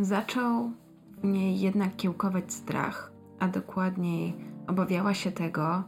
Zaczął 0.00 0.70
w 1.22 1.24
niej 1.24 1.60
jednak 1.60 1.96
kiełkować 1.96 2.52
strach, 2.52 3.12
a 3.38 3.48
dokładniej 3.48 4.36
obawiała 4.66 5.14
się 5.14 5.32
tego, 5.32 5.82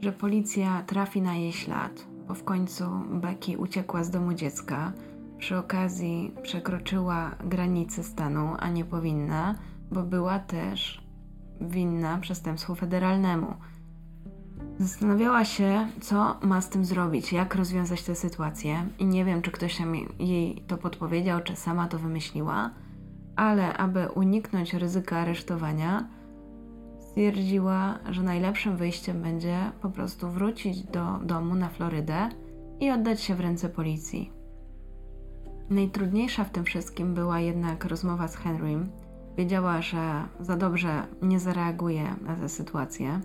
że 0.00 0.12
policja 0.12 0.82
trafi 0.82 1.22
na 1.22 1.34
jej 1.34 1.52
ślad, 1.52 2.06
bo 2.28 2.34
w 2.34 2.44
końcu 2.44 2.84
Becky 3.10 3.58
uciekła 3.58 4.04
z 4.04 4.10
domu 4.10 4.34
dziecka, 4.34 4.92
przy 5.38 5.58
okazji 5.58 6.34
przekroczyła 6.42 7.30
granice 7.44 8.04
stanu, 8.04 8.56
a 8.58 8.68
nie 8.68 8.84
powinna, 8.84 9.54
bo 9.90 10.02
była 10.02 10.38
też 10.38 11.02
winna 11.60 12.18
przestępstwu 12.18 12.74
federalnemu. 12.74 13.54
Zastanawiała 14.78 15.44
się, 15.44 15.88
co 16.00 16.36
ma 16.42 16.60
z 16.60 16.68
tym 16.68 16.84
zrobić, 16.84 17.32
jak 17.32 17.54
rozwiązać 17.54 18.02
tę 18.02 18.14
sytuację, 18.14 18.86
i 18.98 19.06
nie 19.06 19.24
wiem, 19.24 19.42
czy 19.42 19.50
ktoś 19.50 19.78
jej 20.18 20.64
to 20.66 20.78
podpowiedział, 20.78 21.40
czy 21.40 21.56
sama 21.56 21.88
to 21.88 21.98
wymyśliła, 21.98 22.70
ale 23.38 23.76
aby 23.76 24.08
uniknąć 24.08 24.74
ryzyka 24.74 25.18
aresztowania, 25.18 26.08
stwierdziła, 26.98 27.98
że 28.10 28.22
najlepszym 28.22 28.76
wyjściem 28.76 29.22
będzie 29.22 29.56
po 29.82 29.90
prostu 29.90 30.28
wrócić 30.28 30.82
do 30.82 31.18
domu 31.22 31.54
na 31.54 31.68
Florydę 31.68 32.28
i 32.80 32.90
oddać 32.90 33.20
się 33.20 33.34
w 33.34 33.40
ręce 33.40 33.68
policji. 33.68 34.32
Najtrudniejsza 35.70 36.44
w 36.44 36.50
tym 36.50 36.64
wszystkim 36.64 37.14
była 37.14 37.40
jednak 37.40 37.84
rozmowa 37.84 38.28
z 38.28 38.36
Henrym. 38.36 38.88
Wiedziała, 39.36 39.82
że 39.82 40.22
za 40.40 40.56
dobrze 40.56 41.06
nie 41.22 41.40
zareaguje 41.40 42.04
na 42.22 42.36
tę 42.36 42.48
sytuację. 42.48 43.20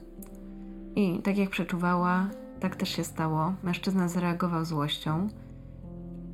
I 0.95 1.21
tak 1.21 1.37
jak 1.37 1.49
przeczuwała, 1.49 2.29
tak 2.59 2.75
też 2.75 2.89
się 2.89 3.03
stało. 3.03 3.53
Mężczyzna 3.63 4.07
zareagował 4.07 4.65
złością. 4.65 5.27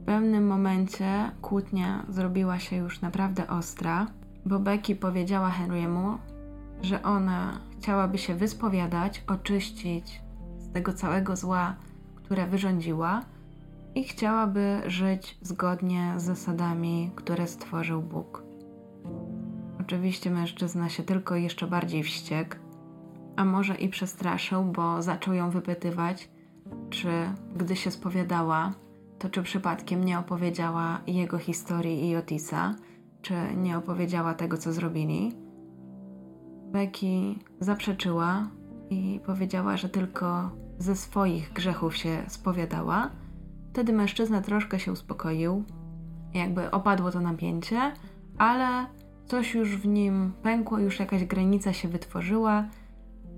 Pewnym 0.09 0.47
momencie 0.47 1.31
kłótnia 1.41 2.05
zrobiła 2.09 2.59
się 2.59 2.75
już 2.75 3.01
naprawdę 3.01 3.47
ostra, 3.47 4.07
bo 4.45 4.59
Becky 4.59 4.95
powiedziała 4.95 5.51
Henry'emu, 5.51 6.17
że 6.81 7.03
ona 7.03 7.59
chciałaby 7.77 8.17
się 8.17 8.35
wyspowiadać, 8.35 9.23
oczyścić 9.27 10.21
z 10.59 10.71
tego 10.71 10.93
całego 10.93 11.35
zła, 11.35 11.75
które 12.15 12.47
wyrządziła 12.47 13.21
i 13.95 14.03
chciałaby 14.03 14.81
żyć 14.87 15.37
zgodnie 15.41 16.13
z 16.17 16.23
zasadami, 16.23 17.11
które 17.15 17.47
stworzył 17.47 18.01
Bóg. 18.01 18.43
Oczywiście 19.81 20.31
mężczyzna 20.31 20.89
się 20.89 21.03
tylko 21.03 21.35
jeszcze 21.35 21.67
bardziej 21.67 22.03
wściekł, 22.03 22.55
a 23.35 23.45
może 23.45 23.75
i 23.75 23.89
przestraszył, 23.89 24.63
bo 24.63 25.01
zaczął 25.01 25.33
ją 25.33 25.49
wypytywać, 25.49 26.29
czy 26.89 27.09
gdy 27.55 27.75
się 27.75 27.91
spowiadała, 27.91 28.73
to 29.19 29.29
czy 29.29 29.43
przypadkiem 29.43 30.03
nie 30.03 30.19
opowiedziała 30.19 31.01
jego 31.07 31.37
historii 31.37 32.09
i 32.09 32.15
Otisa, 32.15 32.75
czy 33.21 33.33
nie 33.57 33.77
opowiedziała 33.77 34.33
tego, 34.33 34.57
co 34.57 34.73
zrobili. 34.73 35.31
Becky 36.71 37.35
zaprzeczyła 37.59 38.47
i 38.89 39.19
powiedziała, 39.25 39.77
że 39.77 39.89
tylko 39.89 40.51
ze 40.77 40.95
swoich 40.95 41.53
grzechów 41.53 41.97
się 41.97 42.23
spowiadała. 42.27 43.09
Wtedy 43.69 43.93
mężczyzna 43.93 44.41
troszkę 44.41 44.79
się 44.79 44.91
uspokoił, 44.91 45.63
jakby 46.33 46.71
opadło 46.71 47.11
to 47.11 47.21
napięcie, 47.21 47.93
ale 48.37 48.85
coś 49.25 49.53
już 49.53 49.77
w 49.77 49.87
nim 49.87 50.33
pękło, 50.43 50.79
już 50.79 50.99
jakaś 50.99 51.25
granica 51.25 51.73
się 51.73 51.87
wytworzyła 51.87 52.65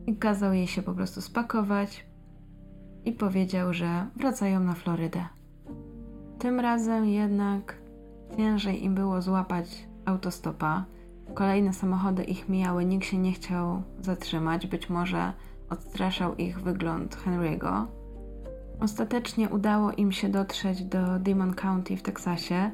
i 0.08 0.18
kazał 0.18 0.54
jej 0.54 0.68
się 0.68 0.82
po 0.82 0.94
prostu 0.94 1.22
spakować 1.22 2.06
i 3.06 3.12
powiedział, 3.12 3.74
że 3.74 4.08
wracają 4.16 4.60
na 4.60 4.74
Florydę. 4.74 5.41
Tym 6.42 6.60
razem 6.60 7.06
jednak 7.06 7.78
ciężej 8.38 8.84
im 8.84 8.96
było 8.96 9.22
złapać 9.22 9.88
autostopa. 10.06 10.86
Kolejne 11.34 11.74
samochody 11.74 12.24
ich 12.24 12.50
mijały, 12.50 12.86
nikt 12.86 13.06
się 13.06 13.18
nie 13.18 13.32
chciał 13.32 13.82
zatrzymać, 14.00 14.68
być 14.68 14.90
może 14.90 15.34
odstraszał 15.70 16.36
ich 16.36 16.62
wygląd 16.62 17.18
Henry'ego. 17.18 17.86
Ostatecznie 18.80 19.50
udało 19.50 19.92
im 19.92 20.12
się 20.12 20.30
dotrzeć 20.30 20.84
do 20.84 21.20
Demon 21.20 21.54
County 21.54 21.98
w 21.98 22.02
Teksasie. 22.02 22.72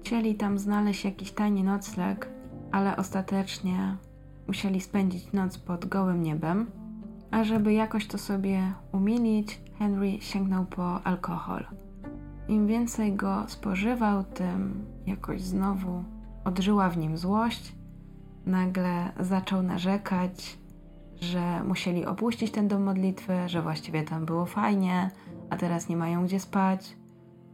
Chcieli 0.00 0.34
tam 0.34 0.58
znaleźć 0.58 1.04
jakiś 1.04 1.32
tani 1.32 1.62
nocleg, 1.62 2.28
ale 2.72 2.96
ostatecznie 2.96 3.96
musieli 4.46 4.80
spędzić 4.80 5.32
noc 5.32 5.58
pod 5.58 5.86
gołym 5.86 6.22
niebem. 6.22 6.66
A 7.30 7.44
żeby 7.44 7.72
jakoś 7.72 8.06
to 8.06 8.18
sobie 8.18 8.72
umilić, 8.92 9.60
Henry 9.78 10.20
sięgnął 10.20 10.64
po 10.64 11.06
alkohol. 11.06 11.83
Im 12.48 12.66
więcej 12.66 13.12
go 13.12 13.44
spożywał, 13.46 14.24
tym 14.24 14.86
jakoś 15.06 15.42
znowu 15.42 16.04
odżyła 16.44 16.88
w 16.88 16.98
nim 16.98 17.16
złość. 17.16 17.72
Nagle 18.46 19.12
zaczął 19.20 19.62
narzekać, 19.62 20.58
że 21.20 21.64
musieli 21.64 22.06
opuścić 22.06 22.50
ten 22.50 22.68
dom 22.68 22.82
modlitwy, 22.82 23.32
że 23.46 23.62
właściwie 23.62 24.02
tam 24.02 24.24
było 24.24 24.46
fajnie, 24.46 25.10
a 25.50 25.56
teraz 25.56 25.88
nie 25.88 25.96
mają 25.96 26.24
gdzie 26.24 26.40
spać. 26.40 26.96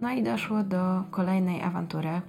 No 0.01 0.11
i 0.11 0.23
doszło 0.23 0.63
do 0.63 1.05
kolejnej 1.11 1.63
awantury. 1.63 2.21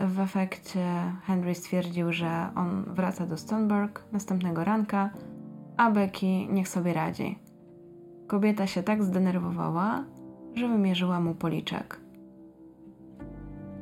W 0.00 0.20
efekcie 0.20 0.86
Henry 1.24 1.54
stwierdził, 1.54 2.12
że 2.12 2.48
on 2.54 2.84
wraca 2.94 3.26
do 3.26 3.36
Stoneburg 3.36 4.04
następnego 4.12 4.64
ranka, 4.64 5.10
a 5.76 5.90
Becky 5.90 6.46
niech 6.46 6.68
sobie 6.68 6.92
radzi. 6.92 7.38
Kobieta 8.26 8.66
się 8.66 8.82
tak 8.82 9.02
zdenerwowała, 9.02 10.04
że 10.54 10.68
wymierzyła 10.68 11.20
mu 11.20 11.34
policzek. 11.34 12.00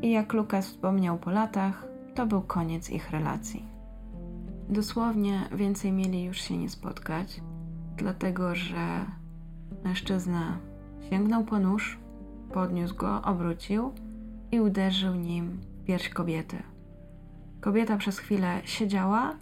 I 0.02 0.10
jak 0.10 0.32
Lukas 0.32 0.66
wspomniał 0.66 1.18
po 1.18 1.30
latach, 1.30 1.86
to 2.14 2.26
był 2.26 2.42
koniec 2.42 2.90
ich 2.90 3.10
relacji. 3.10 3.64
Dosłownie 4.68 5.48
więcej 5.52 5.92
mieli 5.92 6.24
już 6.24 6.40
się 6.40 6.56
nie 6.56 6.68
spotkać, 6.68 7.40
dlatego 7.96 8.54
że 8.54 9.06
mężczyzna 9.84 10.58
sięgnął 11.10 11.44
po 11.44 11.58
nóż, 11.58 11.98
podniósł 12.52 12.96
go, 12.96 13.22
obrócił 13.22 13.92
i 14.52 14.60
uderzył 14.60 15.14
nim 15.14 15.60
w 15.82 15.84
pierś 15.84 16.08
kobiety. 16.08 16.56
Kobieta 17.60 17.96
przez 17.96 18.18
chwilę 18.18 18.60
siedziała, 18.64 19.36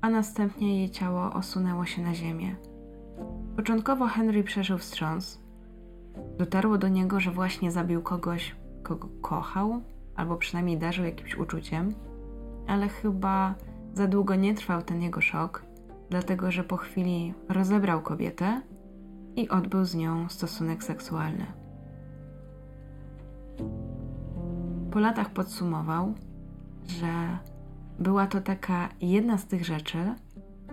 a 0.00 0.10
następnie 0.10 0.78
jej 0.78 0.90
ciało 0.90 1.32
osunęło 1.32 1.86
się 1.86 2.02
na 2.02 2.14
ziemię. 2.14 2.56
Początkowo 3.56 4.06
Henry 4.06 4.44
przeżył 4.44 4.78
wstrząs, 4.78 5.41
Dotarło 6.38 6.78
do 6.78 6.88
niego, 6.88 7.20
że 7.20 7.30
właśnie 7.30 7.70
zabił 7.70 8.02
kogoś, 8.02 8.56
kogo 8.82 9.08
kochał, 9.20 9.82
albo 10.16 10.36
przynajmniej 10.36 10.78
darzył 10.78 11.04
jakimś 11.04 11.36
uczuciem, 11.36 11.94
ale 12.66 12.88
chyba 12.88 13.54
za 13.94 14.06
długo 14.06 14.34
nie 14.34 14.54
trwał 14.54 14.82
ten 14.82 15.02
jego 15.02 15.20
szok. 15.20 15.64
dlatego 16.10 16.50
że 16.50 16.64
po 16.64 16.76
chwili 16.76 17.34
rozebrał 17.48 18.02
kobietę 18.02 18.60
i 19.36 19.48
odbył 19.48 19.84
z 19.84 19.94
nią 19.94 20.28
stosunek 20.28 20.84
seksualny. 20.84 21.46
Po 24.90 24.98
latach 25.00 25.30
podsumował, 25.30 26.14
że 26.86 27.38
była 27.98 28.26
to 28.26 28.40
taka 28.40 28.88
jedna 29.00 29.38
z 29.38 29.46
tych 29.46 29.64
rzeczy, 29.64 29.98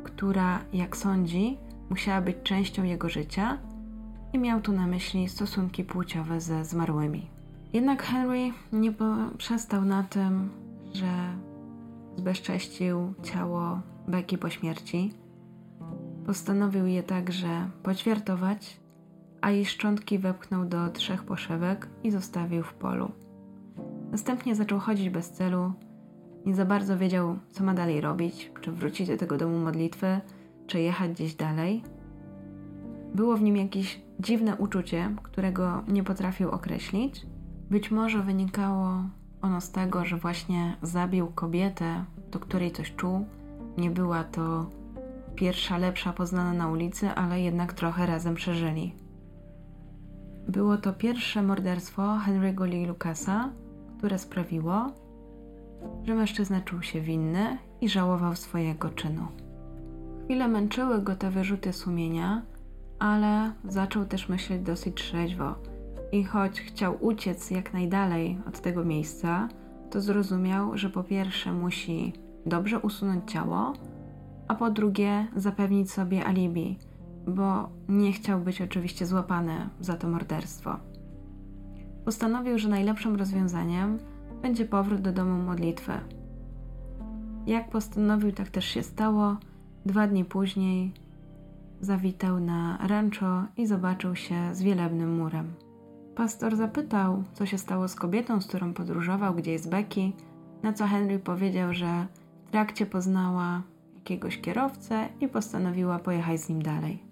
która, 0.03 0.59
jak 0.73 0.97
sądzi, 0.97 1.57
musiała 1.89 2.21
być 2.21 2.37
częścią 2.43 2.83
jego 2.83 3.09
życia 3.09 3.57
i 4.33 4.39
miał 4.39 4.61
tu 4.61 4.71
na 4.71 4.87
myśli 4.87 5.29
stosunki 5.29 5.83
płciowe 5.83 6.41
ze 6.41 6.65
zmarłymi. 6.65 7.27
Jednak 7.73 8.03
Henry 8.03 8.51
nie 8.73 8.93
przestał 9.37 9.85
na 9.85 10.03
tym, 10.03 10.49
że 10.93 11.07
zbezcześcił 12.17 13.13
ciało 13.23 13.79
Becky 14.07 14.37
po 14.37 14.49
śmierci. 14.49 15.13
Postanowił 16.25 16.85
je 16.85 17.03
także 17.03 17.69
poćwiartować, 17.83 18.79
a 19.41 19.51
jej 19.51 19.65
szczątki 19.65 20.19
wepchnął 20.19 20.65
do 20.65 20.89
trzech 20.89 21.23
poszewek 21.23 21.87
i 22.03 22.11
zostawił 22.11 22.63
w 22.63 22.73
polu. 22.73 23.11
Następnie 24.11 24.55
zaczął 24.55 24.79
chodzić 24.79 25.09
bez 25.09 25.31
celu, 25.31 25.73
nie 26.45 26.55
za 26.55 26.65
bardzo 26.65 26.97
wiedział, 26.97 27.37
co 27.51 27.63
ma 27.63 27.73
dalej 27.73 28.01
robić, 28.01 28.51
czy 28.61 28.71
wrócić 28.71 29.07
do 29.07 29.17
tego 29.17 29.37
domu 29.37 29.59
modlitwy, 29.59 30.21
czy 30.67 30.79
jechać 30.79 31.11
gdzieś 31.11 31.35
dalej. 31.35 31.83
Było 33.15 33.37
w 33.37 33.41
nim 33.41 33.57
jakieś 33.57 34.01
dziwne 34.19 34.55
uczucie, 34.55 35.15
którego 35.23 35.83
nie 35.87 36.03
potrafił 36.03 36.49
określić. 36.49 37.25
Być 37.69 37.91
może 37.91 38.23
wynikało 38.23 39.03
ono 39.41 39.61
z 39.61 39.71
tego, 39.71 40.05
że 40.05 40.17
właśnie 40.17 40.75
zabił 40.81 41.27
kobietę, 41.27 42.05
do 42.31 42.39
której 42.39 42.71
coś 42.71 42.95
czuł. 42.95 43.25
Nie 43.77 43.89
była 43.89 44.23
to 44.23 44.69
pierwsza, 45.35 45.77
lepsza 45.77 46.13
poznana 46.13 46.53
na 46.53 46.67
ulicy, 46.67 47.09
ale 47.09 47.41
jednak 47.41 47.73
trochę 47.73 48.05
razem 48.05 48.35
przeżyli. 48.35 48.95
Było 50.47 50.77
to 50.77 50.93
pierwsze 50.93 51.43
morderstwo 51.43 52.01
Henry'ego 52.01 52.67
Lee 52.67 52.85
Lucasa, 52.85 53.49
które 53.97 54.19
sprawiło, 54.19 54.91
że 56.03 56.15
mężczyzna 56.15 56.61
czuł 56.61 56.81
się 56.81 57.01
winny 57.01 57.57
i 57.81 57.89
żałował 57.89 58.35
swojego 58.35 58.89
czynu. 58.89 59.27
Chwilę 60.23 60.47
męczyły 60.47 61.01
go 61.01 61.15
te 61.15 61.31
wyrzuty 61.31 61.73
sumienia, 61.73 62.41
ale 62.99 63.51
zaczął 63.67 64.05
też 64.05 64.29
myśleć 64.29 64.61
dosyć 64.61 64.95
trzeźwo 64.95 65.55
i 66.11 66.23
choć 66.23 66.61
chciał 66.61 66.97
uciec 66.99 67.51
jak 67.51 67.73
najdalej 67.73 68.37
od 68.47 68.61
tego 68.61 68.85
miejsca, 68.85 69.47
to 69.91 70.01
zrozumiał, 70.01 70.77
że 70.77 70.89
po 70.89 71.03
pierwsze 71.03 71.53
musi 71.53 72.13
dobrze 72.45 72.79
usunąć 72.79 73.31
ciało, 73.31 73.73
a 74.47 74.55
po 74.55 74.69
drugie 74.71 75.27
zapewnić 75.35 75.91
sobie 75.91 76.25
alibi, 76.25 76.77
bo 77.27 77.69
nie 77.89 78.11
chciał 78.11 78.39
być 78.39 78.61
oczywiście 78.61 79.05
złapany 79.05 79.69
za 79.79 79.93
to 79.93 80.09
morderstwo. 80.09 80.77
Postanowił, 82.05 82.59
że 82.59 82.69
najlepszym 82.69 83.15
rozwiązaniem 83.15 83.97
będzie 84.41 84.65
powrót 84.65 85.01
do 85.01 85.11
domu 85.11 85.43
modlitwy. 85.43 85.91
Jak 87.47 87.69
postanowił, 87.69 88.31
tak 88.31 88.49
też 88.49 88.65
się 88.65 88.83
stało. 88.83 89.37
Dwa 89.85 90.07
dni 90.07 90.25
później 90.25 90.93
zawitał 91.81 92.39
na 92.39 92.77
rancho 92.87 93.43
i 93.57 93.67
zobaczył 93.67 94.15
się 94.15 94.55
z 94.55 94.61
wielebnym 94.61 95.17
murem. 95.17 95.53
Pastor 96.15 96.55
zapytał, 96.55 97.23
co 97.33 97.45
się 97.45 97.57
stało 97.57 97.87
z 97.87 97.95
kobietą, 97.95 98.41
z 98.41 98.47
którą 98.47 98.73
podróżował, 98.73 99.35
gdzie 99.35 99.51
jest 99.51 99.69
Becky, 99.69 100.11
na 100.63 100.73
co 100.73 100.87
Henry 100.87 101.19
powiedział, 101.19 101.73
że 101.73 102.05
w 102.45 102.51
trakcie 102.51 102.85
poznała 102.85 103.61
jakiegoś 103.95 104.41
kierowcę 104.41 105.09
i 105.21 105.27
postanowiła 105.27 105.99
pojechać 105.99 106.41
z 106.41 106.49
nim 106.49 106.61
dalej. 106.61 107.03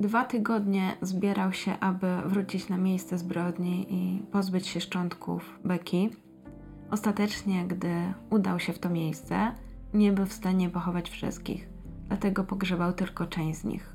Dwa 0.00 0.24
tygodnie 0.24 0.96
zbierał 1.02 1.52
się, 1.52 1.78
aby 1.80 2.06
wrócić 2.24 2.68
na 2.68 2.76
miejsce 2.76 3.18
zbrodni 3.18 3.86
i 3.88 4.22
pozbyć 4.22 4.66
się 4.66 4.80
szczątków 4.80 5.58
Becky. 5.64 6.10
Ostatecznie, 6.90 7.64
gdy 7.64 7.94
udał 8.30 8.60
się 8.60 8.72
w 8.72 8.78
to 8.78 8.90
miejsce, 8.90 9.52
nie 9.94 10.12
był 10.12 10.26
w 10.26 10.32
stanie 10.32 10.70
pochować 10.70 11.10
wszystkich, 11.10 11.73
dlatego 12.08 12.44
pogrzebał 12.44 12.92
tylko 12.92 13.26
część 13.26 13.58
z 13.58 13.64
nich. 13.64 13.94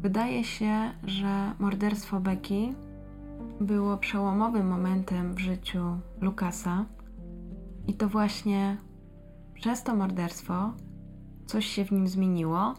Wydaje 0.00 0.44
się, 0.44 0.90
że 1.04 1.52
morderstwo 1.58 2.20
Becky 2.20 2.74
było 3.60 3.96
przełomowym 3.96 4.66
momentem 4.66 5.34
w 5.34 5.38
życiu 5.38 5.98
Lukasa 6.20 6.84
i 7.86 7.94
to 7.94 8.08
właśnie 8.08 8.76
przez 9.54 9.82
to 9.82 9.96
morderstwo 9.96 10.72
coś 11.46 11.66
się 11.66 11.84
w 11.84 11.92
nim 11.92 12.08
zmieniło 12.08 12.74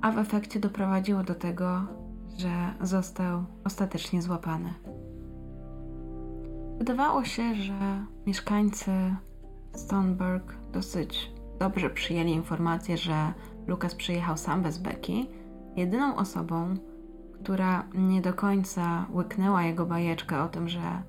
a 0.00 0.10
w 0.12 0.18
efekcie 0.18 0.60
doprowadziło 0.60 1.22
do 1.22 1.34
tego, 1.34 1.86
że 2.38 2.74
został 2.80 3.44
ostatecznie 3.64 4.22
złapany. 4.22 4.74
Wydawało 6.78 7.24
się, 7.24 7.54
że 7.54 8.04
mieszkańcy 8.26 8.90
Stoneburg 9.74 10.54
dosyć 10.72 11.32
dobrze 11.58 11.90
przyjęli 11.90 12.32
informację, 12.32 12.96
że 12.96 13.32
Lukas 13.66 13.94
przyjechał 13.94 14.36
sam 14.36 14.62
bez 14.62 14.78
Becky. 14.78 15.26
Jedyną 15.76 16.16
osobą, 16.16 16.74
która 17.42 17.84
nie 17.94 18.20
do 18.20 18.34
końca 18.34 19.06
łyknęła 19.14 19.62
jego 19.62 19.86
bajeczkę 19.86 20.42
o 20.42 20.48
tym, 20.48 20.68
że 20.68 21.02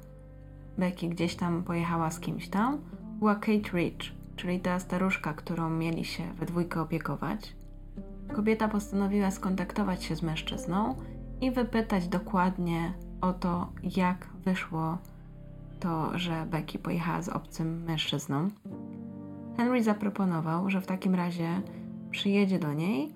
Becky 0.78 1.10
gdzieś 1.10 1.36
tam 1.36 1.64
pojechała 1.64 2.12
z 2.12 2.20
kimś 2.20 2.50
tam, 2.50 2.78
była 3.20 3.36
Kate 3.36 3.70
Rich, 3.74 4.14
czyli 4.36 4.60
ta 4.60 4.80
staruszka, 4.80 5.34
którą 5.34 5.70
mieli 5.70 6.06
się 6.06 6.34
we 6.34 6.46
dwójkę 6.46 6.82
opiekować. 6.82 7.56
Kobieta 8.36 8.68
postanowiła 8.68 9.32
skontaktować 9.32 10.04
się 10.04 10.16
z 10.16 10.24
mężczyzną 10.24 10.96
i 11.42 11.52
wypytać 11.52 12.08
dokładnie 12.08 12.94
o 13.22 13.34
to, 13.34 13.72
jak 13.98 14.28
wyszło 14.46 14.98
to, 15.80 16.20
że 16.20 16.46
Becky 16.46 16.80
pojechała 16.80 17.22
z 17.22 17.30
obcym 17.30 17.84
mężczyzną. 17.84 18.50
Henry 19.60 19.84
zaproponował, 19.84 20.70
że 20.70 20.82
w 20.82 20.86
takim 20.86 21.16
razie 21.16 21.62
przyjedzie 22.12 22.60
do 22.60 22.74
niej 22.74 23.14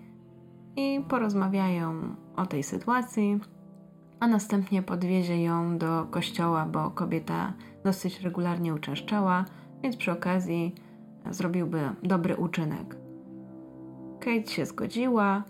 i 0.75 1.01
porozmawiają 1.09 2.15
o 2.35 2.45
tej 2.45 2.63
sytuacji, 2.63 3.39
a 4.19 4.27
następnie 4.27 4.81
podwiezie 4.81 5.43
ją 5.43 5.77
do 5.77 6.07
kościoła, 6.11 6.65
bo 6.65 6.91
kobieta 6.91 7.53
dosyć 7.83 8.21
regularnie 8.21 8.73
uczęszczała, 8.73 9.45
więc 9.83 9.97
przy 9.97 10.11
okazji 10.11 10.75
zrobiłby 11.31 11.89
dobry 12.03 12.35
uczynek. 12.35 12.95
Kate 14.19 14.47
się 14.47 14.65
zgodziła, 14.65 15.43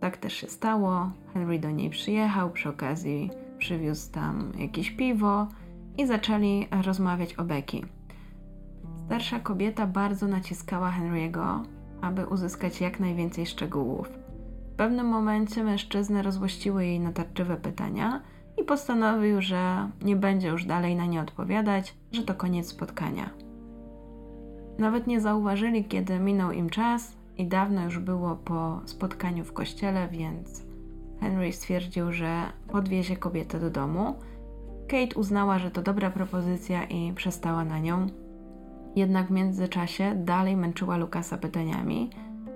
tak 0.00 0.16
też 0.16 0.32
się 0.32 0.46
stało. 0.46 1.10
Henry 1.34 1.58
do 1.58 1.70
niej 1.70 1.90
przyjechał, 1.90 2.50
przy 2.50 2.68
okazji 2.68 3.30
przywiózł 3.58 4.12
tam 4.12 4.52
jakieś 4.58 4.90
piwo 4.90 5.46
i 5.98 6.06
zaczęli 6.06 6.66
rozmawiać 6.84 7.34
o 7.34 7.44
Becky. 7.44 7.95
Starsza 9.06 9.40
kobieta 9.40 9.86
bardzo 9.86 10.26
naciskała 10.26 10.90
Henry'ego, 10.90 11.62
aby 12.00 12.26
uzyskać 12.26 12.80
jak 12.80 13.00
najwięcej 13.00 13.46
szczegółów. 13.46 14.08
W 14.72 14.76
pewnym 14.76 15.06
momencie 15.06 15.64
mężczyzny 15.64 16.22
rozłościły 16.22 16.86
jej 16.86 17.00
natarczywe 17.00 17.56
pytania 17.56 18.22
i 18.56 18.64
postanowił, 18.64 19.42
że 19.42 19.90
nie 20.02 20.16
będzie 20.16 20.48
już 20.48 20.64
dalej 20.64 20.96
na 20.96 21.06
nie 21.06 21.20
odpowiadać, 21.20 21.94
że 22.12 22.22
to 22.22 22.34
koniec 22.34 22.68
spotkania. 22.68 23.30
Nawet 24.78 25.06
nie 25.06 25.20
zauważyli, 25.20 25.84
kiedy 25.84 26.18
minął 26.18 26.52
im 26.52 26.70
czas, 26.70 27.16
i 27.38 27.46
dawno 27.46 27.84
już 27.84 27.98
było 27.98 28.36
po 28.36 28.80
spotkaniu 28.84 29.44
w 29.44 29.52
kościele, 29.52 30.08
więc 30.08 30.64
Henry 31.20 31.52
stwierdził, 31.52 32.12
że 32.12 32.42
podwiezie 32.68 33.16
kobietę 33.16 33.60
do 33.60 33.70
domu. 33.70 34.14
Kate 34.88 35.20
uznała, 35.20 35.58
że 35.58 35.70
to 35.70 35.82
dobra 35.82 36.10
propozycja 36.10 36.84
i 36.84 37.12
przestała 37.12 37.64
na 37.64 37.78
nią. 37.78 38.06
Jednak 38.96 39.26
w 39.26 39.30
międzyczasie 39.30 40.14
dalej 40.14 40.56
męczyła 40.56 40.96
Lukasa 40.96 41.38
pytaniami, 41.38 42.10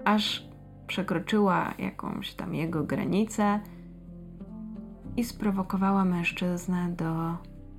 aż 0.05 0.49
przekroczyła 0.86 1.74
jakąś 1.78 2.34
tam 2.34 2.55
jego 2.55 2.84
granicę 2.84 3.61
i 5.16 5.24
sprowokowała 5.24 6.05
mężczyznę 6.05 6.88
do 6.97 7.36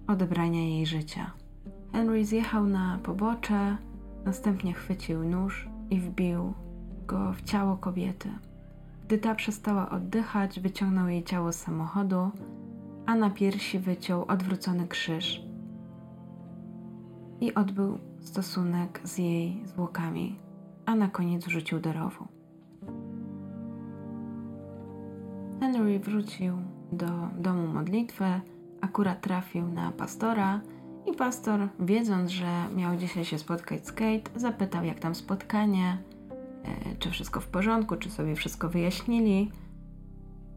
odebrania 0.07 0.59
jej 0.59 0.85
życia. 0.85 1.31
Henry 1.91 2.25
zjechał 2.25 2.67
na 2.67 2.99
pobocze, 3.03 3.77
następnie 4.25 4.73
chwycił 4.73 5.23
nóż 5.23 5.69
i 5.89 5.99
wbił 5.99 6.53
go 7.07 7.33
w 7.33 7.41
ciało 7.41 7.77
kobiety. 7.77 8.29
Gdy 9.05 9.17
ta 9.17 9.35
przestała 9.35 9.89
oddychać, 9.89 10.59
wyciągnął 10.59 11.07
jej 11.07 11.23
ciało 11.23 11.51
z 11.51 11.55
samochodu, 11.55 12.31
a 13.05 13.15
na 13.15 13.29
piersi 13.29 13.79
wyciął 13.79 14.25
odwrócony 14.27 14.87
krzyż 14.87 15.50
i 17.41 17.53
odbył 17.53 17.99
stosunek 18.19 19.01
z 19.03 19.17
jej 19.17 19.61
zwłokami, 19.65 20.39
a 20.85 20.95
na 20.95 21.07
koniec 21.07 21.45
wrzucił 21.45 21.79
do 21.79 21.93
rowu. 21.93 22.27
Henry 25.59 25.99
wrócił 25.99 26.53
do 26.91 27.05
domu 27.37 27.67
modlitwy, 27.67 28.25
akurat 28.81 29.21
trafił 29.21 29.67
na 29.67 29.91
pastora 29.91 30.61
i 31.11 31.15
pastor, 31.15 31.67
wiedząc, 31.79 32.31
że 32.31 32.65
miał 32.75 32.95
dzisiaj 32.95 33.25
się 33.25 33.39
spotkać 33.39 33.87
z 33.87 33.91
Kate, 33.91 34.31
zapytał, 34.35 34.83
jak 34.83 34.99
tam 34.99 35.15
spotkanie 35.15 35.97
czy 36.99 37.09
wszystko 37.09 37.39
w 37.39 37.47
porządku, 37.47 37.95
czy 37.95 38.11
sobie 38.11 38.35
wszystko 38.35 38.69
wyjaśnili. 38.69 39.51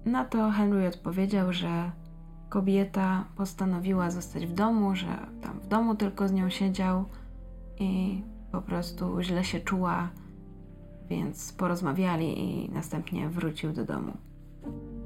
Na 0.04 0.24
to 0.24 0.50
Henry 0.50 0.88
odpowiedział, 0.88 1.52
że 1.52 1.90
kobieta 2.54 3.24
postanowiła 3.36 4.10
zostać 4.10 4.46
w 4.46 4.52
domu, 4.52 4.94
że 4.94 5.26
tam 5.42 5.60
w 5.60 5.66
domu 5.66 5.94
tylko 5.94 6.28
z 6.28 6.32
nią 6.32 6.50
siedział 6.50 7.04
i 7.78 8.22
po 8.52 8.62
prostu 8.62 9.22
źle 9.22 9.44
się 9.44 9.60
czuła, 9.60 10.08
więc 11.08 11.52
porozmawiali 11.52 12.40
i 12.40 12.70
następnie 12.70 13.28
wrócił 13.28 13.72
do 13.72 13.84
domu. 13.84 14.12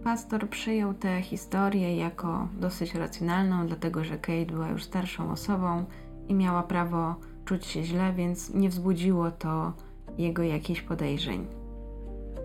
Pastor 0.04 0.48
przyjął 0.48 0.94
tę 0.94 1.22
historię 1.22 1.96
jako 1.96 2.48
dosyć 2.60 2.94
racjonalną, 2.94 3.66
dlatego 3.66 4.04
że 4.04 4.18
Kate 4.18 4.46
była 4.46 4.68
już 4.68 4.84
starszą 4.84 5.30
osobą 5.30 5.84
i 6.28 6.34
miała 6.34 6.62
prawo 6.62 7.14
czuć 7.44 7.66
się 7.66 7.84
źle, 7.84 8.12
więc 8.12 8.54
nie 8.54 8.68
wzbudziło 8.68 9.30
to 9.30 9.72
jego 10.18 10.42
jakichś 10.42 10.82
podejrzeń. 10.82 11.46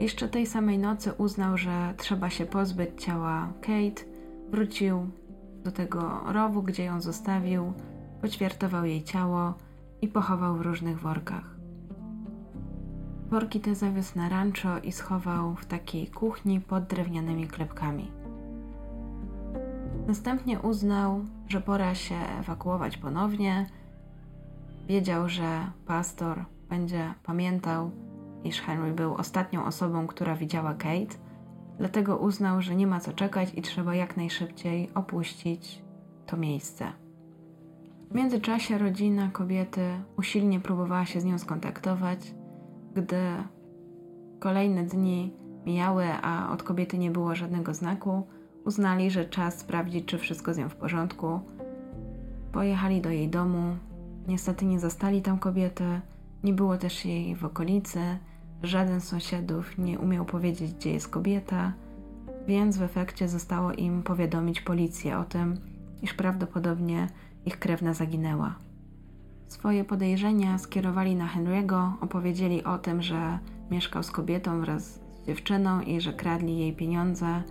Jeszcze 0.01 0.29
tej 0.29 0.45
samej 0.45 0.79
nocy 0.79 1.13
uznał, 1.17 1.57
że 1.57 1.93
trzeba 1.97 2.29
się 2.29 2.45
pozbyć 2.45 2.89
ciała 3.03 3.53
Kate, 3.61 4.12
wrócił 4.53 5.07
do 5.63 5.71
tego 5.71 6.21
rowu, 6.25 6.63
gdzie 6.63 6.83
ją 6.83 7.01
zostawił, 7.01 7.73
poćwiartował 8.21 8.85
jej 8.85 9.03
ciało 9.03 9.53
i 10.01 10.07
pochował 10.07 10.55
w 10.55 10.61
różnych 10.61 10.99
workach. 10.99 11.55
Worki 13.29 13.59
te 13.59 13.75
zawiózł 13.75 14.17
na 14.17 14.29
rancho 14.29 14.79
i 14.79 14.91
schował 14.91 15.55
w 15.55 15.65
takiej 15.65 16.07
kuchni 16.07 16.61
pod 16.61 16.83
drewnianymi 16.83 17.47
klepkami. 17.47 18.11
Następnie 20.07 20.59
uznał, 20.59 21.25
że 21.47 21.61
pora 21.61 21.95
się 21.95 22.15
ewakuować 22.39 22.97
ponownie. 22.97 23.69
Wiedział, 24.87 25.29
że 25.29 25.71
pastor 25.85 26.45
będzie 26.69 27.13
pamiętał, 27.23 27.91
iż 28.43 28.61
Henry 28.61 28.91
był 28.91 29.15
ostatnią 29.15 29.65
osobą, 29.65 30.07
która 30.07 30.35
widziała 30.35 30.73
Kate, 30.73 31.15
dlatego 31.83 32.17
uznał, 32.17 32.61
że 32.61 32.75
nie 32.75 32.87
ma 32.87 32.99
co 32.99 33.13
czekać 33.13 33.51
i 33.55 33.61
trzeba 33.61 33.95
jak 33.95 34.17
najszybciej 34.17 34.89
opuścić 34.95 35.81
to 36.25 36.37
miejsce. 36.37 36.85
W 38.11 38.15
międzyczasie 38.15 38.77
rodzina 38.77 39.29
kobiety 39.29 39.81
usilnie 40.17 40.59
próbowała 40.59 41.05
się 41.05 41.21
z 41.21 41.25
nią 41.25 41.39
skontaktować, 41.39 42.33
gdy 42.95 43.17
kolejne 44.39 44.83
dni 44.83 45.33
mijały, 45.65 46.05
a 46.21 46.51
od 46.53 46.63
kobiety 46.63 46.97
nie 46.97 47.11
było 47.11 47.35
żadnego 47.35 47.73
znaku, 47.73 48.27
uznali, 48.65 49.11
że 49.11 49.25
czas 49.25 49.59
sprawdzić, 49.59 50.05
czy 50.05 50.17
wszystko 50.17 50.53
z 50.53 50.57
nią 50.57 50.69
w 50.69 50.75
porządku. 50.75 51.39
Pojechali 52.51 53.01
do 53.01 53.09
jej 53.09 53.29
domu. 53.29 53.75
Niestety 54.27 54.65
nie 54.65 54.79
zastali 54.79 55.21
tam 55.21 55.39
kobiety, 55.39 56.01
nie 56.43 56.53
było 56.53 56.77
też 56.77 57.05
jej 57.05 57.35
w 57.35 57.45
okolicy. 57.45 57.99
Żaden 58.63 59.01
z 59.01 59.07
sąsiadów 59.07 59.77
nie 59.77 59.99
umiał 59.99 60.25
powiedzieć, 60.25 60.73
gdzie 60.73 60.93
jest 60.93 61.07
kobieta, 61.07 61.73
więc 62.47 62.77
w 62.77 62.81
efekcie 62.81 63.29
zostało 63.29 63.71
im 63.71 64.03
powiadomić 64.03 64.61
policję 64.61 65.17
o 65.17 65.23
tym, 65.23 65.57
iż 66.01 66.13
prawdopodobnie 66.13 67.07
ich 67.45 67.59
krewna 67.59 67.93
zaginęła. 67.93 68.55
Swoje 69.47 69.83
podejrzenia 69.83 70.57
skierowali 70.57 71.15
na 71.15 71.27
Henry'ego, 71.27 71.91
opowiedzieli 72.01 72.63
o 72.63 72.77
tym, 72.77 73.01
że 73.01 73.39
mieszkał 73.71 74.03
z 74.03 74.11
kobietą 74.11 74.61
wraz 74.61 74.83
z 74.83 75.25
dziewczyną 75.27 75.81
i 75.81 76.01
że 76.01 76.13
kradli 76.13 76.59
jej 76.59 76.73
pieniądze, 76.73 77.43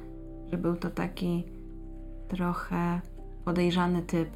że 0.50 0.58
był 0.58 0.76
to 0.76 0.90
taki 0.90 1.44
trochę 2.28 3.00
podejrzany 3.44 4.02
typ. 4.02 4.28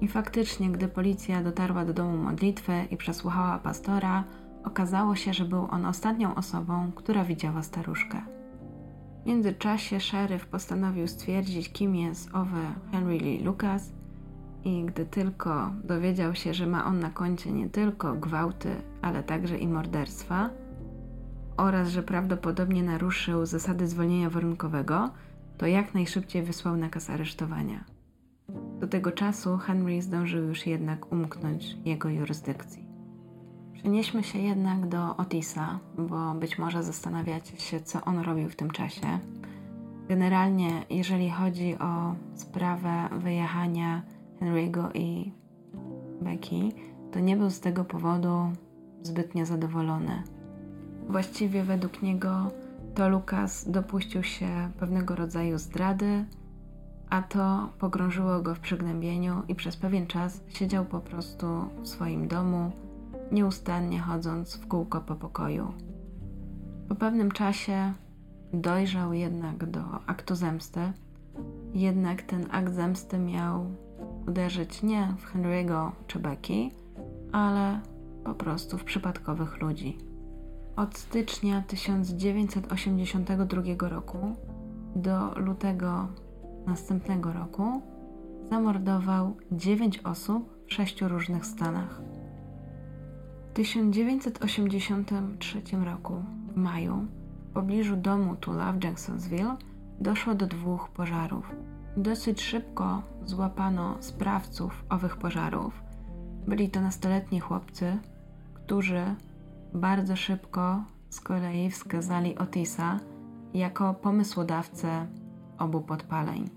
I 0.00 0.08
faktycznie, 0.08 0.70
gdy 0.70 0.88
policja 0.88 1.42
dotarła 1.42 1.84
do 1.84 1.92
domu 1.92 2.16
modlitwy 2.16 2.72
i 2.90 2.96
przesłuchała 2.96 3.58
pastora, 3.58 4.24
okazało 4.64 5.16
się, 5.16 5.34
że 5.34 5.44
był 5.44 5.66
on 5.70 5.86
ostatnią 5.86 6.34
osobą, 6.34 6.92
która 6.94 7.24
widziała 7.24 7.62
staruszkę. 7.62 8.22
W 9.22 9.26
międzyczasie 9.26 10.00
szeryf 10.00 10.46
postanowił 10.46 11.08
stwierdzić, 11.08 11.72
kim 11.72 11.96
jest 11.96 12.34
owy 12.34 12.60
Henry 12.92 13.18
Lee 13.18 13.44
Lucas 13.44 13.92
i 14.64 14.84
gdy 14.84 15.06
tylko 15.06 15.72
dowiedział 15.84 16.34
się, 16.34 16.54
że 16.54 16.66
ma 16.66 16.84
on 16.84 16.98
na 16.98 17.10
koncie 17.10 17.52
nie 17.52 17.68
tylko 17.68 18.14
gwałty, 18.14 18.76
ale 19.02 19.22
także 19.22 19.58
i 19.58 19.68
morderstwa 19.68 20.50
oraz 21.56 21.88
że 21.88 22.02
prawdopodobnie 22.02 22.82
naruszył 22.82 23.46
zasady 23.46 23.86
zwolnienia 23.86 24.30
warunkowego, 24.30 25.10
to 25.58 25.66
jak 25.66 25.94
najszybciej 25.94 26.42
wysłał 26.42 26.76
nakaz 26.76 27.10
aresztowania. 27.10 27.84
Do 28.80 28.88
tego 28.88 29.12
czasu 29.12 29.58
Henry 29.58 30.02
zdążył 30.02 30.44
już 30.44 30.66
jednak 30.66 31.12
umknąć 31.12 31.76
jego 31.84 32.08
jurysdykcji. 32.08 32.81
Przenieśmy 33.82 34.22
się 34.22 34.38
jednak 34.38 34.88
do 34.88 35.16
Otisa, 35.16 35.78
bo 35.98 36.34
być 36.34 36.58
może 36.58 36.82
zastanawiacie 36.82 37.56
się, 37.56 37.80
co 37.80 38.04
on 38.04 38.18
robił 38.18 38.48
w 38.48 38.56
tym 38.56 38.70
czasie. 38.70 39.18
Generalnie, 40.08 40.84
jeżeli 40.90 41.30
chodzi 41.30 41.78
o 41.78 42.14
sprawę 42.34 43.08
wyjechania 43.12 44.02
Henry'ego 44.40 44.90
i 44.94 45.32
Becky, 46.20 46.68
to 47.12 47.20
nie 47.20 47.36
był 47.36 47.50
z 47.50 47.60
tego 47.60 47.84
powodu 47.84 48.52
zbytnio 49.02 49.46
zadowolony. 49.46 50.22
Właściwie 51.08 51.64
według 51.64 52.02
niego 52.02 52.50
to 52.94 53.08
Lukas 53.08 53.70
dopuścił 53.70 54.22
się 54.22 54.70
pewnego 54.80 55.16
rodzaju 55.16 55.58
zdrady, 55.58 56.24
a 57.10 57.22
to 57.22 57.72
pogrążyło 57.78 58.40
go 58.40 58.54
w 58.54 58.60
przygnębieniu 58.60 59.42
i 59.48 59.54
przez 59.54 59.76
pewien 59.76 60.06
czas 60.06 60.40
siedział 60.48 60.84
po 60.84 61.00
prostu 61.00 61.46
w 61.82 61.88
swoim 61.88 62.28
domu, 62.28 62.72
nieustannie 63.32 64.00
chodząc 64.00 64.56
w 64.56 64.68
kółko 64.68 65.00
po 65.00 65.14
pokoju. 65.14 65.72
Po 66.88 66.94
pewnym 66.94 67.30
czasie 67.30 67.92
dojrzał 68.52 69.12
jednak 69.12 69.70
do 69.70 69.80
aktu 70.06 70.34
zemsty, 70.34 70.80
jednak 71.74 72.22
ten 72.22 72.46
akt 72.50 72.72
zemsty 72.72 73.18
miał 73.18 73.66
uderzyć 74.28 74.82
nie 74.82 75.14
w 75.18 75.34
Henry'ego 75.34 75.90
czy 76.06 76.18
Becky, 76.18 76.70
ale 77.32 77.80
po 78.24 78.34
prostu 78.34 78.78
w 78.78 78.84
przypadkowych 78.84 79.60
ludzi. 79.60 79.98
Od 80.76 80.98
stycznia 80.98 81.62
1982 81.66 83.88
roku 83.88 84.18
do 84.96 85.34
lutego 85.36 86.08
następnego 86.66 87.32
roku 87.32 87.82
zamordował 88.50 89.36
9 89.52 89.98
osób 89.98 90.64
w 90.66 90.72
sześciu 90.72 91.08
różnych 91.08 91.46
stanach. 91.46 92.11
W 93.52 93.54
1983 93.54 95.62
roku, 95.84 96.24
w 96.52 96.56
maju, 96.56 97.06
w 97.50 97.52
pobliżu 97.52 97.96
domu 97.96 98.36
Tula 98.36 98.72
w 98.72 98.84
Jacksonville 98.84 99.56
doszło 100.00 100.34
do 100.34 100.46
dwóch 100.46 100.88
pożarów. 100.88 101.52
Dosyć 101.96 102.42
szybko 102.42 103.02
złapano 103.24 103.96
sprawców 104.00 104.84
owych 104.88 105.16
pożarów. 105.16 105.82
Byli 106.46 106.70
to 106.70 106.80
nastoletni 106.80 107.40
chłopcy, 107.40 107.98
którzy 108.54 109.14
bardzo 109.74 110.16
szybko 110.16 110.84
z 111.10 111.20
kolei 111.20 111.70
wskazali 111.70 112.38
Otisa 112.38 113.00
jako 113.54 113.94
pomysłodawcę 113.94 115.06
obu 115.58 115.80
podpaleń. 115.80 116.50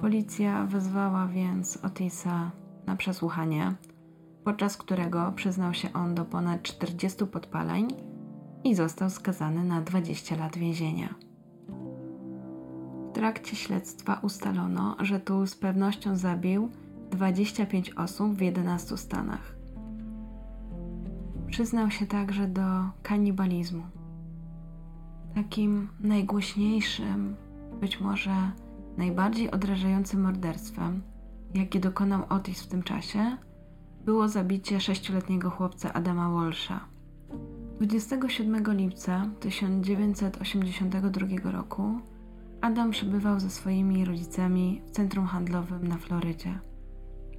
Policja 0.00 0.66
wezwała 0.66 1.26
więc 1.26 1.76
Otisa 1.76 2.50
na 2.86 2.96
przesłuchanie, 2.96 3.74
podczas 4.44 4.76
którego 4.76 5.32
przyznał 5.36 5.74
się 5.74 5.92
on 5.92 6.14
do 6.14 6.24
ponad 6.24 6.62
40 6.62 7.26
podpaleń 7.26 7.88
i 8.64 8.74
został 8.74 9.10
skazany 9.10 9.64
na 9.64 9.80
20 9.80 10.36
lat 10.36 10.56
więzienia. 10.56 11.14
W 13.10 13.12
trakcie 13.12 13.56
śledztwa 13.56 14.20
ustalono, 14.22 14.96
że 15.00 15.20
tu 15.20 15.46
z 15.46 15.56
pewnością 15.56 16.16
zabił 16.16 16.70
25 17.10 17.90
osób 17.90 18.34
w 18.34 18.40
11 18.40 18.96
stanach. 18.96 19.54
Przyznał 21.46 21.90
się 21.90 22.06
także 22.06 22.48
do 22.48 22.62
kanibalizmu. 23.02 23.82
Takim 25.34 25.88
najgłośniejszym, 26.00 27.36
być 27.80 28.00
może 28.00 28.50
najbardziej 28.96 29.50
odrażającym 29.50 30.20
morderstwem, 30.20 31.02
jakie 31.54 31.80
dokonał 31.80 32.22
Otis 32.28 32.62
w 32.62 32.68
tym 32.68 32.82
czasie, 32.82 33.36
było 34.04 34.28
zabicie 34.28 34.80
sześcioletniego 34.80 35.50
chłopca 35.50 35.92
Adama 35.92 36.30
Walsha. 36.30 36.80
27 37.76 38.76
lipca 38.76 39.26
1982 39.40 41.50
roku 41.50 42.00
Adam 42.60 42.90
przebywał 42.90 43.40
ze 43.40 43.50
swoimi 43.50 44.04
rodzicami 44.04 44.82
w 44.86 44.90
centrum 44.90 45.26
handlowym 45.26 45.88
na 45.88 45.96
Florydzie. 45.96 46.58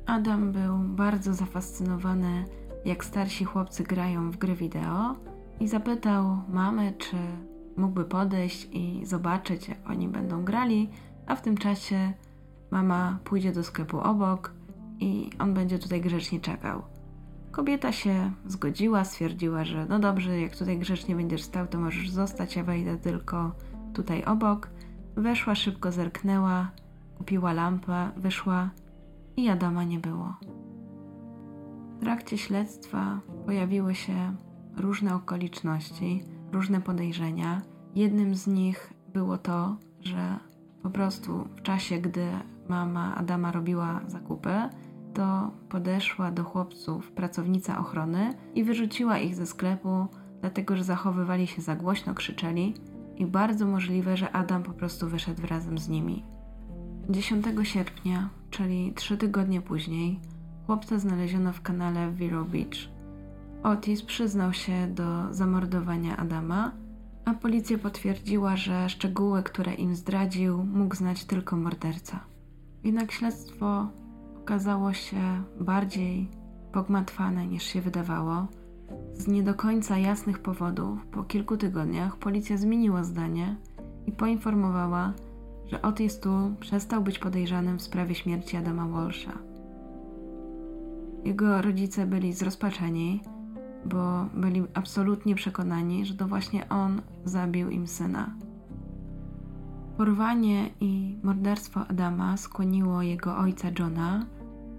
Adam 0.05 0.51
był 0.51 0.77
bardzo 0.77 1.33
zafascynowany, 1.33 2.45
jak 2.85 3.05
starsi 3.05 3.45
chłopcy 3.45 3.83
grają 3.83 4.31
w 4.31 4.37
gry 4.37 4.55
wideo 4.55 5.15
i 5.59 5.67
zapytał 5.67 6.37
mamy, 6.49 6.93
czy 6.97 7.15
mógłby 7.77 8.05
podejść 8.05 8.67
i 8.71 9.05
zobaczyć, 9.05 9.67
jak 9.67 9.89
oni 9.89 10.07
będą 10.07 10.43
grali, 10.43 10.89
a 11.27 11.35
w 11.35 11.41
tym 11.41 11.57
czasie 11.57 12.13
mama 12.71 13.19
pójdzie 13.23 13.51
do 13.51 13.63
sklepu 13.63 13.99
obok 13.99 14.53
i 15.01 15.29
on 15.39 15.53
będzie 15.53 15.79
tutaj 15.79 16.01
grzecznie 16.01 16.39
czekał. 16.39 16.81
Kobieta 17.51 17.91
się 17.91 18.31
zgodziła, 18.45 19.03
stwierdziła, 19.03 19.65
że 19.65 19.85
no 19.89 19.99
dobrze, 19.99 20.41
jak 20.41 20.55
tutaj 20.55 20.79
grzecznie 20.79 21.15
będziesz 21.15 21.43
stał, 21.43 21.67
to 21.67 21.79
możesz 21.79 22.09
zostać, 22.09 22.55
ja 22.55 22.63
wejdę 22.63 22.97
tylko 22.97 23.51
tutaj 23.93 24.23
obok. 24.25 24.69
Weszła, 25.15 25.55
szybko 25.55 25.91
zerknęła, 25.91 26.71
kupiła 27.17 27.53
lampę, 27.53 28.11
wyszła 28.17 28.69
i 29.37 29.49
Adama 29.49 29.83
nie 29.83 29.99
było. 29.99 30.35
W 31.97 31.99
trakcie 31.99 32.37
śledztwa 32.37 33.19
pojawiły 33.45 33.95
się 33.95 34.35
różne 34.77 35.15
okoliczności, 35.15 36.23
różne 36.51 36.81
podejrzenia. 36.81 37.61
Jednym 37.95 38.35
z 38.35 38.47
nich 38.47 38.93
było 39.13 39.37
to, 39.37 39.77
że 40.01 40.39
po 40.83 40.89
prostu 40.89 41.47
w 41.55 41.61
czasie, 41.61 41.97
gdy 41.97 42.27
mama 42.69 43.15
Adama 43.15 43.51
robiła 43.51 44.01
zakupy, 44.07 44.69
to 45.13 45.51
podeszła 45.69 46.31
do 46.31 46.43
chłopców 46.43 47.11
pracownica 47.11 47.79
ochrony 47.79 48.33
i 48.55 48.63
wyrzuciła 48.63 49.19
ich 49.19 49.35
ze 49.35 49.45
sklepu, 49.45 50.07
dlatego 50.41 50.75
że 50.75 50.83
zachowywali 50.83 51.47
się 51.47 51.61
za 51.61 51.75
głośno, 51.75 52.13
krzyczeli 52.13 52.73
i 53.15 53.25
bardzo 53.25 53.65
możliwe, 53.65 54.17
że 54.17 54.31
Adam 54.31 54.63
po 54.63 54.73
prostu 54.73 55.09
wyszedł 55.09 55.47
razem 55.47 55.77
z 55.77 55.89
nimi. 55.89 56.23
10 57.09 57.45
sierpnia, 57.63 58.29
czyli 58.49 58.93
trzy 58.93 59.17
tygodnie 59.17 59.61
później, 59.61 60.19
chłopca 60.65 60.99
znaleziono 60.99 61.53
w 61.53 61.61
kanale 61.61 62.11
Vero 62.11 62.45
Beach. 62.45 62.77
Otis 63.63 64.01
przyznał 64.01 64.53
się 64.53 64.87
do 64.87 65.33
zamordowania 65.33 66.17
Adama, 66.17 66.71
a 67.25 67.33
policja 67.33 67.77
potwierdziła, 67.77 68.55
że 68.55 68.89
szczegóły, 68.89 69.43
które 69.43 69.73
im 69.73 69.95
zdradził, 69.95 70.63
mógł 70.63 70.95
znać 70.95 71.25
tylko 71.25 71.57
morderca. 71.57 72.19
Jednak 72.83 73.11
śledztwo 73.11 73.87
okazało 74.41 74.93
się 74.93 75.43
bardziej 75.59 76.29
pogmatwane 76.71 77.47
niż 77.47 77.63
się 77.63 77.81
wydawało. 77.81 78.47
Z 79.13 79.27
nie 79.27 79.43
do 79.43 79.53
końca 79.53 79.97
jasnych 79.97 80.39
powodów, 80.39 81.05
po 81.05 81.23
kilku 81.23 81.57
tygodniach 81.57 82.17
policja 82.17 82.57
zmieniła 82.57 83.03
zdanie 83.03 83.55
i 84.05 84.11
poinformowała, 84.11 85.13
że 85.67 85.81
Otis 85.81 86.19
tu 86.19 86.55
przestał 86.59 87.01
być 87.01 87.19
podejrzanym 87.19 87.79
w 87.79 87.81
sprawie 87.81 88.15
śmierci 88.15 88.57
Adama 88.57 88.87
Walsha. 88.87 89.33
Jego 91.23 91.61
rodzice 91.61 92.05
byli 92.05 92.33
zrozpaczeni, 92.33 93.21
bo 93.85 94.25
byli 94.33 94.63
absolutnie 94.73 95.35
przekonani, 95.35 96.05
że 96.05 96.13
to 96.13 96.27
właśnie 96.27 96.69
on 96.69 97.01
zabił 97.25 97.69
im 97.69 97.87
syna. 97.87 98.33
Porwanie 99.97 100.69
i 100.79 101.17
morderstwo 101.23 101.87
Adama 101.87 102.37
skłoniło 102.37 103.01
jego 103.01 103.37
ojca 103.37 103.67
Johna 103.79 104.25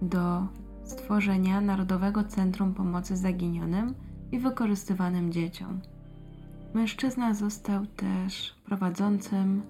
do 0.03 0.47
stworzenia 0.85 1.61
Narodowego 1.61 2.25
Centrum 2.25 2.75
Pomocy 2.75 3.17
Zaginionym 3.17 3.95
i 4.33 4.39
Wykorzystywanym 4.39 5.33
Dzieciom. 5.33 5.81
Mężczyzna 6.75 7.35
został 7.35 7.87
też 7.87 8.55
prowadzącym 8.65 9.63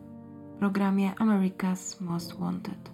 programie 0.59 1.15
America's 1.15 2.01
Most 2.01 2.39
Wanted. 2.39 2.91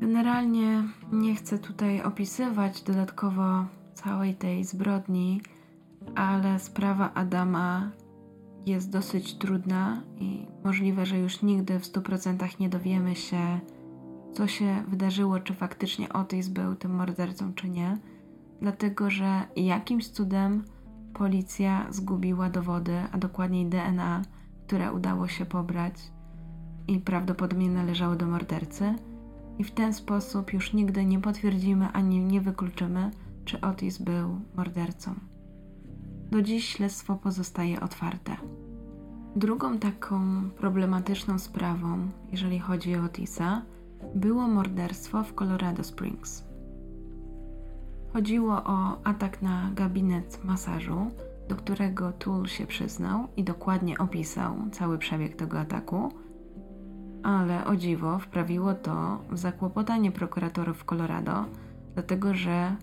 Generalnie 0.00 0.82
nie 1.12 1.34
chcę 1.34 1.58
tutaj 1.58 2.02
opisywać 2.02 2.82
dodatkowo 2.82 3.66
całej 3.94 4.34
tej 4.34 4.64
zbrodni, 4.64 5.40
ale 6.14 6.58
sprawa 6.58 7.14
Adama 7.14 7.90
jest 8.66 8.90
dosyć 8.90 9.34
trudna 9.34 10.02
i 10.18 10.46
możliwe, 10.64 11.06
że 11.06 11.18
już 11.18 11.42
nigdy 11.42 11.78
w 11.78 11.82
100% 11.82 12.60
nie 12.60 12.68
dowiemy 12.68 13.16
się, 13.16 13.60
co 14.32 14.46
się 14.46 14.84
wydarzyło, 14.88 15.40
czy 15.40 15.54
faktycznie 15.54 16.12
Otis 16.12 16.48
był 16.48 16.74
tym 16.74 16.94
mordercą, 16.94 17.54
czy 17.54 17.68
nie, 17.68 17.98
dlatego 18.60 19.10
że 19.10 19.42
jakimś 19.56 20.08
cudem 20.08 20.64
policja 21.14 21.86
zgubiła 21.90 22.50
dowody, 22.50 22.98
a 23.12 23.18
dokładniej 23.18 23.66
DNA, 23.66 24.22
które 24.66 24.92
udało 24.92 25.28
się 25.28 25.46
pobrać 25.46 25.94
i 26.88 26.98
prawdopodobnie 26.98 27.70
należały 27.70 28.16
do 28.16 28.26
mordercy. 28.26 28.94
I 29.58 29.64
w 29.64 29.70
ten 29.70 29.92
sposób 29.92 30.52
już 30.52 30.72
nigdy 30.72 31.04
nie 31.04 31.20
potwierdzimy 31.20 31.88
ani 31.92 32.24
nie 32.24 32.40
wykluczymy, 32.40 33.10
czy 33.44 33.60
Otis 33.60 33.98
był 33.98 34.40
mordercą. 34.56 35.14
Do 36.30 36.42
dziś 36.42 36.68
śledztwo 36.68 37.16
pozostaje 37.16 37.80
otwarte. 37.80 38.36
Drugą 39.36 39.78
taką 39.78 40.20
problematyczną 40.50 41.38
sprawą, 41.38 41.98
jeżeli 42.32 42.58
chodzi 42.58 42.96
o 42.96 43.04
Otisa, 43.04 43.62
było 44.14 44.48
morderstwo 44.48 45.22
w 45.22 45.34
Colorado 45.34 45.84
Springs. 45.84 46.44
Chodziło 48.12 48.64
o 48.64 49.04
atak 49.04 49.42
na 49.42 49.70
gabinet 49.74 50.44
masażu, 50.44 51.10
do 51.48 51.56
którego 51.56 52.12
Tool 52.12 52.46
się 52.46 52.66
przyznał 52.66 53.28
i 53.36 53.44
dokładnie 53.44 53.98
opisał 53.98 54.54
cały 54.72 54.98
przebieg 54.98 55.36
tego 55.36 55.60
ataku, 55.60 56.12
ale 57.22 57.64
o 57.64 57.76
dziwo 57.76 58.18
wprawiło 58.18 58.74
to 58.74 59.18
w 59.30 59.38
zakłopotanie 59.38 60.12
prokuratorów 60.12 60.78
w 60.78 60.84
Colorado, 60.84 61.44
dlatego 61.94 62.34
że 62.34 62.76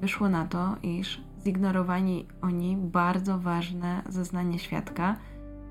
wyszło 0.00 0.28
na 0.28 0.46
to, 0.46 0.76
iż 0.82 1.29
zignorowani 1.44 2.26
oni 2.42 2.76
bardzo 2.76 3.38
ważne 3.38 4.02
zeznanie 4.08 4.58
świadka, 4.58 5.16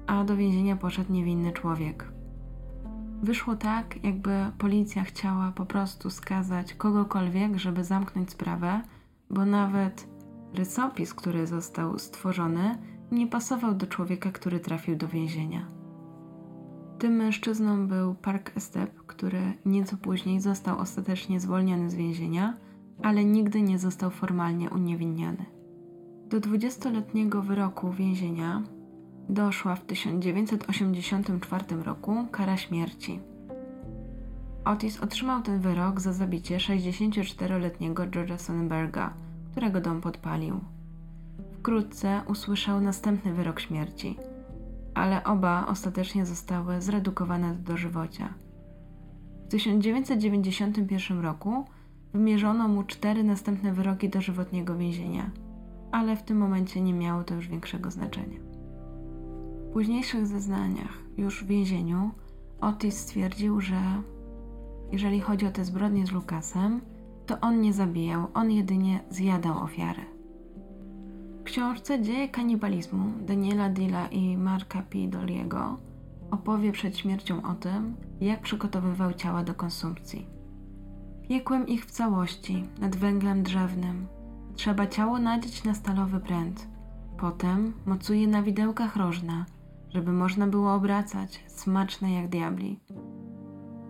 a 0.08 0.24
do 0.24 0.36
więzienia 0.36 0.76
poszedł 0.76 1.14
niewinny 1.14 1.52
człowiek. 1.52 2.12
Wyszło 3.24 3.56
tak, 3.56 4.04
jakby 4.04 4.52
policja 4.58 5.04
chciała 5.04 5.52
po 5.52 5.66
prostu 5.66 6.10
skazać 6.10 6.74
kogokolwiek, 6.74 7.58
żeby 7.58 7.84
zamknąć 7.84 8.32
sprawę, 8.32 8.82
bo 9.30 9.46
nawet 9.46 10.08
rysopis, 10.54 11.14
który 11.14 11.48
został 11.48 12.00
stworzony, 12.00 12.78
nie 13.12 13.28
pasował 13.28 13.76
do 13.76 13.88
człowieka, 13.88 14.32
który 14.32 14.60
trafił 14.60 14.96
do 14.96 15.08
więzienia. 15.08 15.68
Tym 17.00 17.14
mężczyzną 17.14 17.88
był 17.88 18.16
Park 18.16 18.58
Estep, 18.58 19.06
który 19.08 19.54
nieco 19.66 19.98
później 19.98 20.40
został 20.40 20.80
ostatecznie 20.80 21.40
zwolniony 21.40 21.90
z 21.90 21.96
więzienia, 21.96 22.58
ale 23.04 23.26
nigdy 23.26 23.62
nie 23.62 23.80
został 23.80 24.10
formalnie 24.12 24.70
uniewinniony. 24.70 25.59
Do 26.30 26.40
20-letniego 26.40 27.42
wyroku 27.42 27.92
więzienia 27.92 28.64
doszła 29.30 29.76
w 29.76 29.86
1984 29.86 31.84
roku 31.84 32.28
kara 32.32 32.58
śmierci. 32.58 33.20
Otis 34.66 35.00
otrzymał 35.00 35.42
ten 35.42 35.60
wyrok 35.60 36.00
za 36.00 36.14
zabicie 36.14 36.58
64-letniego 36.58 38.08
George'a 38.08 38.38
Sonnenberga, 38.38 39.14
którego 39.52 39.82
dom 39.82 40.02
podpalił. 40.02 40.60
Wkrótce 41.52 42.22
usłyszał 42.28 42.82
następny 42.82 43.34
wyrok 43.34 43.60
śmierci, 43.60 44.18
ale 44.94 45.24
oba 45.24 45.66
ostatecznie 45.68 46.26
zostały 46.26 46.82
zredukowane 46.82 47.56
do 47.56 47.72
dożywocia. 47.72 48.34
W 49.46 49.48
1991 49.48 51.20
roku 51.20 51.66
wymierzono 52.14 52.68
mu 52.68 52.84
cztery 52.84 53.24
następne 53.24 53.74
wyroki 53.74 54.10
dożywotniego 54.10 54.78
więzienia, 54.78 55.30
ale 55.92 56.16
w 56.16 56.24
tym 56.24 56.38
momencie 56.38 56.82
nie 56.82 56.94
miało 56.94 57.24
to 57.24 57.36
już 57.36 57.48
większego 57.48 57.92
znaczenia. 57.92 58.40
W 59.70 59.74
późniejszych 59.74 60.28
zeznaniach, 60.28 60.98
już 61.18 61.44
w 61.44 61.48
więzieniu, 61.48 62.12
Otis 62.62 62.98
stwierdził, 62.98 63.62
że 63.62 63.82
jeżeli 64.92 65.20
chodzi 65.20 65.46
o 65.46 65.52
te 65.52 65.66
zbrodnie 65.66 66.08
z 66.08 66.12
Lukasem, 66.12 66.82
to 67.26 67.40
on 67.40 67.62
nie 67.62 67.74
zabijał, 67.74 68.28
on 68.34 68.52
jedynie 68.52 69.00
zjadał 69.10 69.64
ofiary. 69.64 70.02
W 71.40 71.44
książce 71.44 72.02
Dzieje 72.02 72.30
kanibalizmu 72.30 73.12
Daniela 73.26 73.70
Dilla 73.70 74.08
i 74.08 74.38
Marka 74.38 74.82
P. 74.82 75.08
Doliego 75.08 75.78
opowie 76.32 76.72
przed 76.72 76.98
śmiercią 76.98 77.44
o 77.44 77.54
tym, 77.54 77.96
jak 78.22 78.42
przygotowywał 78.42 79.14
ciała 79.14 79.44
do 79.44 79.54
konsumpcji. 79.54 80.28
Piekłem 81.30 81.68
ich 81.68 81.86
w 81.86 81.92
całości, 81.92 82.64
nad 82.80 82.96
węglem 82.96 83.44
drzewnym. 83.44 84.08
Trzeba 84.60 84.88
ciało 84.88 85.20
nadzieć 85.20 85.64
na 85.64 85.74
stalowy 85.74 86.20
pręt. 86.20 86.68
Potem 87.18 87.74
mocuje 87.86 88.28
na 88.28 88.44
widełkach 88.44 88.96
rożna– 88.96 89.46
żeby 89.94 90.12
można 90.12 90.48
było 90.48 90.74
obracać, 90.74 91.44
smaczne 91.48 92.14
jak 92.14 92.30
diabli. 92.30 92.80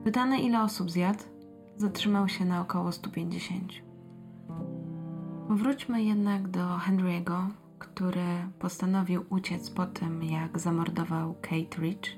Pytany 0.03 0.39
ile 0.39 0.63
osób 0.63 0.91
zjadł, 0.91 1.23
zatrzymał 1.77 2.29
się 2.29 2.45
na 2.45 2.61
około 2.61 2.91
150. 2.91 3.71
Powróćmy 5.47 6.03
jednak 6.03 6.47
do 6.47 6.59
Henry'ego, 6.59 7.47
który 7.79 8.49
postanowił 8.59 9.25
uciec 9.29 9.69
po 9.69 9.85
tym, 9.85 10.23
jak 10.23 10.59
zamordował 10.59 11.35
Kate 11.41 11.81
Rich. 11.81 12.17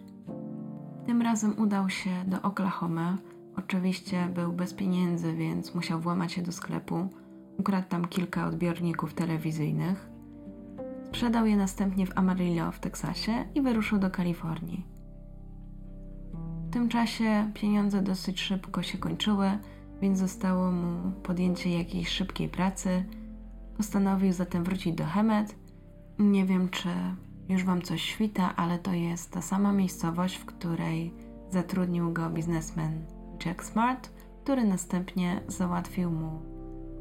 Tym 1.05 1.21
razem 1.21 1.59
udał 1.59 1.89
się 1.89 2.09
do 2.27 2.41
Oklahoma. 2.41 3.17
Oczywiście 3.57 4.29
był 4.35 4.53
bez 4.53 4.73
pieniędzy, 4.73 5.33
więc 5.33 5.75
musiał 5.75 5.99
włamać 5.99 6.31
się 6.31 6.41
do 6.41 6.51
sklepu. 6.51 7.09
Ukradł 7.61 7.87
tam 7.87 8.07
kilka 8.07 8.47
odbiorników 8.47 9.13
telewizyjnych. 9.13 10.09
Sprzedał 11.07 11.45
je 11.45 11.57
następnie 11.57 12.05
w 12.05 12.17
Amarillo 12.17 12.71
w 12.71 12.79
Teksasie 12.79 13.45
i 13.55 13.61
wyruszył 13.61 13.99
do 13.99 14.11
Kalifornii. 14.11 14.87
W 16.67 16.73
tym 16.73 16.89
czasie 16.89 17.51
pieniądze 17.53 18.01
dosyć 18.01 18.41
szybko 18.41 18.83
się 18.83 18.97
kończyły, 18.97 19.49
więc 20.01 20.19
zostało 20.19 20.71
mu 20.71 21.11
podjęcie 21.11 21.77
jakiejś 21.77 22.09
szybkiej 22.09 22.49
pracy 22.49 23.05
Postanowił 23.77 24.33
zatem 24.33 24.63
wrócić 24.63 24.95
do 24.95 25.05
Hemet. 25.05 25.55
Nie 26.19 26.45
wiem, 26.45 26.69
czy 26.69 26.89
już 27.49 27.63
Wam 27.63 27.81
coś 27.81 28.01
świta, 28.01 28.55
ale 28.55 28.79
to 28.79 28.93
jest 28.93 29.31
ta 29.31 29.41
sama 29.41 29.73
miejscowość, 29.73 30.35
w 30.35 30.45
której 30.45 31.13
zatrudnił 31.49 32.13
go 32.13 32.29
biznesmen 32.29 33.05
Jack 33.45 33.63
Smart, 33.63 34.09
który 34.43 34.63
następnie 34.63 35.41
załatwił 35.47 36.11
mu 36.11 36.50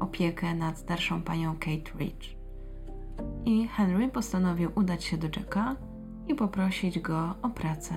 opiekę 0.01 0.55
nad 0.55 0.77
starszą 0.77 1.21
panią 1.21 1.53
Kate 1.53 1.97
Rich. 1.99 2.37
I 3.45 3.67
Henry 3.67 4.09
postanowił 4.09 4.71
udać 4.75 5.03
się 5.03 5.17
do 5.17 5.27
Jacka 5.37 5.75
i 6.27 6.35
poprosić 6.35 6.99
go 6.99 7.35
o 7.41 7.49
pracę. 7.49 7.93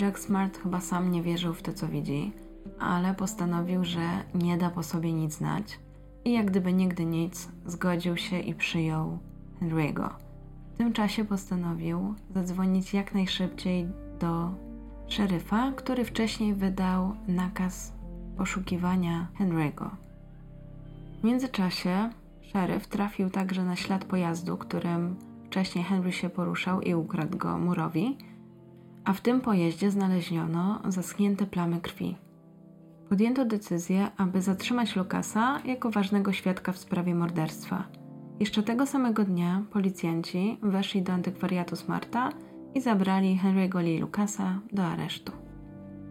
Jack 0.00 0.18
Smart 0.18 0.58
chyba 0.58 0.80
sam 0.80 1.10
nie 1.10 1.22
wierzył 1.22 1.54
w 1.54 1.62
to, 1.62 1.72
co 1.72 1.88
widzi, 1.88 2.32
ale 2.78 3.14
postanowił, 3.14 3.84
że 3.84 4.02
nie 4.34 4.58
da 4.58 4.70
po 4.70 4.82
sobie 4.82 5.12
nic 5.12 5.34
znać 5.34 5.80
i 6.24 6.32
jak 6.32 6.46
gdyby 6.46 6.72
nigdy 6.72 7.04
nic 7.04 7.48
zgodził 7.66 8.16
się 8.16 8.40
i 8.40 8.54
przyjął 8.54 9.18
Henry'ego. 9.60 10.08
W 10.74 10.76
tym 10.76 10.92
czasie 10.92 11.24
postanowił 11.24 12.14
zadzwonić 12.30 12.94
jak 12.94 13.14
najszybciej 13.14 13.88
do 14.20 14.54
szeryfa, 15.06 15.72
który 15.72 16.04
wcześniej 16.04 16.54
wydał 16.54 17.14
nakaz 17.28 17.92
poszukiwania 18.36 19.28
Henry'ego. 19.38 19.90
W 21.22 21.24
międzyczasie 21.24 22.10
szeryf 22.40 22.86
trafił 22.86 23.30
także 23.30 23.64
na 23.64 23.76
ślad 23.76 24.04
pojazdu, 24.04 24.56
którym 24.56 25.16
wcześniej 25.46 25.84
Henry 25.84 26.12
się 26.12 26.30
poruszał 26.30 26.80
i 26.80 26.94
ukradł 26.94 27.38
go 27.38 27.58
murowi, 27.58 28.18
a 29.04 29.12
w 29.12 29.20
tym 29.20 29.40
pojeździe 29.40 29.90
znaleziono 29.90 30.80
zaschnięte 30.88 31.46
plamy 31.46 31.80
krwi. 31.80 32.16
Podjęto 33.08 33.44
decyzję, 33.44 34.10
aby 34.16 34.42
zatrzymać 34.42 34.96
Lukasa 34.96 35.60
jako 35.64 35.90
ważnego 35.90 36.32
świadka 36.32 36.72
w 36.72 36.78
sprawie 36.78 37.14
morderstwa. 37.14 37.84
Jeszcze 38.40 38.62
tego 38.62 38.86
samego 38.86 39.24
dnia 39.24 39.62
policjanci 39.72 40.58
weszli 40.62 41.02
do 41.02 41.12
antykwariatu 41.12 41.76
Smarta 41.76 42.30
i 42.74 42.80
zabrali 42.80 43.40
Henry'ego 43.44 43.82
Lee 43.82 43.98
Lucasa 43.98 44.60
do 44.72 44.84
aresztu. 44.84 45.41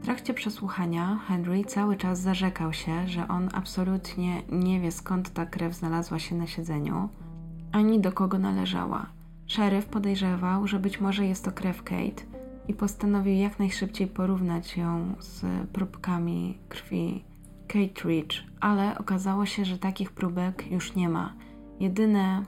W 0.01 0.03
trakcie 0.03 0.33
przesłuchania 0.33 1.19
Henry 1.27 1.65
cały 1.65 1.95
czas 1.95 2.19
zarzekał 2.19 2.73
się, 2.73 3.07
że 3.07 3.27
on 3.27 3.49
absolutnie 3.53 4.41
nie 4.51 4.79
wie 4.79 4.91
skąd 4.91 5.33
ta 5.33 5.45
krew 5.45 5.75
znalazła 5.75 6.19
się 6.19 6.35
na 6.35 6.47
siedzeniu, 6.47 7.09
ani 7.71 7.99
do 7.99 8.11
kogo 8.11 8.39
należała. 8.39 9.05
Szeryf 9.47 9.85
podejrzewał, 9.85 10.67
że 10.67 10.79
być 10.79 11.01
może 11.01 11.27
jest 11.27 11.45
to 11.45 11.51
krew 11.51 11.83
Kate 11.83 12.23
i 12.67 12.73
postanowił 12.73 13.35
jak 13.35 13.59
najszybciej 13.59 14.07
porównać 14.07 14.77
ją 14.77 15.15
z 15.19 15.45
próbkami 15.69 16.57
krwi 16.69 17.23
Kate 17.67 18.09
Rich, 18.09 18.43
ale 18.59 18.97
okazało 18.97 19.45
się, 19.45 19.65
że 19.65 19.77
takich 19.77 20.11
próbek 20.11 20.71
już 20.71 20.95
nie 20.95 21.09
ma. 21.09 21.33
Jedyne 21.79 22.43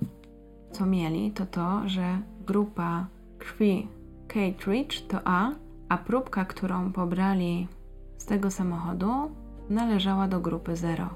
co 0.72 0.86
mieli 0.86 1.32
to 1.32 1.46
to, 1.46 1.90
że 1.90 2.20
grupa 2.48 3.08
krwi 3.40 3.88
Kate 4.28 4.72
Rich 4.72 5.08
to 5.08 5.20
A, 5.28 5.52
a 5.94 5.98
próbka, 5.98 6.46
którą 6.46 6.92
pobrali 6.92 7.68
z 8.18 8.26
tego 8.26 8.52
samochodu, 8.52 9.32
należała 9.70 10.28
do 10.28 10.40
grupy 10.40 10.76
0. 10.76 11.10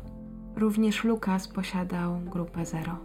Również 0.55 1.03
Lukas 1.03 1.47
posiadał 1.47 2.19
grupę 2.19 2.65
0. 2.65 2.97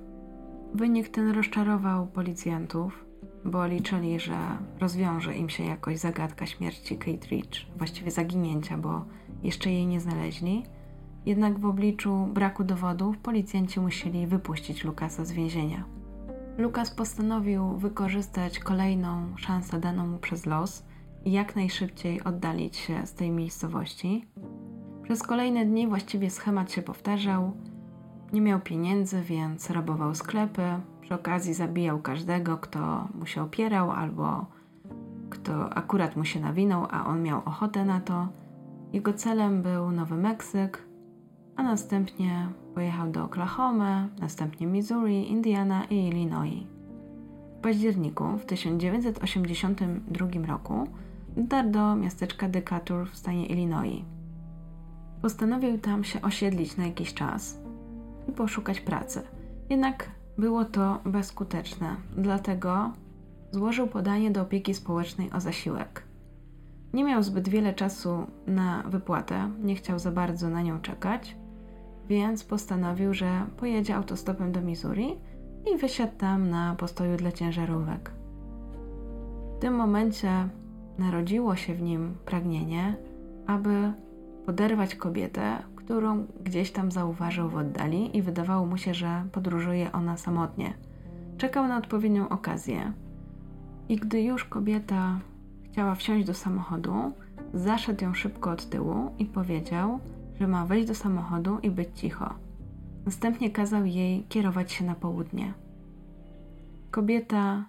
Wynik 0.75 1.09
ten 1.09 1.31
rozczarował 1.31 2.07
policjantów, 2.07 3.05
bo 3.45 3.66
liczyli, 3.66 4.20
że 4.20 4.37
rozwiąże 4.81 5.35
im 5.37 5.49
się 5.49 5.64
jakoś 5.64 5.99
zagadka 5.99 6.47
śmierci 6.47 6.97
Kate 6.97 7.27
Rich, 7.27 7.66
właściwie 7.77 8.11
zaginięcia, 8.11 8.79
bo 8.79 9.05
jeszcze 9.43 9.70
jej 9.70 9.87
nie 9.87 10.01
znaleźli. 10.01 10.62
Jednak 11.27 11.59
w 11.59 11.66
obliczu 11.66 12.29
braku 12.35 12.64
dowodów 12.64 13.18
policjanci 13.18 13.81
musieli 13.81 14.27
wypuścić 14.27 14.85
Lukasa 14.85 15.25
z 15.25 15.33
więzienia. 15.33 15.85
Lukas 16.59 16.91
postanowił 16.91 17.77
wykorzystać 17.77 18.59
kolejną 18.59 19.37
szansę 19.37 19.81
daną 19.81 20.07
mu 20.07 20.18
przez 20.18 20.47
los 20.47 20.91
jak 21.25 21.57
najszybciej 21.57 22.25
oddalić 22.25 22.77
się 22.77 23.07
z 23.07 23.14
tej 23.14 23.31
miejscowości. 23.31 24.25
Przez 25.03 25.23
kolejne 25.23 25.64
dni 25.64 25.89
właściwie 25.89 26.31
schemat 26.31 26.73
się 26.73 26.83
powtarzał. 26.83 27.53
Nie 28.33 28.41
miał 28.41 28.61
pieniędzy, 28.61 29.23
więc 29.23 29.70
rabował 29.70 30.14
sklepy. 30.14 30.62
Przy 31.01 31.14
okazji 31.14 31.55
zabijał 31.55 32.03
każdego, 32.03 32.59
kto 32.59 33.09
mu 33.14 33.27
się 33.27 33.43
opierał 33.43 33.91
albo 33.91 34.47
kto 35.31 35.75
akurat 35.75 36.16
mu 36.16 36.25
się 36.25 36.41
nawinął, 36.41 36.87
a 36.91 37.07
on 37.07 37.23
miał 37.23 37.43
ochotę 37.45 37.85
na 37.85 38.01
to. 38.01 38.29
Jego 38.93 39.12
celem 39.12 39.62
był 39.62 39.91
Nowy 39.91 40.16
Meksyk, 40.16 40.83
a 41.57 41.62
następnie 41.62 42.49
pojechał 42.75 43.11
do 43.11 43.25
Oklahoma, 43.25 44.09
następnie 44.20 44.66
Missouri, 44.66 45.31
Indiana 45.31 45.85
i 45.85 45.95
Illinois. 45.95 46.66
W 47.59 47.62
październiku 47.62 48.25
w 48.39 48.45
1982 48.45 50.47
roku 50.47 50.89
dotarł 51.37 51.70
do 51.70 51.97
miasteczka 51.97 52.49
Decatur 52.49 53.11
w 53.11 53.16
stanie 53.16 53.47
Illinois. 53.47 54.05
Postanowił 55.22 55.78
tam 55.78 56.05
się 56.05 56.22
osiedlić 56.22 56.76
na 56.76 56.87
jakiś 56.87 57.14
czas 57.14 57.59
i 58.28 58.33
poszukać 58.33 58.80
pracy. 58.80 59.22
Jednak 59.70 60.11
było 60.39 60.64
to 60.64 61.01
bezskuteczne, 61.05 61.97
dlatego 62.16 62.93
złożył 63.51 63.87
podanie 63.87 64.30
do 64.30 64.43
opieki 64.43 64.74
społecznej 64.74 65.33
o 65.33 65.41
zasiłek. 65.41 66.03
Nie 66.93 67.05
miał 67.05 67.22
zbyt 67.22 67.49
wiele 67.49 67.74
czasu 67.74 68.26
na 68.47 68.83
wypłatę, 68.83 69.51
nie 69.62 69.74
chciał 69.74 69.99
za 69.99 70.11
bardzo 70.11 70.51
na 70.51 70.62
nią 70.62 70.80
czekać, 70.80 71.37
więc 72.09 72.45
postanowił, 72.45 73.14
że 73.14 73.47
pojedzie 73.57 73.97
autostopem 73.97 74.53
do 74.53 74.62
Missouri 74.62 75.16
i 75.74 75.78
wysiadł 75.78 76.12
tam 76.18 76.51
na 76.51 76.74
postoju 76.74 77.16
dla 77.16 77.33
ciężarówek. 77.33 78.11
W 79.57 79.59
tym 79.61 79.74
momencie 79.74 80.49
narodziło 80.99 81.57
się 81.57 81.74
w 81.74 81.82
nim 81.82 82.14
pragnienie, 82.24 82.97
aby 83.47 83.93
poderwać 84.47 84.95
kobietę, 84.95 85.59
którą 85.76 86.26
gdzieś 86.45 86.72
tam 86.72 86.90
zauważył 86.90 87.49
w 87.49 87.57
oddali 87.57 88.16
i 88.16 88.22
wydawało 88.22 88.66
mu 88.66 88.76
się, 88.76 88.95
że 88.95 89.24
podróżuje 89.32 89.93
ona 89.93 90.16
samotnie. 90.16 90.74
Czekał 91.38 91.68
na 91.68 91.76
odpowiednią 91.76 92.28
okazję 92.28 92.93
i 93.88 93.97
gdy 93.97 94.22
już 94.22 94.45
kobieta 94.45 95.20
chciała 95.64 95.95
wsiąść 95.95 96.26
do 96.26 96.34
samochodu, 96.34 97.12
zaszedł 97.55 98.05
ją 98.05 98.14
szybko 98.14 98.51
od 98.51 98.68
tyłu 98.68 99.11
i 99.18 99.26
powiedział, 99.26 99.99
że 100.40 100.49
ma 100.49 100.66
wejść 100.66 100.88
do 100.88 100.95
samochodu 100.95 101.59
i 101.62 101.70
być 101.70 101.88
cicho. 101.95 102.34
Następnie 103.07 103.51
kazał 103.51 103.84
jej 103.84 104.24
kierować 104.28 104.72
się 104.72 104.84
na 104.84 104.95
południe. 104.95 105.55
Kobieta 106.90 107.64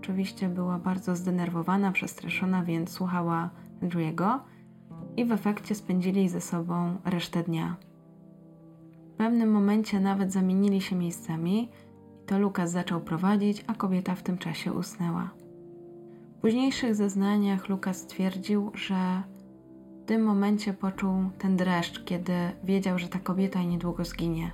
oczywiście 0.00 0.48
była 0.48 0.78
bardzo 0.78 1.16
zdenerwowana, 1.16 1.92
przestraszona, 1.92 2.64
więc 2.64 2.90
słuchała 2.90 3.50
Henry'ego 3.82 4.38
i 5.16 5.24
w 5.24 5.32
efekcie 5.32 5.74
spędzili 5.74 6.28
ze 6.28 6.40
sobą 6.40 6.96
resztę 7.04 7.42
dnia. 7.42 7.76
W 9.14 9.16
pewnym 9.16 9.52
momencie 9.52 10.00
nawet 10.00 10.32
zamienili 10.32 10.80
się 10.80 10.96
miejscami 10.96 11.62
i 11.62 12.26
to 12.26 12.38
Lukas 12.38 12.70
zaczął 12.70 13.00
prowadzić, 13.00 13.64
a 13.66 13.74
kobieta 13.74 14.14
w 14.14 14.22
tym 14.22 14.38
czasie 14.38 14.72
usnęła. 14.72 15.30
W 16.36 16.40
późniejszych 16.40 16.94
zeznaniach 16.94 17.68
Lukas 17.68 17.96
stwierdził, 17.96 18.70
że 18.74 19.22
w 20.02 20.04
tym 20.06 20.22
momencie 20.22 20.72
poczuł 20.72 21.14
ten 21.38 21.56
dreszcz, 21.56 22.04
kiedy 22.04 22.32
wiedział, 22.64 22.98
że 22.98 23.08
ta 23.08 23.18
kobieta 23.18 23.62
niedługo 23.62 24.04
zginie. 24.04 24.50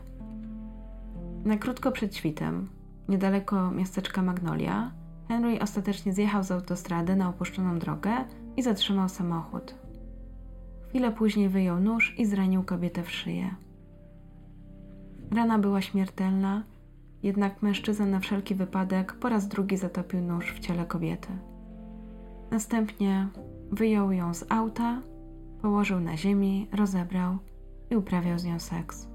Na 1.44 1.56
krótko 1.56 1.92
przed 1.92 2.16
świtem, 2.16 2.68
niedaleko 3.08 3.70
miasteczka 3.70 4.22
Magnolia, 4.22 5.05
Henry 5.28 5.60
ostatecznie 5.60 6.12
zjechał 6.12 6.42
z 6.42 6.50
autostrady 6.50 7.16
na 7.16 7.28
opuszczoną 7.28 7.78
drogę 7.78 8.12
i 8.56 8.62
zatrzymał 8.62 9.08
samochód. 9.08 9.74
Chwilę 10.88 11.12
później 11.12 11.48
wyjął 11.48 11.80
nóż 11.80 12.14
i 12.18 12.26
zranił 12.26 12.62
kobietę 12.62 13.02
w 13.02 13.10
szyję. 13.10 13.54
Rana 15.30 15.58
była 15.58 15.80
śmiertelna, 15.80 16.62
jednak 17.22 17.62
mężczyzna 17.62 18.06
na 18.06 18.20
wszelki 18.20 18.54
wypadek 18.54 19.12
po 19.12 19.28
raz 19.28 19.48
drugi 19.48 19.76
zatopił 19.76 20.20
nóż 20.20 20.54
w 20.54 20.58
ciele 20.58 20.86
kobiety. 20.86 21.28
Następnie 22.50 23.28
wyjął 23.72 24.12
ją 24.12 24.34
z 24.34 24.44
auta, 24.48 25.02
położył 25.62 26.00
na 26.00 26.16
ziemi, 26.16 26.68
rozebrał 26.72 27.38
i 27.90 27.96
uprawiał 27.96 28.38
z 28.38 28.44
nią 28.44 28.60
seks. 28.60 29.08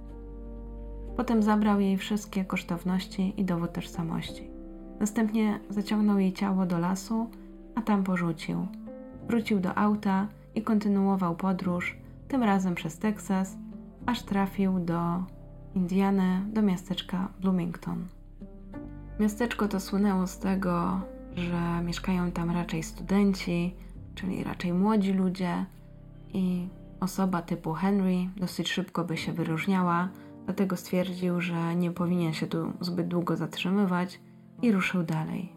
Potem 1.17 1.43
zabrał 1.43 1.79
jej 1.79 1.97
wszystkie 1.97 2.45
kosztowności 2.45 3.33
i 3.37 3.45
dowód 3.45 3.73
tożsamości. 3.73 4.50
Następnie 5.01 5.59
zaciągnął 5.69 6.19
jej 6.19 6.33
ciało 6.33 6.65
do 6.65 6.79
lasu, 6.79 7.29
a 7.75 7.81
tam 7.81 8.03
porzucił. 8.03 8.67
Wrócił 9.27 9.59
do 9.59 9.77
auta 9.77 10.27
i 10.55 10.61
kontynuował 10.61 11.35
podróż, 11.35 11.97
tym 12.27 12.43
razem 12.43 12.75
przez 12.75 12.99
Teksas, 12.99 13.57
aż 14.05 14.21
trafił 14.23 14.79
do 14.79 15.23
Indiany, 15.75 16.41
do 16.53 16.61
miasteczka 16.61 17.27
Bloomington. 17.39 18.07
Miasteczko 19.19 19.67
to 19.67 19.79
słynęło 19.79 20.27
z 20.27 20.39
tego, 20.39 21.01
że 21.35 21.83
mieszkają 21.83 22.31
tam 22.31 22.51
raczej 22.51 22.83
studenci, 22.83 23.75
czyli 24.15 24.43
raczej 24.43 24.73
młodzi 24.73 25.13
ludzie 25.13 25.65
i 26.33 26.67
osoba 26.99 27.41
typu 27.41 27.73
Henry 27.73 28.17
dosyć 28.37 28.71
szybko 28.71 29.03
by 29.03 29.17
się 29.17 29.33
wyróżniała, 29.33 30.09
dlatego 30.45 30.75
stwierdził, 30.75 31.41
że 31.41 31.75
nie 31.75 31.91
powinien 31.91 32.33
się 32.33 32.47
tu 32.47 32.73
zbyt 32.81 33.07
długo 33.07 33.35
zatrzymywać 33.35 34.19
i 34.61 34.71
ruszył 34.71 35.03
dalej. 35.03 35.53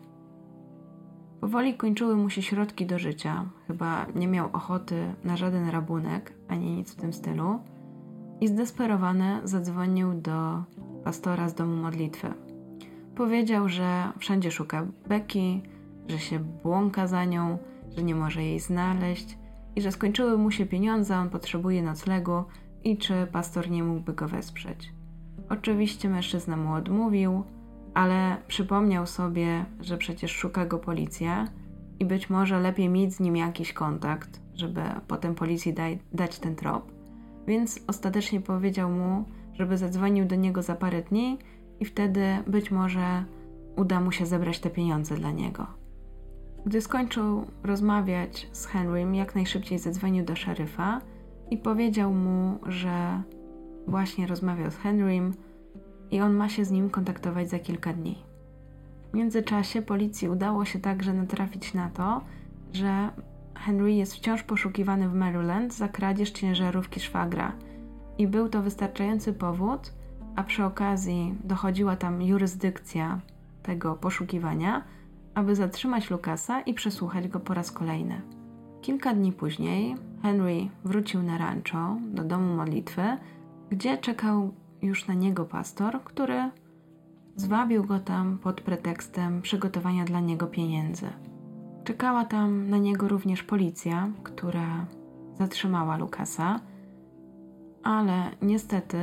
Powoli 1.40 1.74
kończyły 1.74 2.16
mu 2.16 2.30
się 2.30 2.42
środki 2.42 2.86
do 2.86 2.98
życia, 2.98 3.44
chyba 3.66 4.06
nie 4.14 4.28
miał 4.28 4.48
ochoty 4.52 5.14
na 5.24 5.36
żaden 5.36 5.68
rabunek 5.68 6.32
ani 6.48 6.76
nic 6.76 6.92
w 6.92 6.96
tym 6.96 7.12
stylu, 7.12 7.58
i 8.40 8.48
zdesperowany 8.48 9.40
zadzwonił 9.44 10.14
do 10.14 10.62
pastora 11.04 11.48
z 11.48 11.54
domu 11.54 11.76
modlitwy. 11.76 12.34
Powiedział, 13.14 13.68
że 13.68 14.12
wszędzie 14.18 14.50
szuka 14.50 14.86
Becky, 15.08 15.60
że 16.08 16.18
się 16.18 16.38
błąka 16.38 17.06
za 17.06 17.24
nią, 17.24 17.58
że 17.96 18.02
nie 18.02 18.14
może 18.14 18.42
jej 18.42 18.60
znaleźć 18.60 19.38
i 19.76 19.80
że 19.80 19.92
skończyły 19.92 20.38
mu 20.38 20.50
się 20.50 20.66
pieniądze, 20.66 21.16
on 21.16 21.30
potrzebuje 21.30 21.82
noclegu 21.82 22.44
i 22.84 22.96
czy 22.98 23.26
pastor 23.32 23.70
nie 23.70 23.84
mógłby 23.84 24.12
go 24.12 24.28
wesprzeć. 24.28 24.92
Oczywiście 25.48 26.08
mężczyzna 26.08 26.56
mu 26.56 26.74
odmówił, 26.74 27.44
ale 27.94 28.36
przypomniał 28.48 29.06
sobie, 29.06 29.64
że 29.80 29.98
przecież 29.98 30.30
szuka 30.30 30.66
go 30.66 30.78
policja 30.78 31.48
i 32.00 32.04
być 32.04 32.30
może 32.30 32.60
lepiej 32.60 32.88
mieć 32.88 33.14
z 33.14 33.20
nim 33.20 33.36
jakiś 33.36 33.72
kontakt, 33.72 34.40
żeby 34.54 34.80
potem 35.08 35.34
policji 35.34 35.74
daj, 35.74 35.98
dać 36.12 36.38
ten 36.38 36.56
trop. 36.56 36.92
Więc 37.46 37.80
ostatecznie 37.86 38.40
powiedział 38.40 38.90
mu, 38.90 39.24
żeby 39.52 39.78
zadzwonił 39.78 40.24
do 40.24 40.36
niego 40.36 40.62
za 40.62 40.74
parę 40.74 41.02
dni 41.02 41.38
i 41.80 41.84
wtedy 41.84 42.22
być 42.46 42.70
może 42.70 43.24
uda 43.76 44.00
mu 44.00 44.12
się 44.12 44.26
zebrać 44.26 44.58
te 44.58 44.70
pieniądze 44.70 45.14
dla 45.14 45.30
niego. 45.30 45.66
Gdy 46.66 46.80
skończył 46.80 47.46
rozmawiać 47.62 48.48
z 48.52 48.66
Henrym, 48.66 49.14
jak 49.14 49.34
najszybciej 49.34 49.78
zadzwonił 49.78 50.24
do 50.24 50.36
szeryfa 50.36 51.00
i 51.50 51.58
powiedział 51.58 52.12
mu, 52.12 52.58
że 52.66 53.22
właśnie 53.86 54.26
rozmawiał 54.26 54.70
z 54.70 54.76
Henrym 54.76 55.34
i 56.10 56.20
on 56.20 56.34
ma 56.34 56.48
się 56.48 56.64
z 56.64 56.70
nim 56.70 56.90
kontaktować 56.90 57.50
za 57.50 57.58
kilka 57.58 57.92
dni. 57.92 58.18
W 59.12 59.16
międzyczasie 59.16 59.82
policji 59.82 60.28
udało 60.28 60.64
się 60.64 60.78
także 60.78 61.12
natrafić 61.12 61.74
na 61.74 61.90
to, 61.90 62.20
że 62.72 63.10
Henry 63.54 63.92
jest 63.92 64.14
wciąż 64.14 64.42
poszukiwany 64.42 65.08
w 65.08 65.14
Maryland 65.14 65.74
za 65.74 65.88
kradzież 65.88 66.30
ciężarówki 66.30 67.00
szwagra 67.00 67.52
i 68.18 68.26
był 68.26 68.48
to 68.48 68.62
wystarczający 68.62 69.32
powód, 69.32 69.92
a 70.36 70.42
przy 70.44 70.64
okazji 70.64 71.34
dochodziła 71.44 71.96
tam 71.96 72.22
jurysdykcja 72.22 73.20
tego 73.62 73.94
poszukiwania, 73.94 74.84
aby 75.34 75.56
zatrzymać 75.56 76.10
Lukasa 76.10 76.60
i 76.60 76.74
przesłuchać 76.74 77.28
go 77.28 77.40
po 77.40 77.54
raz 77.54 77.72
kolejny. 77.72 78.20
Kilka 78.82 79.14
dni 79.14 79.32
później 79.32 79.96
Henry 80.22 80.68
wrócił 80.84 81.22
na 81.22 81.38
rancho 81.38 81.96
do 82.12 82.24
domu 82.24 82.56
modlitwy, 82.56 83.02
gdzie 83.70 83.98
czekał 83.98 84.54
już 84.84 85.06
na 85.06 85.14
niego 85.14 85.44
pastor, 85.44 86.04
który 86.04 86.50
zwabił 87.36 87.84
go 87.84 87.98
tam 87.98 88.38
pod 88.38 88.60
pretekstem 88.60 89.42
przygotowania 89.42 90.04
dla 90.04 90.20
niego 90.20 90.46
pieniędzy. 90.46 91.06
Czekała 91.84 92.24
tam 92.24 92.70
na 92.70 92.78
niego 92.78 93.08
również 93.08 93.42
policja, 93.42 94.08
która 94.22 94.86
zatrzymała 95.38 95.96
Lukasa, 95.96 96.60
ale 97.82 98.30
niestety 98.42 98.98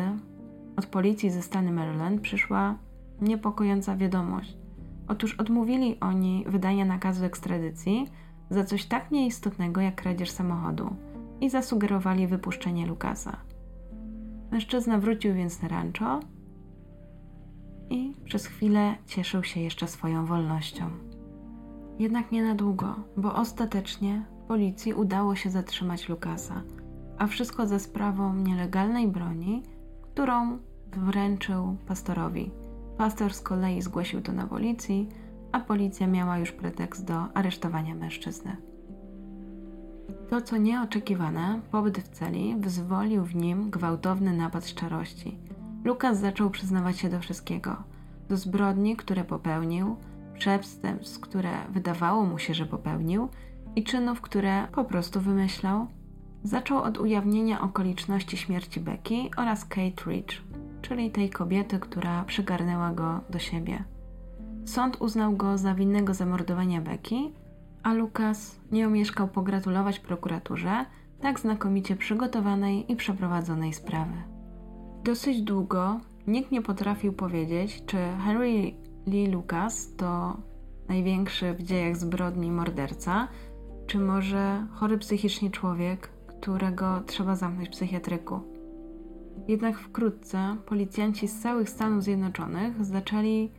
od 0.76 0.86
policji 0.86 1.30
ze 1.30 1.42
stanu 1.42 1.72
Maryland 1.72 2.22
przyszła 2.22 2.76
niepokojąca 3.22 3.96
wiadomość. 3.96 4.58
Otóż 5.08 5.36
odmówili 5.36 6.00
oni 6.00 6.46
wydania 6.48 6.86
nakazu 6.86 7.26
ekstradycji 7.26 8.08
za 8.50 8.64
coś 8.64 8.86
tak 8.86 9.12
nieistotnego 9.12 9.82
jak 9.82 9.96
kradzież 9.96 10.30
samochodu 10.32 10.96
i 11.42 11.50
zasugerowali 11.50 12.28
wypuszczenie 12.28 12.88
Lukasa. 12.88 13.38
Mężczyzna 14.52 14.98
wrócił 14.98 15.34
więc 15.34 15.62
na 15.62 15.68
rancho 15.68 16.20
i 17.90 18.14
przez 18.26 18.46
chwilę 18.46 18.96
cieszył 19.06 19.44
się 19.44 19.60
jeszcze 19.60 19.88
swoją 19.88 20.26
wolnością. 20.26 20.90
Jednak 22.00 22.32
nie 22.32 22.44
na 22.44 22.56
długo, 22.56 22.96
bo 23.18 23.36
ostatecznie 23.36 24.26
policji 24.48 24.94
udało 24.94 25.36
się 25.36 25.50
zatrzymać 25.50 26.10
Lukasa, 26.10 26.62
a 27.18 27.28
wszystko 27.28 27.68
za 27.68 27.80
sprawą 27.80 28.36
nielegalnej 28.36 29.08
broni, 29.08 29.64
którą 30.02 30.58
wręczył 30.98 31.78
pastorowi. 31.88 32.52
Pastor 32.98 33.34
z 33.34 33.42
kolei 33.42 33.82
zgłosił 33.82 34.22
to 34.22 34.32
na 34.32 34.48
policji, 34.48 35.10
a 35.52 35.60
policja 35.60 36.08
miała 36.08 36.38
już 36.38 36.52
pretekst 36.52 37.06
do 37.06 37.34
aresztowania 37.34 37.96
mężczyzny. 37.96 38.71
To, 40.30 40.42
co 40.42 40.58
nieoczekiwane, 40.58 41.62
pobyt 41.72 41.98
w 41.98 42.08
celi 42.08 42.56
wyzwolił 42.58 43.24
w 43.24 43.36
nim 43.36 43.70
gwałtowny 43.70 44.34
napad 44.34 44.68
szczerości. 44.68 45.38
Lukas 45.84 46.20
zaczął 46.20 46.50
przyznawać 46.50 47.00
się 47.00 47.10
do 47.10 47.20
wszystkiego. 47.20 47.84
Do 48.30 48.38
zbrodni, 48.38 48.96
które 48.96 49.24
popełnił, 49.24 49.96
przestępstw, 50.40 51.20
które 51.20 51.50
wydawało 51.70 52.26
mu 52.26 52.40
się, 52.40 52.54
że 52.54 52.66
popełnił 52.66 53.30
i 53.76 53.84
czynów, 53.84 54.22
które 54.22 54.68
po 54.72 54.84
prostu 54.84 55.22
wymyślał. 55.22 55.88
Zaczął 56.44 56.78
od 56.78 56.98
ujawnienia 56.98 57.62
okoliczności 57.62 58.38
śmierci 58.38 58.80
Becky 58.80 59.30
oraz 59.38 59.66
Kate 59.66 60.04
Rich, 60.06 60.42
czyli 60.82 61.12
tej 61.12 61.30
kobiety, 61.30 61.80
która 61.80 62.24
przygarnęła 62.24 62.92
go 62.92 63.20
do 63.30 63.40
siebie. 63.40 63.84
Sąd 64.66 65.02
uznał 65.02 65.34
go 65.34 65.58
za 65.58 65.76
winnego 65.76 66.14
zamordowania 66.14 66.82
Becky, 66.82 67.16
a 67.84 67.94
Lukas 67.94 68.60
nie 68.72 68.88
omieszkał 68.88 69.28
pogratulować 69.28 70.00
prokuraturze 70.00 70.86
tak 71.22 71.40
znakomicie 71.40 71.96
przygotowanej 71.96 72.92
i 72.92 72.96
przeprowadzonej 72.96 73.74
sprawy. 73.74 74.24
Dosyć 75.04 75.42
długo 75.42 76.00
nikt 76.28 76.52
nie 76.52 76.62
potrafił 76.62 77.14
powiedzieć, 77.14 77.84
czy 77.86 77.98
Henry 78.26 78.74
Lee 79.08 79.28
Lucas 79.32 79.96
to 79.96 80.38
największy 80.90 81.54
w 81.54 81.64
dziejach 81.64 81.98
zbrodni 81.98 82.52
morderca, 82.52 83.28
czy 83.88 84.00
może 84.00 84.68
chory 84.72 84.98
psychicznie 84.98 85.52
człowiek, 85.52 86.08
którego 86.08 87.02
trzeba 87.06 87.36
zamknąć 87.36 87.70
w 87.70 87.72
psychiatryku. 87.72 88.40
Jednak 89.48 89.80
wkrótce 89.80 90.56
policjanci 90.66 91.28
z 91.28 91.40
całych 91.40 91.70
Stanów 91.70 92.04
Zjednoczonych 92.04 92.86
zaczęli 92.86 93.52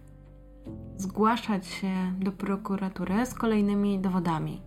zgłaszać 0.96 1.66
się 1.66 2.12
do 2.18 2.32
prokuratury 2.32 3.26
z 3.26 3.34
kolejnymi 3.34 3.98
dowodami. 3.98 4.60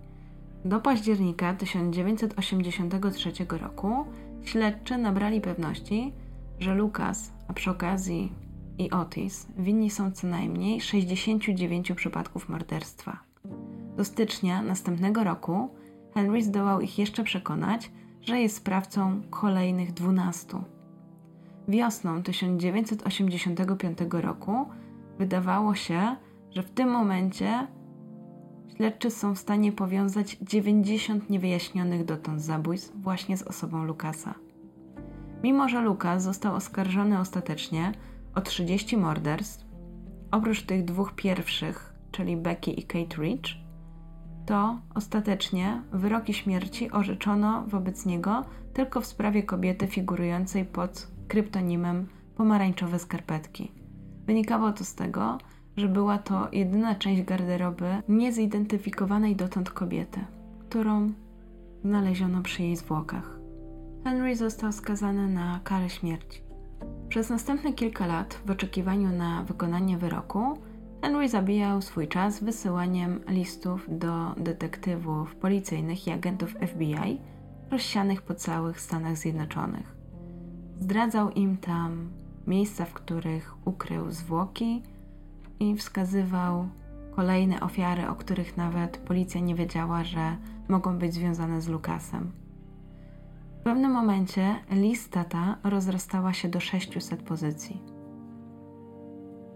Do 0.66 0.80
października 0.80 1.54
1983 1.54 3.32
roku 3.50 4.06
śledczy 4.44 4.98
nabrali 4.98 5.42
pewności, 5.42 6.14
że 6.60 6.76
Lucas, 6.76 7.34
a 7.48 7.54
przy 7.54 7.72
okazji 7.72 8.34
i 8.78 8.92
Otis 8.92 9.48
winni 9.58 9.90
są 9.90 10.12
co 10.12 10.28
najmniej 10.28 10.82
69 10.82 11.92
przypadków 11.92 12.50
morderstwa. 12.50 13.20
Do 13.98 14.06
stycznia 14.06 14.62
następnego 14.62 15.24
roku 15.24 15.70
Henry 16.14 16.44
zdołał 16.44 16.82
ich 16.82 17.00
jeszcze 17.00 17.24
przekonać, 17.24 17.92
że 18.22 18.40
jest 18.40 18.56
sprawcą 18.56 19.22
kolejnych 19.30 19.94
12. 19.94 20.58
Wiosną 21.68 22.24
1985 22.24 23.98
roku 24.12 24.66
wydawało 25.18 25.76
się, 25.76 26.16
że 26.52 26.64
w 26.64 26.72
tym 26.72 26.90
momencie 26.90 27.68
śledczy 28.76 29.12
są 29.12 29.36
w 29.36 29.40
stanie 29.40 29.72
powiązać 29.72 30.38
90 30.42 31.30
niewyjaśnionych 31.30 32.06
dotąd 32.06 32.42
zabójstw 32.42 32.94
właśnie 32.96 33.38
z 33.38 33.44
osobą 33.44 33.84
Lukasa. 33.84 34.34
Mimo, 35.44 35.70
że 35.70 35.82
Lukas 35.82 36.24
został 36.24 36.56
oskarżony 36.56 37.20
ostatecznie 37.20 37.92
o 38.36 38.42
30 38.42 38.98
morderstw, 38.98 39.66
oprócz 40.32 40.64
tych 40.64 40.86
dwóch 40.86 41.14
pierwszych, 41.14 41.94
czyli 42.12 42.38
Becky 42.38 42.72
i 42.72 42.84
Kate 42.84 43.22
Rich, 43.22 43.66
to 44.46 44.80
ostatecznie 44.96 45.82
wyroki 45.92 46.34
śmierci 46.34 46.92
orzeczono 46.92 47.64
wobec 47.68 48.06
niego 48.06 48.46
tylko 48.74 49.02
w 49.02 49.06
sprawie 49.06 49.44
kobiety 49.44 49.88
figurującej 49.88 50.66
pod 50.66 51.08
kryptonimem 51.28 52.08
Pomarańczowe 52.36 53.00
Skarpetki. 53.00 53.85
Wynikało 54.26 54.72
to 54.72 54.84
z 54.84 54.96
tego, 54.96 55.38
że 55.78 55.88
była 55.88 56.18
to 56.18 56.48
jedyna 56.52 56.96
część 56.96 57.24
garderoby 57.24 57.86
niezidentyfikowanej 58.10 59.36
dotąd 59.36 59.70
kobiety, 59.70 60.20
którą 60.70 61.12
znaleziono 61.84 62.42
przy 62.42 62.64
jej 62.64 62.76
zwłokach. 62.76 63.40
Henry 64.04 64.36
został 64.36 64.72
skazany 64.72 65.28
na 65.28 65.60
karę 65.64 65.90
śmierci. 65.90 66.42
Przez 67.10 67.30
następne 67.30 67.74
kilka 67.74 68.06
lat, 68.06 68.40
w 68.46 68.52
oczekiwaniu 68.52 69.10
na 69.10 69.44
wykonanie 69.44 69.98
wyroku, 69.98 70.58
Henry 71.02 71.30
zabijał 71.30 71.82
swój 71.82 72.08
czas 72.08 72.44
wysyłaniem 72.44 73.20
listów 73.28 73.86
do 73.88 74.36
detektywów 74.38 75.36
policyjnych 75.36 76.08
i 76.08 76.12
agentów 76.12 76.54
FBI 76.68 77.20
rozsianych 77.72 78.22
po 78.22 78.36
całych 78.36 78.82
Stanach 78.82 79.18
Zjednoczonych. 79.18 79.96
Zdradzał 80.80 81.32
im 81.32 81.58
tam 81.58 82.10
miejsca, 82.48 82.86
w 82.86 82.94
których 82.94 83.56
ukrył 83.66 84.12
zwłoki 84.12 84.84
i 85.60 85.76
wskazywał 85.76 86.68
kolejne 87.16 87.60
ofiary, 87.60 88.10
o 88.10 88.16
których 88.16 88.58
nawet 88.58 88.98
policja 88.98 89.42
nie 89.42 89.56
wiedziała, 89.56 90.04
że 90.04 90.38
mogą 90.68 90.98
być 90.98 91.14
związane 91.14 91.62
z 91.62 91.68
Lukasem. 91.68 92.32
pewnym 93.64 93.92
momencie 93.92 94.56
lista 94.72 95.24
ta 95.24 95.58
rozrastała 95.64 96.34
się 96.34 96.50
do 96.50 96.60
600 96.60 97.24
pozycji. 97.24 97.82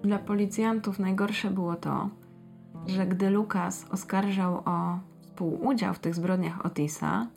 Dla 0.03 0.19
policjantów 0.19 0.99
najgorsze 0.99 1.51
było 1.51 1.75
to, 1.75 2.09
że 2.87 3.07
gdy 3.07 3.29
Lukas 3.29 3.85
oskarżał 3.91 4.61
o 4.65 4.99
współudział 5.21 5.93
w 5.93 5.99
tych 5.99 6.15
zbrodniach 6.15 6.65
Otisa, 6.65 7.27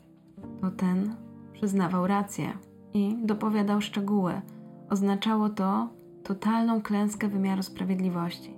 to 0.61 0.71
ten 0.71 1.15
przyznawał 1.53 2.07
rację 2.07 2.53
i 2.93 3.17
dopowiadał 3.23 3.81
szczegóły. 3.81 4.41
Oznaczało 4.89 5.49
to 5.49 5.89
totalną 6.23 6.81
klęskę 6.81 7.27
wymiaru 7.27 7.63
sprawiedliwości. 7.63 8.57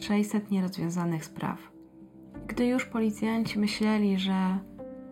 600 0.00 0.50
nierozwiązanych 0.50 1.24
spraw. 1.24 1.58
Gdy 2.46 2.66
już 2.66 2.86
policjanci 2.86 3.58
myśleli, 3.58 4.18
że 4.18 4.58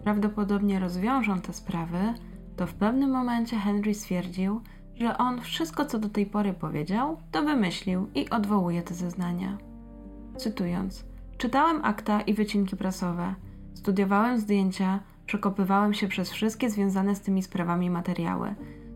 prawdopodobnie 0.02 0.80
rozwiążą 0.80 1.40
te 1.40 1.52
sprawy, 1.52 2.14
to 2.56 2.66
w 2.66 2.74
pewnym 2.74 3.10
momencie 3.10 3.56
Henry 3.56 3.94
stwierdził, 3.94 4.60
że 4.94 5.18
on 5.18 5.40
wszystko, 5.40 5.84
co 5.84 5.98
do 5.98 6.08
tej 6.08 6.26
pory 6.26 6.52
powiedział, 6.52 7.16
to 7.30 7.42
wymyślił 7.42 8.06
i 8.14 8.30
odwołuje 8.30 8.82
te 8.82 8.94
zeznania. 8.94 9.58
Cytując: 10.36 11.04
Czytałem 11.38 11.84
akta 11.84 12.20
i 12.20 12.34
wycinki 12.34 12.76
prasowe, 12.76 13.34
studiowałem 13.74 14.38
zdjęcia, 14.38 15.00
przekopywałem 15.26 15.94
się 15.94 16.08
przez 16.08 16.30
wszystkie 16.30 16.70
związane 16.70 17.14
z 17.14 17.20
tymi 17.20 17.42
sprawami 17.42 17.90
materiały. 17.90 18.54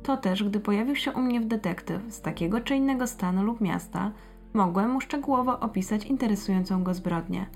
To 0.08 0.16
też, 0.16 0.44
gdy 0.44 0.60
pojawił 0.60 0.96
się 0.96 1.12
u 1.12 1.22
mnie 1.22 1.40
w 1.40 1.46
detektyw 1.46 2.02
z 2.08 2.20
takiego 2.20 2.60
czy 2.60 2.76
innego 2.76 3.06
stanu 3.06 3.42
lub 3.42 3.60
miasta, 3.60 4.12
mogłem 4.54 4.90
mu 4.90 5.00
szczegółowo 5.00 5.60
opisać 5.60 6.06
interesującą 6.06 6.84
go 6.84 6.94
zbrodnię. 6.94 7.46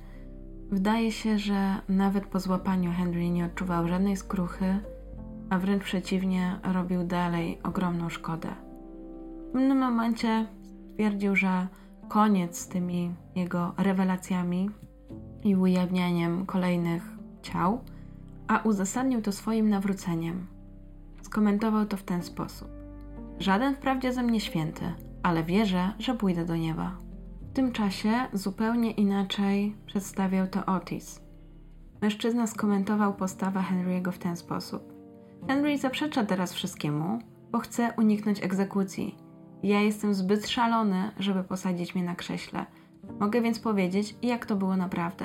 Wydaje 0.71 1.13
się, 1.13 1.39
że 1.39 1.77
nawet 1.89 2.27
po 2.27 2.41
złapaniu 2.41 2.93
Henry 2.93 3.31
nie 3.31 3.45
odczuwał 3.45 3.89
żadnej 3.89 4.17
skruchy, 4.17 4.79
a 5.51 5.59
wręcz 5.59 5.83
przeciwnie, 5.83 6.59
robił 6.73 7.05
dalej 7.05 7.59
ogromną 7.63 8.09
szkodę. 8.09 8.49
W 9.49 9.53
pewnym 9.53 9.79
momencie 9.79 10.47
stwierdził, 10.93 11.37
że 11.37 11.67
koniec 12.09 12.59
z 12.59 12.69
tymi 12.69 13.15
jego 13.35 13.73
rewelacjami 13.79 14.71
i 15.45 15.57
ujawnianiem 15.57 16.47
kolejnych 16.47 17.03
ciał, 17.43 17.81
a 18.49 18.59
uzasadnił 18.59 19.23
to 19.23 19.33
swoim 19.33 19.69
nawróceniem. 19.69 20.52
Skomentował 21.33 21.87
to 21.87 21.97
w 21.97 22.03
ten 22.03 22.23
sposób: 22.23 22.69
Żaden 23.39 23.75
wprawdzie 23.75 24.13
ze 24.13 24.23
mnie 24.23 24.41
święty, 24.41 24.85
ale 25.23 25.45
wierzę, 25.45 25.93
że 25.99 26.15
pójdę 26.15 26.45
do 26.45 26.57
nieba. 26.57 26.97
W 27.51 27.53
tym 27.53 27.73
czasie 27.73 28.11
zupełnie 28.33 28.91
inaczej 28.91 29.77
przedstawiał 29.87 30.47
to 30.47 30.67
Otis. 30.67 31.21
Mężczyzna 32.03 32.47
skomentował 32.47 33.15
postawę 33.15 33.61
Henry'ego 33.61 34.13
w 34.13 34.19
ten 34.19 34.37
sposób. 34.37 34.83
Henry 35.49 35.79
zaprzecza 35.79 36.25
teraz 36.25 36.53
wszystkiemu, 36.53 37.19
bo 37.51 37.59
chce 37.59 37.93
uniknąć 37.99 38.43
egzekucji. 38.45 39.17
Ja 39.63 39.81
jestem 39.81 40.15
zbyt 40.15 40.49
szalony, 40.49 41.11
żeby 41.19 41.45
posadzić 41.45 41.95
mnie 41.95 42.05
na 42.05 42.15
krześle. 42.15 42.67
Mogę 43.21 43.43
więc 43.43 43.61
powiedzieć, 43.61 44.17
jak 44.23 44.47
to 44.47 44.57
było 44.57 44.77
naprawdę. 44.77 45.25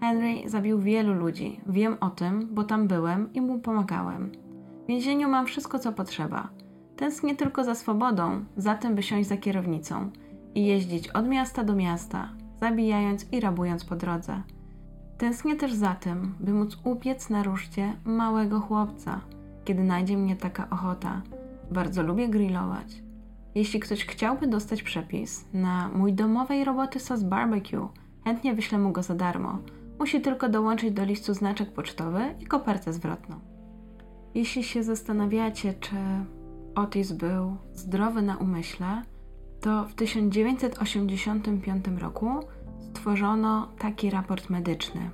Henry 0.00 0.48
zabił 0.50 0.80
wielu 0.80 1.14
ludzi. 1.14 1.60
Wiem 1.66 1.96
o 2.00 2.10
tym, 2.10 2.48
bo 2.54 2.64
tam 2.64 2.88
byłem 2.88 3.32
i 3.32 3.40
mu 3.40 3.58
pomagałem. 3.58 4.43
W 4.84 4.86
więzieniu 4.86 5.28
mam 5.28 5.46
wszystko, 5.46 5.78
co 5.78 5.92
potrzeba. 5.92 6.48
Tęsknię 6.96 7.36
tylko 7.36 7.64
za 7.64 7.74
swobodą, 7.74 8.44
za 8.56 8.74
tym, 8.74 8.94
by 8.94 9.02
siąść 9.02 9.28
za 9.28 9.36
kierownicą 9.36 10.10
i 10.54 10.66
jeździć 10.66 11.08
od 11.08 11.28
miasta 11.28 11.64
do 11.64 11.74
miasta, 11.74 12.28
zabijając 12.60 13.32
i 13.32 13.40
rabując 13.40 13.84
po 13.84 13.96
drodze. 13.96 14.42
Tęsknię 15.18 15.56
też 15.56 15.72
za 15.72 15.94
tym, 15.94 16.34
by 16.40 16.52
móc 16.52 16.78
upiec 16.84 17.30
na 17.30 17.42
ruszcie 17.42 17.92
małego 18.04 18.60
chłopca, 18.60 19.20
kiedy 19.64 19.82
najdzie 19.82 20.16
mnie 20.16 20.36
taka 20.36 20.70
ochota. 20.70 21.22
Bardzo 21.70 22.02
lubię 22.02 22.28
grillować. 22.28 23.02
Jeśli 23.54 23.80
ktoś 23.80 24.06
chciałby 24.06 24.46
dostać 24.46 24.82
przepis 24.82 25.44
na 25.52 25.88
mój 25.88 26.12
domowej 26.12 26.64
roboty 26.64 27.00
sos 27.00 27.22
barbecue, 27.22 27.88
chętnie 28.24 28.54
wyślę 28.54 28.78
mu 28.78 28.92
go 28.92 29.02
za 29.02 29.14
darmo. 29.14 29.58
Musi 29.98 30.20
tylko 30.20 30.48
dołączyć 30.48 30.92
do 30.92 31.04
listu 31.04 31.34
znaczek 31.34 31.72
pocztowy 31.72 32.34
i 32.40 32.46
kopertę 32.46 32.92
zwrotną. 32.92 33.53
Jeśli 34.34 34.64
się 34.64 34.82
zastanawiacie, 34.82 35.74
czy 35.74 35.96
Otis 36.74 37.12
był 37.12 37.56
zdrowy 37.74 38.22
na 38.22 38.36
umyśle, 38.36 39.02
to 39.60 39.84
w 39.84 39.94
1985 39.94 41.84
roku 41.98 42.28
stworzono 42.90 43.68
taki 43.78 44.10
raport 44.10 44.50
medyczny. 44.50 45.10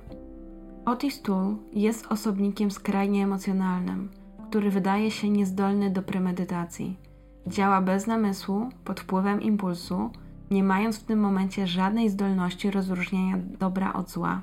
Otis 0.85 1.21
Toole 1.21 1.55
jest 1.73 2.07
osobnikiem 2.11 2.71
skrajnie 2.71 3.23
emocjonalnym, 3.23 4.09
który 4.49 4.69
wydaje 4.69 5.11
się 5.11 5.29
niezdolny 5.29 5.89
do 5.89 6.01
premedytacji. 6.01 6.97
Działa 7.47 7.81
bez 7.81 8.07
namysłu, 8.07 8.69
pod 8.85 8.99
wpływem 8.99 9.41
impulsu, 9.41 10.09
nie 10.51 10.63
mając 10.63 10.99
w 10.99 11.03
tym 11.03 11.19
momencie 11.19 11.67
żadnej 11.67 12.09
zdolności 12.09 12.71
rozróżnienia 12.71 13.37
dobra 13.59 13.93
od 13.93 14.09
zła. 14.09 14.41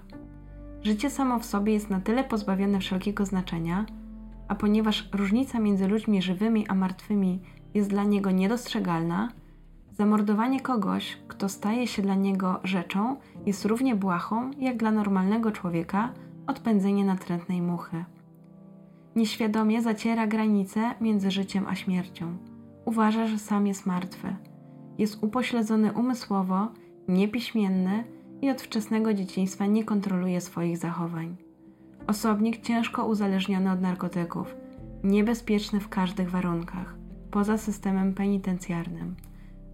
Życie 0.82 1.10
samo 1.10 1.38
w 1.38 1.44
sobie 1.44 1.72
jest 1.72 1.90
na 1.90 2.00
tyle 2.00 2.24
pozbawione 2.24 2.80
wszelkiego 2.80 3.26
znaczenia, 3.26 3.86
a 4.48 4.54
ponieważ 4.54 5.08
różnica 5.12 5.58
między 5.58 5.88
ludźmi 5.88 6.22
żywymi 6.22 6.68
a 6.68 6.74
martwymi 6.74 7.40
jest 7.74 7.90
dla 7.90 8.04
niego 8.04 8.30
niedostrzegalna, 8.30 9.28
zamordowanie 9.92 10.60
kogoś, 10.60 11.18
kto 11.28 11.48
staje 11.48 11.86
się 11.86 12.02
dla 12.02 12.14
niego 12.14 12.60
rzeczą, 12.64 13.16
jest 13.46 13.64
równie 13.64 13.96
błahą 13.96 14.50
jak 14.58 14.76
dla 14.76 14.90
normalnego 14.90 15.52
człowieka 15.52 16.12
odpędzenie 16.46 17.04
natrętnej 17.04 17.62
muchy. 17.62 18.04
Nieświadomie 19.16 19.82
zaciera 19.82 20.26
granice 20.26 20.94
między 21.00 21.30
życiem 21.30 21.66
a 21.66 21.74
śmiercią. 21.74 22.36
Uważa, 22.84 23.26
że 23.26 23.38
sam 23.38 23.66
jest 23.66 23.86
martwy. 23.86 24.36
Jest 24.98 25.22
upośledzony 25.22 25.92
umysłowo, 25.92 26.68
niepiśmienny 27.08 28.04
i 28.42 28.50
od 28.50 28.62
wczesnego 28.62 29.14
dzieciństwa 29.14 29.66
nie 29.66 29.84
kontroluje 29.84 30.40
swoich 30.40 30.78
zachowań. 30.78 31.47
Osobnik 32.08 32.60
ciężko 32.60 33.06
uzależniony 33.06 33.72
od 33.72 33.80
narkotyków, 33.80 34.54
niebezpieczny 35.04 35.80
w 35.80 35.88
każdych 35.88 36.30
warunkach, 36.30 36.94
poza 37.30 37.58
systemem 37.58 38.14
penitencjarnym, 38.14 39.16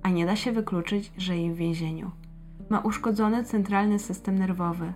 a 0.03 0.09
nie 0.09 0.27
da 0.27 0.37
się 0.37 0.53
wykluczyć, 0.53 1.13
że 1.19 1.39
i 1.39 1.51
w 1.51 1.57
więzieniu. 1.57 2.11
Ma 2.71 2.81
uszkodzony 2.81 3.45
centralny 3.45 3.99
system 3.99 4.39
nerwowy, 4.39 4.93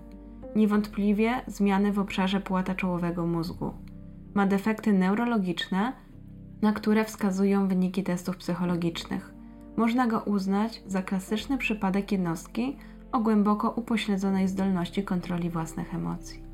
niewątpliwie 0.56 1.32
zmiany 1.46 1.92
w 1.92 1.98
obszarze 1.98 2.40
płata 2.40 2.74
czołowego 2.74 3.26
mózgu. 3.26 3.72
Ma 4.34 4.46
defekty 4.46 4.92
neurologiczne, 4.92 5.92
na 6.62 6.72
które 6.72 7.04
wskazują 7.04 7.68
wyniki 7.68 8.02
testów 8.02 8.36
psychologicznych. 8.36 9.34
Można 9.76 10.06
go 10.06 10.20
uznać 10.20 10.82
za 10.86 11.02
klasyczny 11.02 11.58
przypadek 11.58 12.12
jednostki 12.12 12.76
o 13.12 13.20
głęboko 13.20 13.70
upośledzonej 13.70 14.48
zdolności 14.48 15.02
kontroli 15.02 15.50
własnych 15.50 15.94
emocji. 15.94 16.47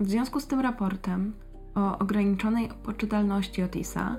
W 0.00 0.08
związku 0.08 0.40
z 0.40 0.46
tym 0.46 0.60
raportem 0.60 1.32
o 1.74 1.98
ograniczonej 1.98 2.68
poczytalności 2.82 3.62
Otisa, 3.62 4.16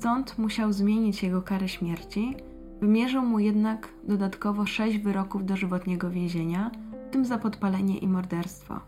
sąd 0.00 0.38
musiał 0.38 0.72
zmienić 0.72 1.22
jego 1.22 1.42
karę 1.42 1.68
śmierci, 1.68 2.34
wymierzył 2.80 3.22
mu 3.22 3.38
jednak 3.38 3.88
dodatkowo 4.08 4.66
sześć 4.66 4.98
wyroków 4.98 5.46
dożywotniego 5.46 6.10
więzienia, 6.10 6.70
w 7.08 7.10
tym 7.10 7.24
za 7.24 7.38
podpalenie 7.38 7.98
i 7.98 8.08
morderstwo. 8.08 8.80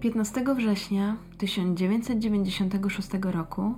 15 0.00 0.44
września 0.54 1.16
1996 1.38 3.08
roku 3.22 3.74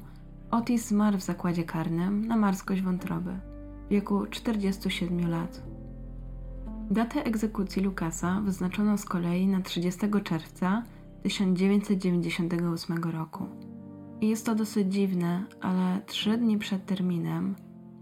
Otis 0.50 0.88
zmarł 0.88 1.18
w 1.18 1.22
zakładzie 1.22 1.64
karnym 1.64 2.26
na 2.26 2.36
marskość 2.36 2.82
wątroby 2.82 3.30
w 3.86 3.90
wieku 3.90 4.26
47 4.26 5.30
lat. 5.30 5.62
Datę 6.90 7.24
egzekucji 7.24 7.82
Lukasa 7.82 8.40
wyznaczono 8.40 8.98
z 8.98 9.04
kolei 9.04 9.46
na 9.46 9.60
30 9.60 10.00
czerwca 10.24 10.82
1998 11.22 13.04
roku. 13.04 13.46
I 14.20 14.28
jest 14.28 14.46
to 14.46 14.54
dosyć 14.54 14.92
dziwne, 14.92 15.44
ale 15.60 16.00
trzy 16.06 16.38
dni 16.38 16.58
przed 16.58 16.86
terminem 16.86 17.54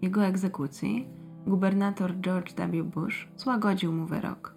jego 0.03 0.25
egzekucji 0.25 1.09
gubernator 1.47 2.21
George 2.21 2.53
W. 2.55 2.83
Bush 2.83 3.29
złagodził 3.37 3.93
mu 3.93 4.07
wyrok. 4.07 4.55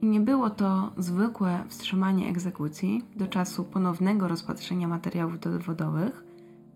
I 0.00 0.06
nie 0.06 0.20
było 0.20 0.50
to 0.50 0.92
zwykłe 0.98 1.64
wstrzymanie 1.68 2.28
egzekucji 2.28 3.02
do 3.16 3.26
czasu 3.26 3.64
ponownego 3.64 4.28
rozpatrzenia 4.28 4.88
materiałów 4.88 5.38
dowodowych, 5.40 6.24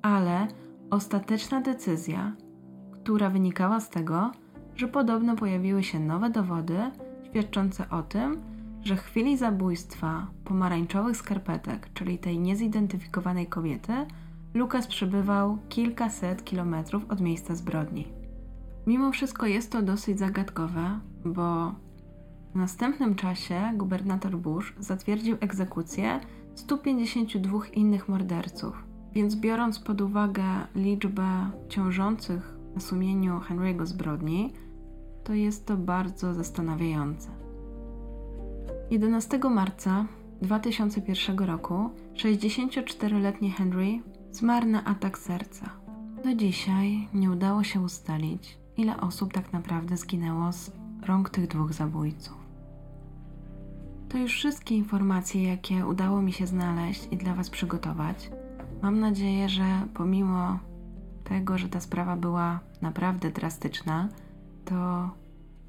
ale 0.02 0.48
ostateczna 0.90 1.60
decyzja, 1.60 2.32
która 2.92 3.30
wynikała 3.30 3.80
z 3.80 3.90
tego, 3.90 4.30
że 4.76 4.88
podobno 4.88 5.36
pojawiły 5.36 5.82
się 5.82 6.00
nowe 6.00 6.30
dowody 6.30 6.78
świadczące 7.30 7.90
o 7.90 8.02
tym, 8.02 8.40
że 8.86 8.96
w 8.96 9.00
chwili 9.00 9.36
zabójstwa 9.36 10.26
pomarańczowych 10.44 11.16
skarpetek, 11.16 11.88
czyli 11.94 12.18
tej 12.18 12.38
niezidentyfikowanej 12.38 13.46
kobiety, 13.46 13.92
Lukas 14.54 14.86
przebywał 14.86 15.58
kilkaset 15.68 16.44
kilometrów 16.44 17.10
od 17.10 17.20
miejsca 17.20 17.54
zbrodni. 17.54 18.08
Mimo 18.86 19.12
wszystko 19.12 19.46
jest 19.46 19.72
to 19.72 19.82
dosyć 19.82 20.18
zagadkowe, 20.18 21.00
bo 21.24 21.74
w 22.54 22.58
następnym 22.58 23.14
czasie 23.14 23.72
gubernator 23.74 24.36
Bush 24.38 24.74
zatwierdził 24.78 25.36
egzekucję 25.40 26.20
152 26.54 27.66
innych 27.66 28.08
morderców, 28.08 28.84
Więc 29.12 29.36
biorąc 29.36 29.78
pod 29.78 30.00
uwagę 30.00 30.44
liczbę 30.74 31.50
ciążących 31.68 32.56
na 32.74 32.80
sumieniu 32.80 33.38
Henry'ego 33.38 33.86
zbrodni, 33.86 34.52
to 35.24 35.34
jest 35.34 35.66
to 35.66 35.76
bardzo 35.76 36.34
zastanawiające. 36.34 37.45
11 38.90 39.38
marca 39.50 40.06
2001 40.42 41.38
roku 41.38 41.90
64-letni 42.14 43.50
Henry 43.50 44.00
zmarł 44.32 44.66
na 44.66 44.84
atak 44.84 45.18
serca. 45.18 45.70
Do 46.24 46.34
dzisiaj 46.34 47.08
nie 47.14 47.30
udało 47.30 47.64
się 47.64 47.80
ustalić, 47.80 48.58
ile 48.76 49.00
osób 49.00 49.32
tak 49.32 49.52
naprawdę 49.52 49.96
zginęło 49.96 50.52
z 50.52 50.72
rąk 51.06 51.30
tych 51.30 51.48
dwóch 51.48 51.72
zabójców. 51.72 52.36
To 54.08 54.18
już 54.18 54.32
wszystkie 54.32 54.76
informacje, 54.76 55.42
jakie 55.42 55.86
udało 55.86 56.22
mi 56.22 56.32
się 56.32 56.46
znaleźć 56.46 57.08
i 57.10 57.16
dla 57.16 57.34
Was 57.34 57.50
przygotować. 57.50 58.30
Mam 58.82 59.00
nadzieję, 59.00 59.48
że 59.48 59.64
pomimo 59.94 60.58
tego, 61.24 61.58
że 61.58 61.68
ta 61.68 61.80
sprawa 61.80 62.16
była 62.16 62.60
naprawdę 62.82 63.30
drastyczna, 63.30 64.08
to 64.64 65.10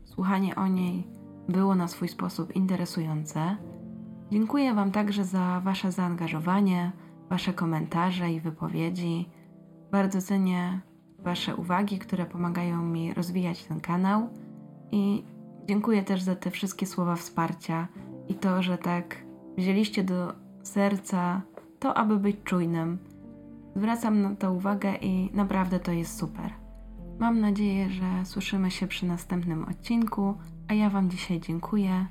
słuchanie 0.05 0.55
o 0.55 0.67
niej 0.67 1.16
było 1.49 1.75
na 1.75 1.87
swój 1.87 2.07
sposób 2.07 2.55
interesujące. 2.55 3.57
Dziękuję 4.31 4.73
Wam 4.73 4.91
także 4.91 5.25
za 5.25 5.61
Wasze 5.63 5.91
zaangażowanie, 5.91 6.91
Wasze 7.29 7.53
komentarze 7.53 8.31
i 8.31 8.39
wypowiedzi. 8.39 9.29
Bardzo 9.91 10.21
cenię 10.21 10.81
Wasze 11.19 11.55
uwagi, 11.55 11.99
które 11.99 12.25
pomagają 12.25 12.83
mi 12.83 13.13
rozwijać 13.13 13.63
ten 13.63 13.79
kanał 13.79 14.29
i 14.91 15.23
dziękuję 15.67 16.03
też 16.03 16.21
za 16.21 16.35
te 16.35 16.51
wszystkie 16.51 16.85
słowa 16.85 17.15
wsparcia 17.15 17.87
i 18.27 18.35
to, 18.35 18.63
że 18.63 18.77
tak 18.77 19.25
wzięliście 19.57 20.03
do 20.03 20.33
serca 20.63 21.41
to, 21.79 21.93
aby 21.93 22.17
być 22.19 22.37
czujnym. 22.43 22.97
Zwracam 23.75 24.21
na 24.21 24.35
to 24.35 24.53
uwagę 24.53 24.95
i 24.95 25.31
naprawdę 25.33 25.79
to 25.79 25.91
jest 25.91 26.17
super. 26.17 26.53
Mam 27.19 27.39
nadzieję, 27.39 27.89
że 27.89 28.25
słyszymy 28.25 28.71
się 28.71 28.87
przy 28.87 29.05
następnym 29.05 29.63
odcinku, 29.63 30.35
a 30.67 30.73
ja 30.73 30.89
Wam 30.89 31.09
dzisiaj 31.09 31.39
dziękuję. 31.39 32.07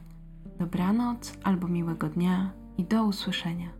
Dobranoc 0.58 1.32
albo 1.42 1.68
miłego 1.68 2.08
dnia 2.08 2.52
i 2.78 2.84
do 2.84 3.04
usłyszenia. 3.04 3.75